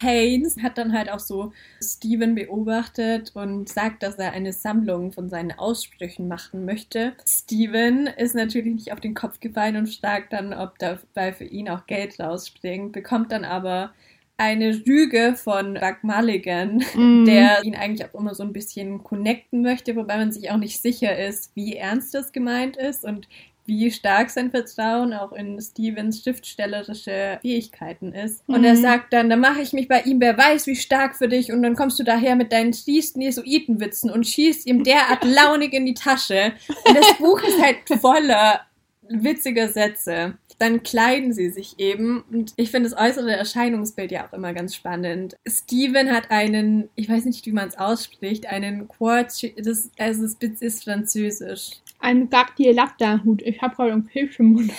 Haynes 0.05 0.62
hat 0.62 0.79
dann 0.79 0.93
halt 0.93 1.11
auch 1.11 1.19
so 1.19 1.53
Steven 1.83 2.35
beobachtet 2.35 3.33
und 3.35 3.69
sagt, 3.69 4.03
dass 4.03 4.17
er 4.17 4.33
eine 4.33 4.53
Sammlung 4.53 5.12
von 5.12 5.29
seinen 5.29 5.53
Aussprüchen 5.53 6.29
machen 6.29 6.64
möchte. 6.64 7.14
Steven 7.27 8.07
ist 8.07 8.35
natürlich 8.35 8.75
nicht 8.75 8.93
auf 8.93 9.01
den 9.01 9.14
Kopf 9.14 9.40
gefallen 9.40 9.77
und 9.77 9.88
fragt 9.88 10.33
dann, 10.33 10.53
ob 10.53 10.79
dabei 10.79 11.33
für 11.33 11.45
ihn 11.45 11.69
auch 11.69 11.87
Geld 11.87 12.21
rausspringt, 12.21 12.93
bekommt 12.93 13.33
dann 13.33 13.45
aber 13.45 13.93
eine 14.37 14.83
Rüge 14.87 15.37
von 15.37 15.75
Buck 15.75 16.03
Mulligan, 16.03 16.83
mm. 16.95 17.25
der 17.25 17.62
ihn 17.62 17.77
eigentlich 17.77 18.05
auch 18.05 18.19
immer 18.19 18.35
so 18.35 18.43
ein 18.43 18.53
bisschen 18.53 19.05
connecten 19.05 19.62
möchte, 19.62 19.95
wobei 19.95 20.17
man 20.17 20.33
sich 20.33 20.51
auch 20.51 20.57
nicht 20.57 20.83
sicher 20.83 21.17
ist, 21.17 21.55
wie 21.55 21.77
ernst 21.77 22.14
das 22.14 22.33
gemeint 22.33 22.77
ist 22.77 23.05
und 23.05 23.29
wie 23.66 23.90
stark 23.90 24.31
sein 24.31 24.50
Vertrauen 24.50 25.12
auch 25.12 25.33
in 25.33 25.61
Stevens 25.61 26.22
schriftstellerische 26.22 27.38
Fähigkeiten 27.40 28.12
ist. 28.12 28.46
Mhm. 28.48 28.55
Und 28.55 28.64
er 28.64 28.77
sagt 28.77 29.12
dann, 29.12 29.31
da 29.31 29.37
mache 29.37 29.62
ich 29.62 29.72
mich 29.72 29.88
bei 29.88 30.03
ihm, 30.03 30.20
wer 30.20 30.37
weiß, 30.37 30.66
wie 30.66 30.77
stark 30.77 31.16
für 31.16 31.29
dich. 31.29 31.53
Und 31.53 31.62
dann 31.62 31.77
kommst 31.77 31.98
du 31.98 32.05
daher 32.05 32.37
mit 32.37 32.53
deinen 32.53 32.72
schießen 32.72 33.20
Jesuitenwitzen 33.20 34.11
und 34.11 34.27
schießt 34.27 34.66
ihm 34.66 34.85
derart 34.85 35.24
launig 35.24 35.72
in 35.72 35.87
die 35.87 35.94
Tasche. 35.94 36.53
Und 36.87 36.96
das 36.96 37.18
Buch 37.18 37.42
ist 37.42 37.61
halt 37.61 37.77
voller 38.00 38.61
witziger 39.09 39.68
Sätze. 39.68 40.35
Dann 40.59 40.83
kleiden 40.85 41.33
sie 41.33 41.50
sich 41.50 41.79
eben 41.79 42.22
und 42.31 42.53
ich 42.57 42.70
finde 42.70 42.88
das 42.88 42.98
äußere 42.98 43.35
Erscheinungsbild 43.35 44.12
ja 44.12 44.29
auch 44.29 44.33
immer 44.33 44.55
ganz 44.55 44.74
spannend. 44.74 45.37
Steven 45.48 46.12
hat 46.12 46.31
einen, 46.31 46.88
ich 46.94 47.09
weiß 47.09 47.24
nicht, 47.24 47.44
wie 47.44 47.53
man 47.53 47.68
es 47.68 47.77
ausspricht, 47.77 48.46
einen 48.46 48.87
Quartz, 48.87 49.44
das, 49.57 49.90
also 49.98 50.29
das 50.40 50.61
ist 50.61 50.85
französisch. 50.85 51.81
Ein 52.05 52.29
Gartier-Latin-Hut. 52.29 53.40
Ich 53.40 53.62
habe 53.62 53.75
gerade 53.75 53.93
einen 53.93 54.05
Pilz 54.05 54.38
im 54.38 54.53
Mund. 54.53 54.71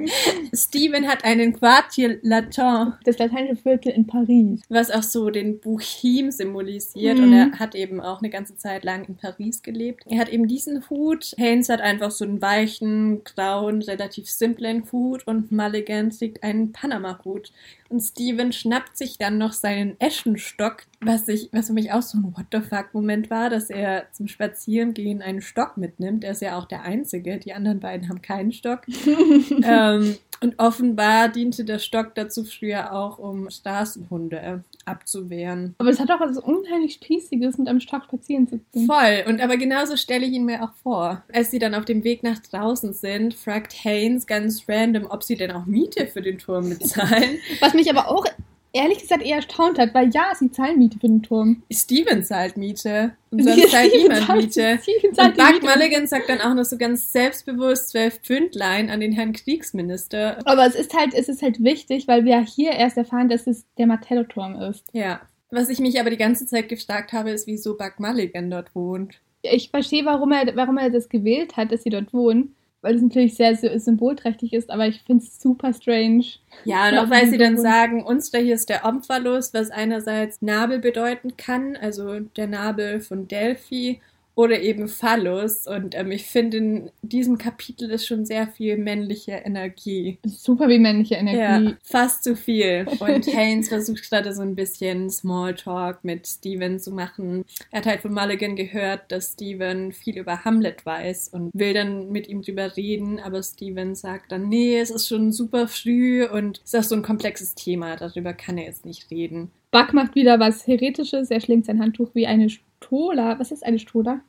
Steven 0.54 1.06
hat 1.06 1.24
einen 1.24 1.52
Quartier 1.52 2.18
Latin, 2.22 2.94
Das 3.04 3.18
lateinische 3.18 3.56
Viertel 3.56 3.92
in 3.92 4.06
Paris. 4.06 4.62
was 4.70 4.90
auch 4.90 5.02
so 5.02 5.28
den 5.28 5.60
Bohem 5.60 6.30
symbolisiert. 6.30 7.18
Mhm. 7.18 7.24
Und 7.24 7.32
er 7.34 7.58
hat 7.58 7.74
eben 7.74 8.00
auch 8.00 8.20
eine 8.20 8.30
ganze 8.30 8.56
Zeit 8.56 8.82
lang 8.84 9.04
in 9.04 9.16
Paris 9.16 9.62
gelebt. 9.62 10.04
Er 10.08 10.20
hat 10.20 10.30
eben 10.30 10.48
diesen 10.48 10.88
Hut. 10.88 11.34
Haynes 11.36 11.68
hat 11.68 11.82
einfach 11.82 12.10
so 12.10 12.24
einen 12.24 12.40
weichen, 12.40 13.24
grauen, 13.24 13.82
relativ 13.82 14.30
simplen 14.30 14.84
Hut. 14.90 15.26
Und 15.26 15.52
Mulligan 15.52 16.08
trägt 16.08 16.42
einen 16.42 16.72
Panama-Hut. 16.72 17.52
Und 17.90 18.00
Steven 18.00 18.52
schnappt 18.52 18.96
sich 18.96 19.18
dann 19.18 19.36
noch 19.36 19.52
seinen 19.52 19.98
Eschenstock, 19.98 20.86
was, 21.00 21.26
ich, 21.26 21.48
was 21.50 21.66
für 21.66 21.72
mich 21.72 21.92
auch 21.92 22.02
so 22.02 22.18
ein 22.18 22.34
What 22.36 22.46
the 22.52 22.60
fuck-Moment 22.60 23.30
war, 23.30 23.50
dass 23.50 23.68
er 23.68 24.06
zum 24.12 24.28
Spazierengehen 24.28 25.22
einen 25.22 25.42
Stock 25.42 25.76
mitnimmt. 25.76 26.22
Er 26.22 26.30
ist 26.30 26.40
ja 26.40 26.56
auch 26.56 26.68
der 26.70 26.82
Einzige. 26.82 27.38
Die 27.38 27.52
anderen 27.52 27.80
beiden 27.80 28.08
haben 28.08 28.22
keinen 28.22 28.52
Stock. 28.52 28.82
ähm, 29.62 30.16
und 30.42 30.58
offenbar 30.58 31.28
diente 31.28 31.64
der 31.64 31.78
Stock 31.78 32.14
dazu 32.14 32.44
früher 32.44 32.92
auch, 32.94 33.18
um 33.18 33.50
Straßenhunde 33.50 34.64
abzuwehren. 34.86 35.74
Aber 35.78 35.90
es 35.90 36.00
hat 36.00 36.10
auch 36.10 36.20
was 36.20 36.38
unheimlich 36.38 36.94
Spießiges, 36.94 37.58
mit 37.58 37.68
einem 37.68 37.80
Stock 37.80 38.04
spazieren 38.04 38.48
zu 38.48 38.58
gehen. 38.72 38.86
Voll. 38.86 39.24
Und 39.26 39.40
aber 39.42 39.58
genauso 39.58 39.96
stelle 39.96 40.24
ich 40.24 40.32
ihn 40.32 40.46
mir 40.46 40.62
auch 40.62 40.72
vor. 40.82 41.22
Als 41.32 41.50
sie 41.50 41.58
dann 41.58 41.74
auf 41.74 41.84
dem 41.84 42.04
Weg 42.04 42.22
nach 42.22 42.38
draußen 42.38 42.94
sind, 42.94 43.34
fragt 43.34 43.72
Haynes 43.84 44.26
ganz 44.26 44.64
random, 44.66 45.06
ob 45.10 45.22
sie 45.22 45.36
denn 45.36 45.50
auch 45.50 45.66
Miete 45.66 46.06
für 46.06 46.22
den 46.22 46.38
Turm 46.38 46.70
bezahlen. 46.70 47.38
Was 47.60 47.74
mich 47.74 47.90
aber 47.90 48.08
auch 48.08 48.24
ehrlich 48.72 49.00
gesagt 49.00 49.22
eher 49.22 49.36
erstaunt 49.36 49.78
hat, 49.78 49.94
weil 49.94 50.10
ja, 50.10 50.32
sie 50.38 50.50
zahlen 50.50 50.78
Miete 50.78 50.98
für 50.98 51.08
den 51.08 51.22
Turm. 51.22 51.62
Steven 51.72 52.22
zahlt 52.22 52.56
Miete. 52.56 53.12
Und 53.30 53.42
sonst 53.44 53.70
zahlt 53.70 53.88
Steven 53.90 54.02
niemand 54.02 54.26
zahlt- 54.26 54.42
Miete. 54.42 54.78
Steven 54.82 55.14
zahlt 55.14 55.38
Und 55.38 55.60
Buck. 55.60 55.62
Mulligan 55.62 56.06
sagt 56.06 56.28
dann 56.28 56.40
auch 56.40 56.54
noch 56.54 56.64
so 56.64 56.76
ganz 56.76 57.12
selbstbewusst 57.12 57.90
zwölf 57.90 58.18
Pfündlein 58.20 58.90
an 58.90 59.00
den 59.00 59.12
Herrn 59.12 59.32
Kriegsminister. 59.32 60.38
Aber 60.44 60.66
es 60.66 60.74
ist 60.74 60.94
halt, 60.96 61.14
es 61.14 61.28
ist 61.28 61.42
halt 61.42 61.62
wichtig, 61.62 62.08
weil 62.08 62.24
wir 62.24 62.40
hier 62.40 62.72
erst 62.72 62.96
erfahren, 62.96 63.28
dass 63.28 63.46
es 63.46 63.64
der 63.78 63.86
Martello-Turm 63.86 64.60
ist. 64.60 64.84
Ja. 64.92 65.20
Was 65.50 65.68
ich 65.68 65.80
mich 65.80 65.98
aber 65.98 66.10
die 66.10 66.16
ganze 66.16 66.46
Zeit 66.46 66.68
gefragt 66.68 67.12
habe, 67.12 67.30
ist, 67.30 67.46
wieso 67.46 67.76
Buck 67.76 67.98
Mulligan 67.98 68.50
dort 68.50 68.74
wohnt. 68.74 69.16
Ich 69.42 69.70
verstehe, 69.70 70.04
warum 70.04 70.32
er, 70.32 70.54
warum 70.54 70.76
er 70.78 70.90
das 70.90 71.08
gewählt 71.08 71.56
hat, 71.56 71.72
dass 71.72 71.82
sie 71.82 71.90
dort 71.90 72.12
wohnen. 72.12 72.54
Weil 72.82 72.96
es 72.96 73.02
natürlich 73.02 73.34
sehr 73.36 73.54
sy- 73.56 73.78
symbolträchtig 73.78 74.52
ist, 74.54 74.70
aber 74.70 74.86
ich 74.86 75.02
finde 75.02 75.24
es 75.24 75.40
super 75.40 75.72
strange. 75.74 76.24
Ja, 76.64 76.88
und 76.88 76.98
auch 76.98 77.10
weil 77.10 77.26
sie 77.28 77.36
dann 77.38 77.58
sagen, 77.58 78.02
uns 78.04 78.30
da 78.30 78.38
hier 78.38 78.54
ist 78.54 78.68
der 78.70 78.84
Opferlos, 78.86 79.52
was 79.54 79.70
einerseits 79.70 80.40
Nabel 80.42 80.78
bedeuten 80.78 81.36
kann, 81.36 81.76
also 81.76 82.20
der 82.20 82.46
Nabel 82.46 83.00
von 83.00 83.28
Delphi, 83.28 84.00
oder 84.34 84.60
eben 84.60 84.88
Phallus. 84.88 85.66
Und 85.66 85.94
ähm, 85.94 86.10
ich 86.10 86.24
finde, 86.24 86.56
in 86.56 86.90
diesem 87.02 87.38
Kapitel 87.38 87.90
ist 87.90 88.06
schon 88.06 88.24
sehr 88.24 88.46
viel 88.46 88.76
männliche 88.76 89.32
Energie. 89.32 90.18
Super 90.24 90.68
wie 90.68 90.78
männliche 90.78 91.16
Energie. 91.16 91.70
Ja, 91.70 91.76
fast 91.82 92.24
zu 92.24 92.36
viel. 92.36 92.86
Und 93.00 93.26
Haynes 93.34 93.68
versucht 93.68 94.08
gerade 94.08 94.32
so 94.32 94.42
ein 94.42 94.54
bisschen 94.54 95.10
Smalltalk 95.10 96.04
mit 96.04 96.26
Steven 96.26 96.78
zu 96.78 96.92
machen. 96.92 97.44
Er 97.70 97.78
hat 97.78 97.86
halt 97.86 98.00
von 98.00 98.14
Mulligan 98.14 98.56
gehört, 98.56 99.10
dass 99.12 99.32
Steven 99.32 99.92
viel 99.92 100.18
über 100.18 100.44
Hamlet 100.44 100.86
weiß 100.86 101.28
und 101.28 101.50
will 101.52 101.74
dann 101.74 102.10
mit 102.10 102.28
ihm 102.28 102.42
drüber 102.42 102.76
reden, 102.76 103.18
aber 103.18 103.42
Steven 103.42 103.94
sagt 103.94 104.32
dann, 104.32 104.48
nee, 104.48 104.78
es 104.78 104.90
ist 104.90 105.08
schon 105.08 105.32
super 105.32 105.68
früh 105.68 106.24
und 106.24 106.60
es 106.64 106.74
ist 106.74 106.80
auch 106.80 106.88
so 106.88 106.94
ein 106.94 107.02
komplexes 107.02 107.54
Thema, 107.54 107.96
darüber 107.96 108.32
kann 108.32 108.58
er 108.58 108.64
jetzt 108.64 108.86
nicht 108.86 109.10
reden. 109.10 109.50
Buck 109.70 109.92
macht 109.92 110.14
wieder 110.16 110.40
was 110.40 110.66
Heretisches. 110.66 111.30
Er 111.30 111.40
schlingt 111.40 111.66
sein 111.66 111.80
Handtuch 111.80 112.10
wie 112.14 112.26
eine 112.26 112.48
Stola. 112.82 113.38
Was 113.38 113.52
ist 113.52 113.64
eine 113.64 113.78
Stola? 113.78 114.20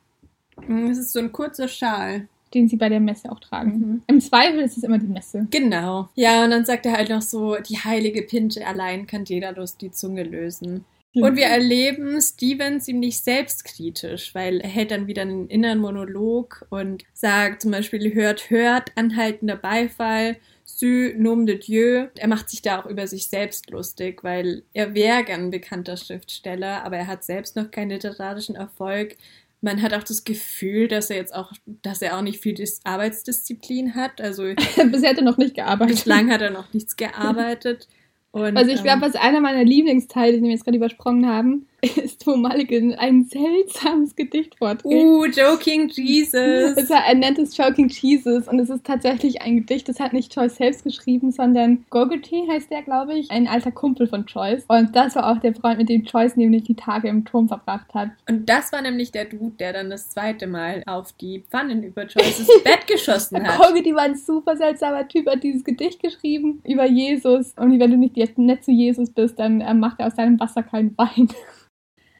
Mm, 0.66 0.90
Es 0.90 0.98
ist 0.98 1.12
so 1.12 1.20
ein 1.20 1.32
kurzer 1.32 1.68
Schal. 1.68 2.28
Den 2.54 2.68
sie 2.68 2.76
bei 2.76 2.90
der 2.90 3.00
Messe 3.00 3.32
auch 3.32 3.40
tragen. 3.40 3.70
Mhm. 3.78 4.02
Im 4.06 4.20
Zweifel 4.20 4.60
ist 4.60 4.76
es 4.76 4.82
immer 4.84 4.98
die 4.98 5.06
Messe. 5.06 5.46
Genau. 5.50 6.10
Ja, 6.14 6.44
und 6.44 6.50
dann 6.50 6.66
sagt 6.66 6.84
er 6.84 6.92
halt 6.92 7.08
noch 7.08 7.22
so, 7.22 7.56
die 7.56 7.78
heilige 7.78 8.22
Pinte 8.22 8.66
allein 8.66 9.06
kann 9.06 9.24
Daedalus 9.24 9.78
die 9.78 9.90
Zunge 9.90 10.22
lösen. 10.22 10.84
Und 11.14 11.36
wir 11.36 11.46
erleben 11.46 12.20
Steven 12.22 12.80
ziemlich 12.80 13.20
selbstkritisch, 13.20 14.34
weil 14.34 14.60
er 14.60 14.68
hält 14.68 14.90
dann 14.90 15.06
wieder 15.06 15.22
einen 15.22 15.46
inneren 15.48 15.78
Monolog 15.78 16.66
und 16.70 17.04
sagt 17.12 17.62
zum 17.62 17.70
Beispiel, 17.70 18.14
hört, 18.14 18.48
hört, 18.48 18.92
anhaltender 18.96 19.56
Beifall, 19.56 20.36
Su 20.82 21.12
nom 21.16 21.46
de 21.46 21.58
Dieu. 21.58 22.08
Er 22.16 22.26
macht 22.26 22.50
sich 22.50 22.60
da 22.60 22.80
auch 22.80 22.86
über 22.86 23.06
sich 23.06 23.28
selbst 23.28 23.70
lustig, 23.70 24.24
weil 24.24 24.64
er 24.72 24.96
wäre 24.96 25.22
gern 25.22 25.42
ein 25.42 25.50
bekannter 25.52 25.96
Schriftsteller, 25.96 26.84
aber 26.84 26.96
er 26.96 27.06
hat 27.06 27.22
selbst 27.22 27.54
noch 27.54 27.70
keinen 27.70 27.90
literarischen 27.90 28.56
Erfolg. 28.56 29.14
Man 29.60 29.80
hat 29.80 29.94
auch 29.94 30.02
das 30.02 30.24
Gefühl, 30.24 30.88
dass 30.88 31.08
er 31.08 31.18
jetzt 31.18 31.36
auch, 31.36 31.52
dass 31.82 32.02
er 32.02 32.18
auch 32.18 32.22
nicht 32.22 32.40
viel 32.40 32.54
Dis 32.54 32.80
Arbeitsdisziplin 32.82 33.94
hat. 33.94 34.20
Also 34.20 34.42
Bisher 34.90 35.10
hat 35.10 35.18
er 35.18 35.22
noch 35.22 35.38
nicht 35.38 35.54
gearbeitet. 35.54 35.94
bislang 35.94 36.32
hat 36.32 36.42
er 36.42 36.50
noch 36.50 36.72
nichts 36.72 36.96
gearbeitet. 36.96 37.86
Und, 38.32 38.56
Also 38.56 38.72
ich 38.72 38.78
ähm, 38.78 38.82
glaube, 38.82 39.02
was 39.02 39.14
einer 39.14 39.40
meiner 39.40 39.62
Lieblingsteile, 39.62 40.32
den 40.32 40.42
wir 40.42 40.50
jetzt 40.50 40.64
gerade 40.64 40.78
übersprungen 40.78 41.28
haben, 41.28 41.68
ist, 41.82 42.24
wo 42.26 42.36
Mulligan 42.36 42.94
ein 42.94 43.24
seltsames 43.24 44.14
Gedicht 44.14 44.56
vorträgt. 44.56 44.94
Uh, 44.94 45.24
Joking 45.26 45.88
Jesus. 45.88 46.76
Es 46.76 46.88
war, 46.88 47.04
er 47.04 47.16
nennt 47.16 47.38
es 47.38 47.56
Choking 47.56 47.88
Jesus 47.88 48.46
und 48.46 48.60
es 48.60 48.70
ist 48.70 48.84
tatsächlich 48.84 49.42
ein 49.42 49.56
Gedicht, 49.56 49.88
das 49.88 49.98
hat 49.98 50.12
nicht 50.12 50.34
Joyce 50.34 50.56
selbst 50.56 50.84
geschrieben, 50.84 51.32
sondern 51.32 51.84
Gogerty 51.90 52.46
heißt 52.48 52.70
der, 52.70 52.82
glaube 52.82 53.14
ich, 53.14 53.30
ein 53.32 53.48
alter 53.48 53.72
Kumpel 53.72 54.06
von 54.06 54.24
Joyce. 54.26 54.64
Und 54.68 54.94
das 54.94 55.16
war 55.16 55.32
auch 55.32 55.40
der 55.40 55.54
Freund, 55.54 55.78
mit 55.78 55.88
dem 55.88 56.04
Joyce 56.04 56.36
nämlich 56.36 56.62
die 56.64 56.76
Tage 56.76 57.08
im 57.08 57.24
Turm 57.24 57.48
verbracht 57.48 57.92
hat. 57.94 58.10
Und 58.28 58.48
das 58.48 58.72
war 58.72 58.80
nämlich 58.80 59.10
der 59.10 59.24
Dude, 59.24 59.56
der 59.58 59.72
dann 59.72 59.90
das 59.90 60.08
zweite 60.10 60.46
Mal 60.46 60.84
auf 60.86 61.12
die 61.14 61.40
Pfannen 61.50 61.82
über 61.82 62.04
Joyces 62.06 62.48
Bett 62.64 62.86
geschossen 62.86 63.44
hat. 63.44 63.58
Gogerty 63.58 63.92
war 63.92 64.02
ein 64.02 64.16
super 64.16 64.56
seltsamer 64.56 65.08
Typ, 65.08 65.26
hat 65.26 65.42
dieses 65.42 65.64
Gedicht 65.64 66.00
geschrieben 66.00 66.62
über 66.64 66.86
Jesus. 66.86 67.54
Und 67.56 67.78
wenn 67.80 67.90
du 67.90 67.96
nicht 67.96 68.16
jetzt 68.16 68.38
nett 68.38 68.62
zu 68.64 68.70
Jesus 68.70 69.10
bist, 69.10 69.40
dann 69.40 69.60
äh, 69.60 69.74
macht 69.74 69.98
er 69.98 70.06
aus 70.06 70.14
deinem 70.14 70.38
Wasser 70.38 70.62
keinen 70.62 70.96
Wein. 70.96 71.28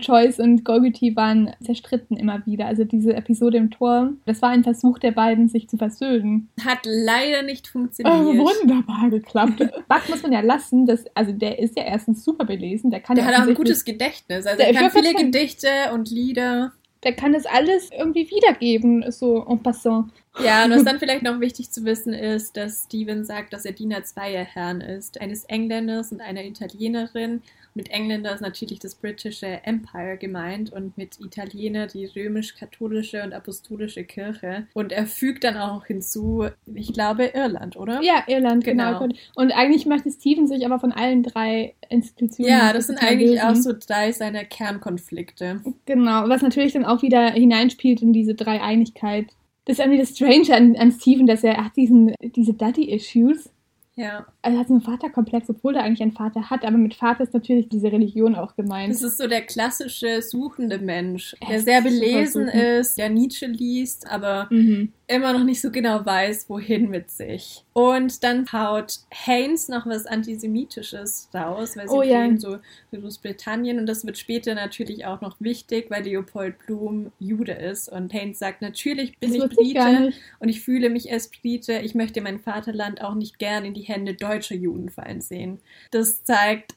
Joyce 0.02 0.38
und 0.40 0.64
Gogerty 0.64 1.14
waren 1.16 1.50
zerstritten 1.64 2.16
immer 2.16 2.44
wieder. 2.46 2.66
Also 2.66 2.84
diese 2.84 3.14
Episode 3.14 3.56
im 3.58 3.70
Turm, 3.70 4.18
das 4.26 4.42
war 4.42 4.50
ein 4.50 4.62
Versuch 4.64 4.98
der 4.98 5.12
beiden, 5.12 5.48
sich 5.48 5.68
zu 5.68 5.76
versöhnen. 5.76 6.48
Hat 6.64 6.80
leider 6.84 7.42
nicht 7.42 7.68
funktioniert. 7.68 8.14
wunderbar 8.38 9.08
geklappt. 9.10 9.58
Buck 9.88 10.08
muss 10.08 10.22
man 10.22 10.32
ja 10.32 10.40
lassen, 10.40 10.86
dass, 10.86 11.04
also 11.14 11.32
der 11.32 11.58
ist 11.58 11.76
ja 11.76 11.84
erstens 11.84 12.24
super 12.24 12.44
belesen, 12.44 12.90
der 12.90 13.00
kann 13.00 13.16
der 13.16 13.24
ja 13.24 13.30
hat 13.32 13.42
auch 13.44 13.48
ein 13.48 13.54
gutes 13.54 13.84
Gedächtnis. 13.84 14.46
Also 14.46 14.58
Der- 14.58 14.68
er 14.68 14.74
kann 14.74 14.90
viele 14.90 15.12
sagen- 15.12 15.30
Gedichte 15.30 15.68
und 15.94 16.10
Lieder. 16.10 16.72
der 17.04 17.12
kann 17.14 17.32
das 17.32 17.46
alles 17.46 17.90
irgendwie 17.96 18.30
wiedergeben, 18.30 19.04
so 19.10 19.44
en 19.48 19.62
passant. 19.62 20.12
Ja, 20.42 20.64
und 20.64 20.70
was 20.70 20.84
dann 20.84 20.98
vielleicht 20.98 21.22
noch 21.22 21.40
wichtig 21.40 21.70
zu 21.70 21.84
wissen 21.84 22.14
ist, 22.14 22.56
dass 22.56 22.84
Steven 22.84 23.24
sagt, 23.24 23.52
dass 23.52 23.64
er 23.66 23.72
Diener 23.72 24.02
zweier 24.04 24.44
Herren 24.44 24.80
ist. 24.80 25.20
Eines 25.20 25.44
Engländers 25.44 26.10
und 26.12 26.20
einer 26.22 26.42
Italienerin. 26.44 27.42
Mit 27.74 27.90
Engländer 27.90 28.34
ist 28.34 28.40
natürlich 28.40 28.78
das 28.80 28.94
britische 28.94 29.46
Empire 29.64 30.16
gemeint 30.18 30.72
und 30.72 30.96
mit 30.98 31.18
Italiener 31.20 31.86
die 31.86 32.06
römisch-katholische 32.06 33.22
und 33.22 33.32
apostolische 33.32 34.04
Kirche. 34.04 34.66
Und 34.74 34.92
er 34.92 35.06
fügt 35.06 35.44
dann 35.44 35.56
auch 35.56 35.86
hinzu, 35.86 36.46
ich 36.74 36.92
glaube, 36.92 37.32
Irland, 37.34 37.76
oder? 37.76 38.02
Ja, 38.02 38.24
Irland, 38.26 38.64
genau. 38.64 38.98
Genau. 38.98 39.14
Und 39.34 39.52
eigentlich 39.52 39.86
möchte 39.86 40.10
Steven 40.10 40.46
sich 40.46 40.66
aber 40.66 40.78
von 40.78 40.92
allen 40.92 41.22
drei 41.22 41.74
Institutionen. 41.88 42.50
Ja, 42.50 42.72
das 42.72 42.88
sind 42.88 42.98
eigentlich 42.98 43.30
lösen. 43.30 43.42
auch 43.42 43.54
so 43.54 43.72
drei 43.72 44.12
seiner 44.12 44.44
Kernkonflikte. 44.44 45.62
Genau, 45.86 46.28
was 46.28 46.42
natürlich 46.42 46.74
dann 46.74 46.84
auch 46.84 47.02
wieder 47.02 47.30
hineinspielt 47.30 48.02
in 48.02 48.12
diese 48.12 48.34
Dreieinigkeit. 48.34 49.26
Das 49.64 49.78
ist 49.78 49.84
irgendwie 49.84 50.00
das 50.00 50.10
Strange 50.10 50.54
an, 50.54 50.76
an 50.76 50.92
Steven, 50.92 51.26
dass 51.26 51.44
er, 51.44 51.54
er 51.54 51.64
hat 51.66 51.76
diesen, 51.76 52.14
diese 52.20 52.52
Daddy-Issues. 52.54 53.50
Ja. 53.94 54.26
Also 54.40 54.56
er 54.56 54.60
hat 54.60 54.68
so 54.68 54.74
einen 54.74 54.82
Vaterkomplex, 54.82 55.50
obwohl 55.50 55.76
er 55.76 55.82
eigentlich 55.84 56.00
einen 56.02 56.12
Vater 56.12 56.48
hat, 56.48 56.64
aber 56.64 56.78
mit 56.78 56.94
Vater 56.94 57.24
ist 57.24 57.34
natürlich 57.34 57.68
diese 57.68 57.92
Religion 57.92 58.34
auch 58.34 58.56
gemeint. 58.56 58.92
Das 58.92 59.02
ist 59.02 59.18
so 59.18 59.26
der 59.26 59.42
klassische 59.42 60.22
suchende 60.22 60.78
Mensch, 60.78 61.36
Er 61.40 61.48
der 61.48 61.60
sehr 61.60 61.82
belesen 61.82 62.48
ist, 62.48 62.96
der 62.96 63.10
Nietzsche 63.10 63.46
liest, 63.46 64.10
aber 64.10 64.48
Mhm. 64.50 64.92
Immer 65.06 65.32
noch 65.32 65.44
nicht 65.44 65.60
so 65.60 65.70
genau 65.70 66.04
weiß, 66.04 66.48
wohin 66.48 66.88
mit 66.88 67.10
sich. 67.10 67.64
Und 67.72 68.22
dann 68.22 68.50
haut 68.52 69.00
Haynes 69.10 69.68
noch 69.68 69.86
was 69.86 70.06
Antisemitisches 70.06 71.28
raus, 71.34 71.76
weil 71.76 71.88
sie 71.88 71.94
Oh 71.94 72.02
ja. 72.02 72.36
so 72.38 72.58
Großbritannien 72.92 73.78
und 73.78 73.86
das 73.86 74.06
wird 74.06 74.18
später 74.18 74.54
natürlich 74.54 75.04
auch 75.04 75.20
noch 75.20 75.36
wichtig, 75.40 75.90
weil 75.90 76.04
Leopold 76.04 76.58
Blum 76.66 77.12
Jude 77.18 77.52
ist 77.52 77.88
und 77.88 78.12
Haynes 78.12 78.38
sagt, 78.38 78.62
natürlich 78.62 79.18
bin 79.18 79.34
Das 79.34 79.44
ich 79.44 79.56
Brite 79.56 80.12
und 80.38 80.48
ich 80.48 80.60
fühle 80.60 80.88
mich 80.90 81.12
als 81.12 81.28
Brite, 81.28 81.74
ich 81.78 81.94
möchte 81.94 82.20
mein 82.20 82.40
Vaterland 82.40 83.02
auch 83.02 83.14
nicht 83.14 83.38
gern 83.38 83.64
in 83.64 83.74
die 83.74 83.82
Hände 83.82 84.14
deutscher 84.14 84.54
Juden 84.56 84.88
fallen 84.88 85.20
sehen. 85.20 85.60
Das 85.90 86.24
zeigt 86.24 86.74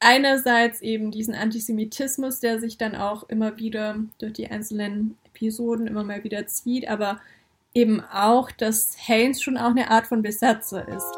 einerseits 0.00 0.82
eben 0.82 1.10
diesen 1.10 1.34
Antisemitismus, 1.34 2.40
der 2.40 2.60
sich 2.60 2.76
dann 2.76 2.94
auch 2.94 3.28
immer 3.28 3.56
wieder 3.56 3.96
durch 4.18 4.34
die 4.34 4.48
einzelnen 4.48 5.16
Episoden 5.24 5.86
immer 5.86 6.04
mal 6.04 6.24
wieder 6.24 6.46
zieht, 6.46 6.88
aber 6.88 7.20
eben 7.74 8.00
auch, 8.00 8.52
dass 8.52 8.96
Haynes 9.08 9.42
schon 9.42 9.56
auch 9.56 9.70
eine 9.70 9.90
Art 9.90 10.06
von 10.06 10.22
Besatzer 10.22 10.86
ist. 10.88 11.12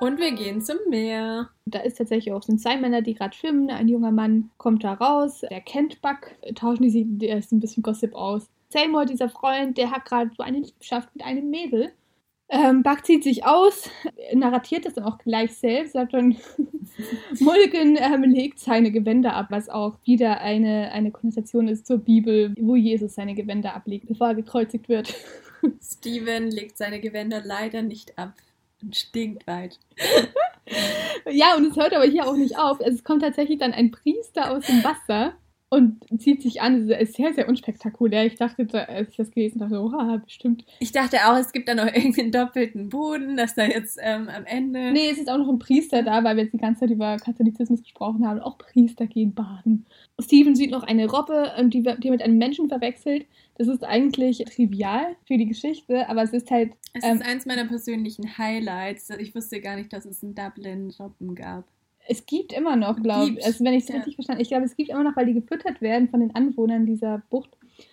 Und 0.00 0.20
wir 0.20 0.30
gehen 0.32 0.60
zum 0.62 0.76
Meer. 0.88 1.48
Da 1.64 1.80
ist 1.80 1.98
tatsächlich 1.98 2.32
auch 2.32 2.42
sind 2.42 2.60
zwei 2.60 2.76
Männer, 2.76 3.02
die 3.02 3.14
gerade 3.14 3.34
schwimmen. 3.34 3.68
Ein 3.70 3.88
junger 3.88 4.12
Mann 4.12 4.50
kommt 4.56 4.84
da 4.84 4.92
raus, 4.92 5.42
er 5.42 5.60
kennt 5.60 6.00
Buck, 6.02 6.30
tauschen 6.54 6.84
die 6.84 6.90
sich, 6.90 7.04
der 7.08 7.36
ein 7.36 7.60
bisschen 7.60 7.82
Gossip 7.82 8.14
aus. 8.14 8.48
Seymour, 8.68 9.06
dieser 9.06 9.28
Freund, 9.28 9.76
der 9.76 9.90
hat 9.90 10.04
gerade 10.04 10.30
so 10.36 10.42
eine 10.42 10.58
Liebschaft 10.60 11.08
mit 11.14 11.24
einem 11.24 11.50
Mädel. 11.50 11.92
Ähm, 12.50 12.82
Buck 12.82 13.04
zieht 13.04 13.24
sich 13.24 13.44
aus, 13.44 13.90
narratiert 14.32 14.86
das 14.86 14.94
dann 14.94 15.04
auch 15.04 15.18
gleich 15.18 15.54
selbst, 15.54 15.92
sagt 15.92 16.14
dann, 16.14 16.36
Mulligan 17.40 17.96
ähm, 17.96 18.22
legt 18.22 18.58
seine 18.58 18.90
Gewänder 18.90 19.34
ab, 19.34 19.48
was 19.50 19.68
auch 19.68 19.98
wieder 20.04 20.40
eine, 20.40 20.90
eine 20.92 21.10
Konnotation 21.10 21.68
ist 21.68 21.86
zur 21.86 21.98
Bibel, 21.98 22.54
wo 22.58 22.74
Jesus 22.74 23.16
seine 23.16 23.34
Gewänder 23.34 23.74
ablegt, 23.74 24.08
bevor 24.08 24.28
er 24.28 24.34
gekreuzigt 24.34 24.88
wird. 24.88 25.14
Steven 25.82 26.50
legt 26.50 26.78
seine 26.78 27.00
Gewänder 27.00 27.42
leider 27.44 27.82
nicht 27.82 28.18
ab 28.18 28.32
und 28.80 28.96
stinkt 28.96 29.46
weit. 29.46 29.78
ja, 31.30 31.54
und 31.54 31.66
es 31.66 31.76
hört 31.76 31.92
aber 31.92 32.06
hier 32.06 32.26
auch 32.26 32.36
nicht 32.36 32.58
auf. 32.58 32.80
Also 32.80 32.96
es 32.96 33.04
kommt 33.04 33.22
tatsächlich 33.22 33.58
dann 33.58 33.72
ein 33.72 33.90
Priester 33.90 34.50
aus 34.52 34.64
dem 34.66 34.82
Wasser 34.82 35.34
und 35.70 36.00
zieht 36.18 36.42
sich 36.42 36.62
an. 36.62 36.90
Es 36.90 37.10
ist 37.10 37.16
sehr, 37.16 37.34
sehr 37.34 37.48
unspektakulär. 37.48 38.24
Ich 38.24 38.36
dachte, 38.36 38.66
als 38.88 39.10
ich 39.10 39.16
das 39.16 39.30
gelesen 39.30 39.62
habe, 39.62 39.80
oha, 39.80 40.16
bestimmt. 40.24 40.64
Ich 40.78 40.92
dachte 40.92 41.18
auch, 41.26 41.36
es 41.36 41.52
gibt 41.52 41.68
da 41.68 41.74
noch 41.74 41.86
irgendwie 41.94 42.22
einen 42.22 42.32
doppelten 42.32 42.88
Boden, 42.88 43.36
dass 43.36 43.54
da 43.54 43.64
jetzt 43.64 43.98
ähm, 44.02 44.28
am 44.28 44.46
Ende. 44.46 44.92
Nee, 44.92 45.10
es 45.10 45.18
ist 45.18 45.30
auch 45.30 45.36
noch 45.36 45.48
ein 45.48 45.58
Priester 45.58 46.02
da, 46.02 46.24
weil 46.24 46.36
wir 46.36 46.44
jetzt 46.44 46.54
die 46.54 46.58
ganze 46.58 46.80
Zeit 46.80 46.90
über 46.90 47.16
Katholizismus 47.18 47.82
gesprochen 47.82 48.26
haben. 48.26 48.40
Auch 48.40 48.56
Priester 48.56 49.06
gehen 49.06 49.34
baden. 49.34 49.86
Steven 50.20 50.56
sieht 50.56 50.70
noch 50.70 50.84
eine 50.84 51.06
Robbe, 51.06 51.52
ähm, 51.56 51.68
die, 51.68 51.82
die 51.82 52.10
mit 52.10 52.22
einem 52.22 52.38
Menschen 52.38 52.68
verwechselt. 52.68 53.26
Das 53.56 53.68
ist 53.68 53.84
eigentlich 53.84 54.38
trivial 54.44 55.16
für 55.26 55.36
die 55.36 55.46
Geschichte, 55.46 56.08
aber 56.08 56.22
es 56.22 56.32
ist 56.32 56.50
halt. 56.50 56.72
Es 56.94 57.04
ähm, 57.04 57.16
ist 57.16 57.26
eins 57.26 57.44
meiner 57.44 57.66
persönlichen 57.66 58.38
Highlights. 58.38 59.10
Ich 59.18 59.34
wusste 59.34 59.60
gar 59.60 59.76
nicht, 59.76 59.92
dass 59.92 60.06
es 60.06 60.22
in 60.22 60.34
Dublin 60.34 60.94
Robben 60.98 61.34
gab. 61.34 61.64
Es 62.10 62.24
gibt 62.24 62.54
immer 62.54 62.74
noch, 62.74 63.02
glaube 63.02 63.32
ich, 63.32 63.44
also 63.44 63.62
wenn 63.64 63.74
ich 63.74 63.84
es 63.84 63.88
ja. 63.88 63.96
richtig 63.96 64.14
verstanden 64.14 64.40
ich 64.40 64.48
glaube, 64.48 64.64
es 64.64 64.76
gibt 64.76 64.88
immer 64.88 65.04
noch, 65.04 65.14
weil 65.14 65.26
die 65.26 65.34
gefüttert 65.34 65.82
werden 65.82 66.08
von 66.08 66.20
den 66.20 66.34
Anwohnern 66.34 66.86
dieser 66.86 67.22
Bucht. 67.28 67.50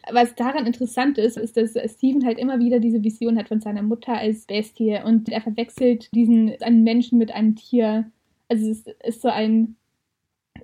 Was 0.09 0.34
daran 0.36 0.66
interessant 0.66 1.18
ist, 1.18 1.38
ist, 1.38 1.57
dass 1.57 1.74
Steven 1.91 2.26
halt 2.26 2.39
immer 2.39 2.59
wieder 2.59 2.80
diese 2.80 3.03
Vision 3.03 3.38
hat 3.38 3.49
von 3.49 3.59
seiner 3.59 3.84
Mutter 3.84 4.13
als 4.13 4.45
Bestie 4.45 4.99
und 5.03 5.30
er 5.30 5.41
verwechselt 5.41 6.09
diesen 6.16 6.53
einen 6.61 6.84
Menschen 6.84 7.18
mit 7.18 7.32
einem 7.32 7.55
Tier. 7.55 8.09
Also 8.47 8.70
es 8.70 8.86
ist 9.03 9.22
so 9.22 9.28
ein 9.28 9.76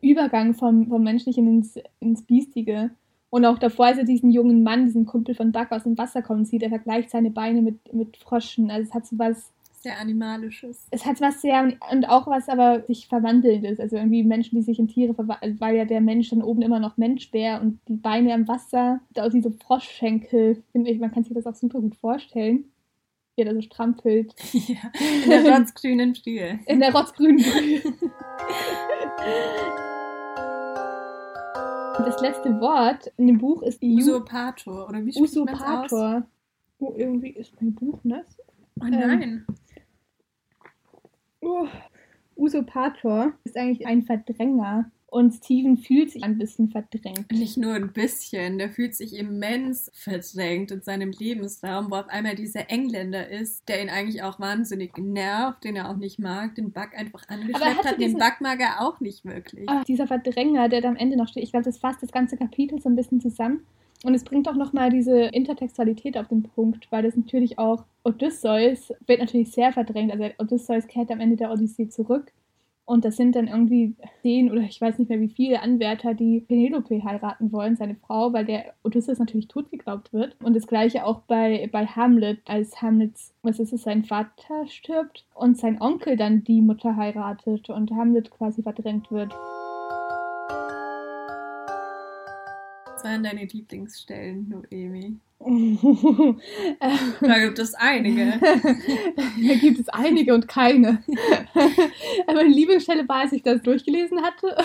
Übergang 0.02 0.54
vom, 0.54 0.88
vom 0.88 1.04
Menschlichen 1.04 1.48
ins, 1.48 1.76
ins 2.00 2.24
Biestige. 2.24 2.92
Und 3.30 3.46
auch 3.46 3.60
davor, 3.60 3.88
als 3.88 3.98
er 3.98 4.04
diesen 4.04 4.32
jungen 4.32 4.64
Mann, 4.64 4.86
diesen 4.86 5.06
Kumpel 5.06 5.36
von 5.36 5.52
Buck 5.52 5.72
aus 5.72 5.84
dem 5.84 5.98
Wasser 5.98 6.22
kommen 6.22 6.46
sieht, 6.46 6.64
er 6.64 6.70
vergleicht 6.70 7.10
seine 7.10 7.32
Beine 7.32 7.62
mit, 7.62 7.94
mit 7.94 8.18
Froschen. 8.18 8.72
Also 8.72 8.90
es 8.90 8.94
hat 8.94 9.06
so 9.06 9.20
was 9.20 9.52
sehr 9.82 10.00
Animalisches. 10.00 10.88
Es 10.92 11.06
hat 11.06 11.22
was 11.22 11.42
sehr, 11.42 11.74
und 11.92 12.06
auch 12.10 12.28
was 12.28 12.50
aber 12.50 12.84
sich 12.84 13.08
verwandelndes. 13.08 13.80
Also 13.80 13.98
irgendwie 13.98 14.24
Menschen, 14.24 14.56
die 14.56 14.62
sich 14.62 14.80
in 14.80 14.88
Tiere 14.88 15.14
verwandeln, 15.14 15.60
weil 15.60 15.76
ja 15.76 15.86
der 15.86 16.02
Mensch 16.02 16.30
dann 16.30 16.44
oben 16.44 16.62
immer 16.62 16.80
noch 16.80 16.98
Mensch 16.98 17.32
wäre 17.34 17.62
und 17.62 17.80
die 17.88 17.96
Beine 17.96 18.34
im 18.34 18.48
Wasser, 18.48 19.00
da 19.14 19.26
auch 19.26 19.32
diese 19.32 19.52
Froschschenkel, 19.52 20.64
finde 20.72 20.92
ich, 20.92 21.00
man 21.00 21.12
kann 21.12 21.24
sich 21.24 21.34
das 21.34 21.48
auch 21.48 21.56
super 21.56 21.82
gut 21.82 21.96
vorstellen. 21.96 22.66
Er 23.38 23.46
da 23.46 23.54
so 23.54 23.62
strampelt. 23.62 24.36
Ja, 24.54 24.92
in 25.24 25.30
der 25.30 25.58
rotzgrünen 25.58 26.14
Brühe. 26.14 26.60
In 26.68 26.80
der 26.80 26.94
rotzgrünen 26.94 27.38
Brühe. 27.42 27.82
das 32.06 32.22
letzte 32.22 32.60
Wort 32.60 33.12
in 33.18 33.28
dem 33.28 33.38
Buch 33.38 33.62
ist 33.62 33.82
Usurpator, 33.82 34.90
oder 34.90 35.06
wie 35.06 35.12
spricht 35.12 35.32
Usurpator. 35.32 36.24
Oh, 36.80 36.94
irgendwie 36.98 37.30
ist 37.30 37.54
mein 37.62 37.74
Buch 37.74 38.00
nass. 38.04 38.38
Oh 38.80 38.86
nein. 38.86 39.22
Ähm, 39.22 39.46
Uh, 41.42 41.68
Usurpator 42.36 43.34
ist 43.44 43.58
eigentlich 43.58 43.86
ein 43.88 44.04
Verdränger. 44.04 44.92
Und 45.08 45.34
Steven 45.34 45.76
fühlt 45.76 46.10
sich 46.10 46.24
ein 46.24 46.38
bisschen 46.38 46.70
verdrängt. 46.70 47.30
Nicht 47.34 47.58
nur 47.58 47.74
ein 47.74 47.92
bisschen, 47.92 48.58
der 48.58 48.70
fühlt 48.70 48.96
sich 48.96 49.14
immens 49.14 49.92
verdrängt 49.94 50.72
in 50.72 50.82
seinem 50.82 51.12
Lebensraum, 51.12 51.92
wo 51.92 51.96
auf 51.96 52.08
einmal 52.08 52.36
dieser 52.36 52.70
Engländer 52.70 53.28
ist, 53.28 53.68
der 53.68 53.84
ihn 53.84 53.90
eigentlich 53.90 54.24
auch 54.24 54.40
wahnsinnig 54.40 54.98
nervt, 54.98 55.66
den 55.66 55.76
er 55.76 55.90
auch 55.90 55.98
nicht 55.98 56.18
mag, 56.18 56.56
den 56.56 56.72
Bug 56.72 56.92
einfach 56.96 57.28
angeschleppt 57.28 57.84
hat. 57.84 58.00
Den 58.00 58.14
Bug 58.14 58.36
mag 58.40 58.62
er 58.62 58.80
auch 58.80 59.02
nicht 59.02 59.26
wirklich. 59.26 59.70
Oh, 59.70 59.82
dieser 59.86 60.08
Verdränger, 60.08 60.70
der 60.70 60.80
da 60.80 60.88
am 60.88 60.96
Ende 60.96 61.18
noch 61.18 61.28
steht, 61.28 61.44
ich 61.44 61.52
glaube, 61.52 61.66
das 61.66 61.78
fasst 61.78 62.02
das 62.02 62.14
ganze 62.14 62.38
Kapitel 62.38 62.82
so 62.82 62.88
ein 62.88 62.96
bisschen 62.96 63.20
zusammen. 63.20 63.66
Und 64.04 64.16
es 64.16 64.24
bringt 64.24 64.50
auch 64.50 64.56
nochmal 64.56 64.90
diese 64.90 65.26
Intertextualität 65.26 66.18
auf 66.18 66.28
den 66.28 66.44
Punkt, 66.44 66.88
weil 66.92 67.04
das 67.04 67.16
natürlich 67.16 67.60
auch 67.60 67.84
Odysseus 68.04 68.94
wird 69.06 69.20
natürlich 69.20 69.52
sehr 69.52 69.72
verdrängt. 69.72 70.12
Also 70.12 70.26
Odysseus 70.40 70.88
kehrt 70.88 71.12
am 71.12 71.20
Ende 71.20 71.36
der 71.36 71.52
Odyssee 71.52 71.88
zurück. 71.88 72.32
Und 72.84 73.06
das 73.06 73.16
sind 73.16 73.36
dann 73.36 73.48
irgendwie 73.48 73.96
zehn 74.22 74.52
oder 74.52 74.62
ich 74.62 74.82
weiß 74.82 74.98
nicht 74.98 75.08
mehr 75.08 75.22
wie 75.22 75.30
viele 75.30 75.62
Anwärter, 75.62 76.14
die 76.14 76.42
Penelope 76.42 77.04
heiraten 77.04 77.52
wollen, 77.52 77.78
seine 77.78 77.96
Frau, 77.96 78.34
weil 78.34 78.44
der 78.44 78.74
Odysseus 78.84 79.20
natürlich 79.20 79.48
tot 79.48 79.70
geglaubt 79.72 80.12
wird. 80.12 80.36
Und 80.44 80.56
das 80.56 80.68
gleiche 80.68 81.06
auch 81.06 81.22
bei, 81.22 81.70
bei 81.72 81.86
Hamlet, 81.86 82.40
als 82.46 82.82
Hamlets, 82.82 83.34
was 83.44 83.60
ist 83.60 83.72
es, 83.72 83.84
sein 83.84 84.04
Vater 84.04 84.68
stirbt 84.68 85.26
und 85.36 85.58
sein 85.58 85.80
Onkel 85.80 86.18
dann 86.18 86.44
die 86.44 86.62
Mutter 86.62 86.98
heiratet 86.98 87.70
und 87.70 87.92
Hamlet 87.92 88.32
quasi 88.32 88.64
verdrängt 88.64 89.12
wird. 89.12 89.34
Was 93.02 93.10
waren 93.10 93.24
deine 93.24 93.46
Lieblingsstellen, 93.46 94.48
Noemi? 94.48 95.18
da 97.20 97.40
gibt 97.40 97.58
es 97.58 97.74
einige. 97.74 98.40
da 99.16 99.56
gibt 99.56 99.80
es 99.80 99.90
einige 99.90 100.36
und 100.36 100.48
keine. 100.48 101.02
Aber 102.28 102.34
meine 102.44 102.50
Lieblingsstelle 102.50 103.10
war, 103.10 103.22
als 103.22 103.32
ich 103.32 103.42
das 103.42 103.64
durchgelesen 103.64 104.22
hatte. 104.22 104.56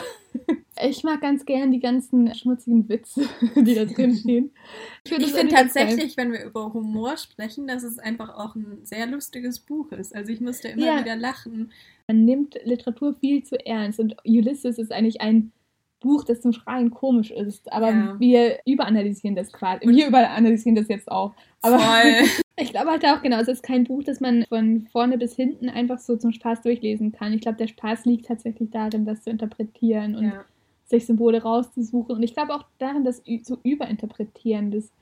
Ich 0.84 1.02
mag 1.02 1.22
ganz 1.22 1.46
gern 1.46 1.70
die 1.70 1.80
ganzen 1.80 2.34
schmutzigen 2.34 2.86
Witze, 2.90 3.26
die 3.54 3.74
da 3.74 3.86
drin 3.86 4.14
stehen. 4.14 4.50
Ich 5.04 5.14
finde 5.14 5.28
find 5.28 5.50
tatsächlich, 5.50 6.18
wenn 6.18 6.32
wir 6.32 6.44
über 6.44 6.74
Humor 6.74 7.16
sprechen, 7.16 7.66
dass 7.66 7.84
es 7.84 7.98
einfach 7.98 8.36
auch 8.36 8.54
ein 8.54 8.80
sehr 8.82 9.06
lustiges 9.06 9.60
Buch 9.60 9.92
ist. 9.92 10.14
Also 10.14 10.30
ich 10.30 10.42
musste 10.42 10.68
immer 10.68 10.84
ja. 10.84 11.00
wieder 11.00 11.16
lachen. 11.16 11.72
Man 12.06 12.26
nimmt 12.26 12.58
Literatur 12.64 13.14
viel 13.14 13.44
zu 13.44 13.56
ernst 13.64 13.98
und 13.98 14.14
Ulysses 14.26 14.76
ist 14.76 14.92
eigentlich 14.92 15.22
ein 15.22 15.52
Buch, 16.06 16.24
das 16.24 16.40
zum 16.40 16.52
Schreien 16.52 16.90
komisch 16.90 17.30
ist. 17.30 17.72
Aber 17.72 17.90
ja. 17.90 18.16
wir 18.18 18.58
überanalysieren 18.64 19.34
das 19.34 19.52
quasi. 19.52 19.86
Wir 19.86 20.08
überanalysieren 20.08 20.76
das 20.76 20.88
jetzt 20.88 21.10
auch. 21.10 21.34
Aber 21.62 21.78
ich 22.56 22.70
glaube 22.70 22.90
halt 22.90 23.04
auch 23.04 23.22
genau, 23.22 23.40
es 23.40 23.48
ist 23.48 23.62
kein 23.62 23.84
Buch, 23.84 24.02
das 24.04 24.20
man 24.20 24.44
von 24.48 24.86
vorne 24.92 25.18
bis 25.18 25.34
hinten 25.34 25.68
einfach 25.68 25.98
so 25.98 26.16
zum 26.16 26.32
Spaß 26.32 26.62
durchlesen 26.62 27.12
kann. 27.12 27.32
Ich 27.32 27.40
glaube, 27.40 27.58
der 27.58 27.68
Spaß 27.68 28.04
liegt 28.04 28.26
tatsächlich 28.26 28.70
darin, 28.70 29.04
das 29.04 29.22
zu 29.22 29.30
interpretieren 29.30 30.14
und 30.14 30.24
ja. 30.24 30.44
sich 30.84 31.06
Symbole 31.06 31.42
rauszusuchen. 31.42 32.16
Und 32.16 32.22
ich 32.22 32.34
glaube 32.34 32.54
auch 32.54 32.64
darin, 32.78 33.04
das 33.04 33.22
zu 33.42 33.58
überinterpretieren. 33.62 34.70
Das 34.70 34.92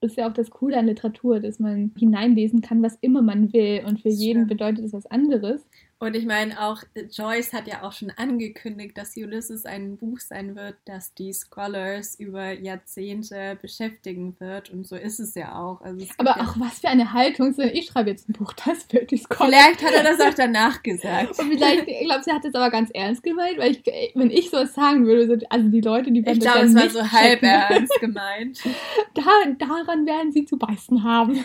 ist 0.00 0.16
ja 0.16 0.28
auch 0.28 0.34
das 0.34 0.50
Coole 0.50 0.78
an 0.78 0.86
Literatur, 0.86 1.40
dass 1.40 1.58
man 1.58 1.92
hineinlesen 1.96 2.60
kann, 2.60 2.82
was 2.82 2.96
immer 3.00 3.22
man 3.22 3.52
will. 3.52 3.84
Und 3.86 4.00
für 4.00 4.10
jeden 4.10 4.46
bedeutet 4.46 4.84
es 4.84 4.92
was 4.92 5.06
anderes. 5.06 5.66
Und 6.00 6.14
ich 6.14 6.26
meine 6.26 6.60
auch, 6.62 6.84
Joyce 7.10 7.52
hat 7.52 7.66
ja 7.66 7.82
auch 7.82 7.92
schon 7.92 8.12
angekündigt, 8.16 8.96
dass 8.96 9.16
Ulysses 9.16 9.64
ein 9.64 9.96
Buch 9.96 10.20
sein 10.20 10.54
wird, 10.54 10.76
das 10.84 11.12
die 11.14 11.32
Scholars 11.32 12.14
über 12.20 12.52
Jahrzehnte 12.52 13.58
beschäftigen 13.60 14.36
wird. 14.38 14.70
Und 14.70 14.86
so 14.86 14.94
ist 14.94 15.18
es 15.18 15.34
ja 15.34 15.58
auch. 15.58 15.80
Also 15.80 16.06
Aber 16.18 16.36
ja 16.36 16.44
auch 16.44 16.60
was 16.60 16.78
für 16.78 16.88
eine 16.88 17.12
Haltung. 17.12 17.52
Ich 17.72 17.86
schreibe 17.86 18.10
jetzt 18.10 18.28
ein 18.28 18.34
Buch, 18.34 18.52
das 18.52 18.86
wird 18.92 19.10
die 19.10 19.18
Scholars. 19.18 19.52
Vielleicht 19.52 19.82
hat 19.82 19.92
er 19.92 20.04
das 20.04 20.20
auch 20.20 20.34
danach 20.36 20.84
gesagt. 20.84 21.36
Und 21.36 21.50
vielleicht, 21.50 21.88
ich 21.88 22.06
glaube, 22.06 22.22
sie 22.22 22.30
hat 22.30 22.44
es 22.44 22.54
aber 22.54 22.70
ganz 22.70 22.90
ernst 22.90 23.24
gemeint, 23.24 23.58
weil 23.58 23.72
ich, 23.72 23.82
wenn 24.14 24.30
ich 24.30 24.50
sowas 24.50 24.74
sagen 24.74 25.04
würde, 25.04 25.40
also 25.50 25.68
die 25.68 25.80
Leute, 25.80 26.12
die 26.12 26.20
Ich 26.20 26.38
glaube, 26.38 26.60
es 26.60 26.74
war 26.76 26.90
so 26.90 27.10
halb 27.10 27.42
ernst 27.42 27.98
gemeint. 27.98 28.60
da, 29.14 29.22
daran 29.58 30.06
werden 30.06 30.30
sie 30.30 30.44
zu 30.44 30.58
beißen 30.58 31.02
haben. 31.02 31.42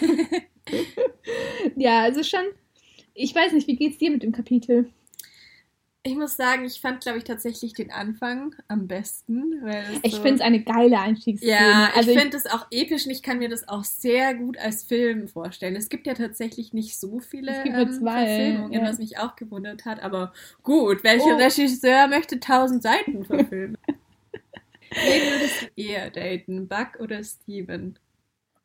ja, 1.75 2.01
also 2.01 2.21
schon 2.21 2.43
ich 3.13 3.33
weiß 3.35 3.53
nicht, 3.53 3.67
wie 3.67 3.75
geht's 3.75 3.97
dir 3.97 4.11
mit 4.11 4.23
dem 4.23 4.31
Kapitel? 4.31 4.89
Ich 6.05 6.17
muss 6.17 6.35
sagen, 6.35 6.65
ich 6.65 6.81
fand, 6.81 7.01
glaube 7.01 7.19
ich, 7.19 7.23
tatsächlich 7.23 7.71
den 7.71 7.89
Anfang 7.89 8.53
am 8.67 8.89
besten. 8.89 9.65
ich 10.01 10.15
so, 10.15 10.21
finde 10.21 10.35
es 10.35 10.41
eine 10.41 10.61
geile 10.61 10.99
Einstiegsszene. 10.99 11.53
Ja, 11.53 11.91
also 11.95 12.11
ich 12.11 12.19
finde 12.19 12.35
es 12.35 12.45
auch 12.45 12.67
episch 12.71 13.05
und 13.05 13.11
ich 13.11 13.23
kann 13.23 13.39
mir 13.39 13.47
das 13.47 13.69
auch 13.69 13.85
sehr 13.85 14.33
gut 14.33 14.57
als 14.57 14.83
Film 14.83 15.29
vorstellen. 15.29 15.77
Es 15.77 15.87
gibt 15.87 16.05
ja 16.05 16.13
tatsächlich 16.13 16.73
nicht 16.73 16.99
so 16.99 17.21
viele 17.21 17.55
es 17.55 17.63
gibt 17.63 17.77
ähm, 17.77 17.91
zwei, 17.93 18.25
Verfilmungen, 18.25 18.73
ja. 18.73 18.81
was 18.81 18.97
mich 18.97 19.17
auch 19.17 19.37
gewundert 19.37 19.85
hat. 19.85 20.03
Aber 20.03 20.33
gut, 20.61 21.05
welcher 21.05 21.37
oh. 21.37 21.37
Regisseur 21.37 22.07
möchte 22.07 22.41
tausend 22.41 22.83
Seiten 22.83 23.23
verfilmen? 23.23 23.77
Wen 24.91 25.21
würdest 25.31 25.61
du 25.61 25.81
eher 25.81 26.09
daten, 26.09 26.67
Buck 26.67 26.99
oder 26.99 27.23
Steven? 27.23 27.97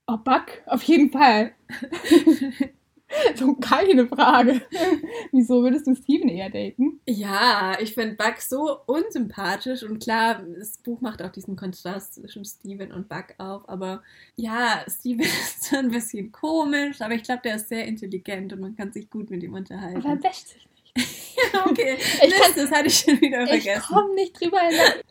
Oh, 0.09 0.17
Buck, 0.17 0.47
auf 0.67 0.83
jeden 0.83 1.13
Fall. 1.13 1.53
So 3.37 3.55
keine 3.55 4.07
Frage. 4.07 4.61
Wieso 5.33 5.63
würdest 5.63 5.87
du 5.87 5.95
Steven 5.95 6.29
eher 6.29 6.51
daten? 6.51 7.01
Ja, 7.07 7.77
ich 7.81 7.95
finde 7.95 8.17
Buck 8.17 8.37
so 8.41 8.79
unsympathisch 8.87 9.83
und 9.83 10.03
klar, 10.03 10.43
das 10.59 10.77
Buch 10.79 11.01
macht 11.01 11.23
auch 11.23 11.31
diesen 11.33 11.57
Kontrast 11.57 12.15
zwischen 12.15 12.45
Steven 12.45 12.93
und 12.93 13.09
Buck 13.09 13.35
auf, 13.39 13.67
aber 13.69 14.03
ja, 14.37 14.85
Steven 14.89 15.21
ist 15.25 15.65
so 15.65 15.77
ein 15.77 15.91
bisschen 15.91 16.33
komisch, 16.33 17.01
aber 17.01 17.15
ich 17.15 17.23
glaube, 17.23 17.41
der 17.45 17.57
ist 17.57 17.69
sehr 17.69 17.87
intelligent 17.87 18.53
und 18.53 18.61
man 18.61 18.77
kann 18.77 18.93
sich 18.93 19.09
gut 19.09 19.31
mit 19.31 19.43
ihm 19.43 19.55
unterhalten. 19.55 19.97
Aber 19.99 20.11
er 20.11 20.23
wäscht 20.23 20.49
sich 20.49 20.69
nicht. 20.95 21.55
okay, 21.67 21.97
ich 21.99 22.29
Mist, 22.29 22.43
kann, 22.43 22.53
das 22.57 22.71
hatte 22.71 22.87
ich 22.89 22.99
schon 22.99 23.21
wieder 23.21 23.47
vergessen. 23.47 23.81
Ich 23.83 23.89
komme 23.89 24.15
nicht 24.15 24.39
drüber 24.41 24.61
hinweg. 24.61 25.05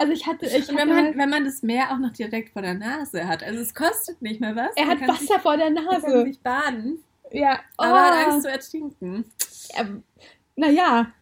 Also 0.00 0.12
ich 0.12 0.26
hatte, 0.26 0.46
ich 0.46 0.54
Und 0.54 0.60
hatte 0.62 0.76
wenn 0.78 0.88
man, 0.88 1.04
mal- 1.04 1.16
wenn 1.16 1.30
man 1.30 1.44
das 1.44 1.62
Meer 1.62 1.92
auch 1.92 1.98
noch 1.98 2.10
direkt 2.12 2.50
vor 2.52 2.60
der 2.62 2.74
Nase 2.74 3.26
hat. 3.28 3.42
Also 3.44 3.60
es 3.60 3.72
kostet 3.74 4.20
nicht 4.20 4.40
mehr 4.40 4.56
was. 4.56 4.70
er 4.76 4.88
hat 4.88 4.98
kann 4.98 5.08
Wasser 5.08 5.20
sich, 5.20 5.36
vor 5.42 5.56
der 5.56 5.70
man 5.70 5.86
kann 5.86 6.02
Nase. 6.02 6.24
sich 6.24 6.40
baden. 6.40 6.98
Ja, 7.30 7.60
Aber 7.76 8.00
hat 8.02 8.12
oh. 8.12 8.30
Angst 8.30 8.42
zu 8.42 8.50
ertrinken. 8.50 9.24
Ähm, 9.76 10.02
naja, 10.56 11.12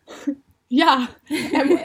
ja. 0.68 1.08
Ähm, 1.30 1.78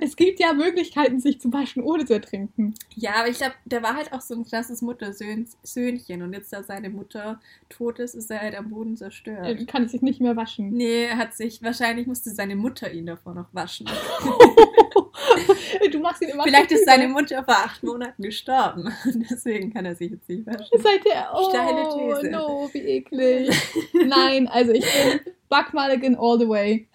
es 0.00 0.14
gibt 0.14 0.38
ja 0.38 0.52
Möglichkeiten, 0.52 1.20
sich 1.20 1.40
zu 1.40 1.52
waschen, 1.52 1.82
ohne 1.82 2.04
zu 2.04 2.14
ertrinken. 2.14 2.74
Ja, 2.94 3.16
aber 3.16 3.28
ich 3.28 3.38
glaube, 3.38 3.54
der 3.64 3.82
war 3.82 3.96
halt 3.96 4.12
auch 4.12 4.20
so 4.20 4.34
ein 4.34 4.44
krasses 4.44 4.82
Muttersöhnchen. 4.82 6.22
Und 6.22 6.32
jetzt, 6.32 6.52
da 6.52 6.62
seine 6.62 6.90
Mutter 6.90 7.40
tot 7.68 7.98
ist, 7.98 8.14
ist 8.14 8.30
er 8.30 8.40
halt 8.40 8.54
am 8.54 8.70
Boden 8.70 8.96
zerstört. 8.96 9.44
Er 9.44 9.66
kann 9.66 9.88
sich 9.88 10.02
nicht 10.02 10.20
mehr 10.20 10.36
waschen. 10.36 10.70
Nee, 10.70 11.06
er 11.06 11.18
hat 11.18 11.34
sich, 11.34 11.60
wahrscheinlich 11.62 12.06
musste 12.06 12.30
seine 12.30 12.54
Mutter 12.54 12.92
ihn 12.92 13.06
davor 13.06 13.34
noch 13.34 13.52
waschen. 13.52 13.86
du 15.90 15.98
machst 15.98 16.22
ihn 16.22 16.28
immer 16.28 16.44
Vielleicht 16.44 16.70
ist 16.72 16.86
seine 16.86 17.08
Mutter 17.08 17.42
vor 17.44 17.54
acht 17.54 17.82
Monaten 17.82 18.22
gestorben. 18.22 18.92
Deswegen 19.30 19.72
kann 19.72 19.86
er 19.86 19.96
sich 19.96 20.12
jetzt 20.12 20.28
nicht 20.28 20.46
waschen. 20.46 20.78
Seid 20.78 21.04
ihr, 21.04 21.26
oh, 21.34 21.50
Steile 21.50 22.20
These. 22.20 22.30
no, 22.30 22.70
wie 22.72 22.78
eklig. 22.78 23.50
Nein, 23.92 24.46
also 24.48 24.72
ich 24.72 24.84
bin 24.84 25.20
Buck 25.54 25.72
Mulligan 25.72 26.16
all 26.16 26.38
the 26.38 26.48
way. 26.48 26.88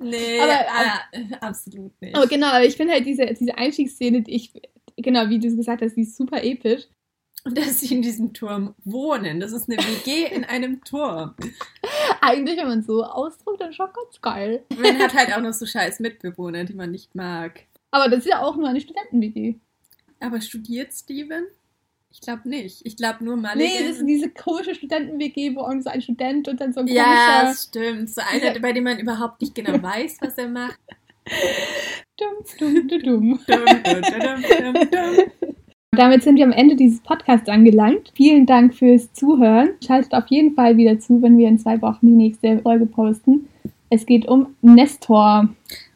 Nee, 0.00 0.40
Aber- 0.40 0.66
ah, 0.68 1.46
absolut 1.46 1.92
nicht. 2.00 2.16
Aber 2.16 2.26
genau, 2.26 2.48
aber 2.48 2.64
ich 2.64 2.76
finde 2.76 2.94
halt 2.94 3.06
diese, 3.06 3.26
diese 3.26 3.56
Einstiegsszene, 3.56 4.22
die 4.22 4.34
ich, 4.34 4.52
genau, 4.96 5.28
wie 5.28 5.38
du 5.38 5.54
gesagt 5.54 5.80
hast, 5.82 5.94
die 5.94 6.02
ist 6.02 6.16
super 6.16 6.42
episch. 6.42 6.88
Und 7.44 7.56
dass 7.58 7.80
sie 7.80 7.94
in 7.94 8.02
diesem 8.02 8.32
Turm 8.32 8.74
wohnen. 8.84 9.38
Das 9.40 9.52
ist 9.52 9.68
eine 9.70 9.78
WG 9.78 10.26
in 10.34 10.44
einem 10.44 10.82
Turm. 10.82 11.34
Eigentlich, 12.20 12.58
wenn 12.58 12.68
man 12.68 12.82
so 12.82 13.04
ausdrückt, 13.04 13.60
dann 13.60 13.72
schon 13.72 13.86
ganz 13.86 14.20
geil. 14.20 14.64
Man 14.76 14.98
hat 14.98 15.14
halt 15.14 15.32
auch 15.34 15.40
noch 15.40 15.52
so 15.52 15.64
scheiß 15.64 16.00
Mitbewohner, 16.00 16.64
die 16.64 16.74
man 16.74 16.90
nicht 16.90 17.14
mag. 17.14 17.64
Aber 17.92 18.08
das 18.08 18.20
ist 18.20 18.28
ja 18.28 18.42
auch 18.42 18.56
nur 18.56 18.68
eine 18.68 18.80
Studenten-WG. 18.80 19.54
Aber 20.20 20.40
studiert 20.40 20.92
Steven? 20.92 21.46
Ich 22.12 22.20
glaube 22.20 22.48
nicht. 22.48 22.80
Ich 22.84 22.96
glaube 22.96 23.24
nur 23.24 23.36
Mulligan. 23.36 23.58
Nee, 23.58 23.88
das 23.88 23.98
ist 23.98 24.06
diese 24.06 24.30
komische 24.30 24.74
Studenten-WG, 24.74 25.54
wo 25.54 25.60
irgend 25.62 25.84
so 25.84 25.90
ein 25.90 26.02
Student 26.02 26.48
und 26.48 26.60
dann 26.60 26.72
so 26.72 26.80
ein 26.80 26.88
ja, 26.88 27.04
komischer. 27.04 27.42
das 27.44 27.62
stimmt. 27.64 28.10
So 28.10 28.20
einer, 28.20 28.58
bei 28.58 28.72
dem 28.72 28.84
man 28.84 28.98
überhaupt 28.98 29.40
nicht 29.40 29.54
genau 29.54 29.72
weiß, 29.82 30.18
was 30.20 30.36
er 30.36 30.48
macht. 30.48 30.78
Dumm, 32.16 32.44
dumm, 32.58 32.88
dumm, 32.88 33.02
dumm. 33.02 33.40
Dum, 33.46 33.64
dum, 33.64 34.02
dum, 34.02 34.74
dum, 34.74 34.90
dum. 34.90 35.54
Damit 35.92 36.22
sind 36.22 36.36
wir 36.36 36.44
am 36.44 36.52
Ende 36.52 36.76
dieses 36.76 37.00
Podcasts 37.00 37.48
angelangt. 37.48 38.12
Vielen 38.14 38.46
Dank 38.46 38.74
fürs 38.74 39.12
Zuhören. 39.12 39.70
Schaltet 39.84 40.14
auf 40.14 40.26
jeden 40.28 40.54
Fall 40.54 40.76
wieder 40.76 40.98
zu, 40.98 41.20
wenn 41.20 41.36
wir 41.36 41.48
in 41.48 41.58
zwei 41.58 41.80
Wochen 41.82 42.06
die 42.06 42.14
nächste 42.14 42.58
Folge 42.60 42.86
posten. 42.86 43.48
Es 43.90 44.06
geht 44.06 44.26
um 44.26 44.54
Nestor. 44.62 45.48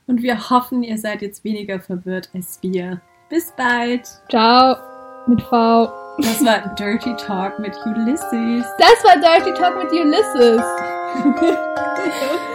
Und 0.06 0.22
wir 0.22 0.50
hoffen, 0.50 0.82
ihr 0.82 0.98
seid 0.98 1.22
jetzt 1.22 1.44
weniger 1.44 1.80
verwirrt 1.80 2.28
als 2.34 2.58
wir. 2.60 3.00
Bis 3.30 3.52
bald. 3.56 4.02
Ciao 4.28 4.76
mit 5.26 5.40
V. 5.42 6.03
Das 6.18 6.44
war 6.44 6.60
Dirty 6.74 7.16
Talk 7.16 7.58
mit 7.58 7.76
Ulysses. 7.84 8.64
Das 8.78 9.02
war 9.04 9.16
Dirty 9.16 9.52
Talk 9.54 9.76
mit 9.76 9.92
Ulysses. 9.92 10.62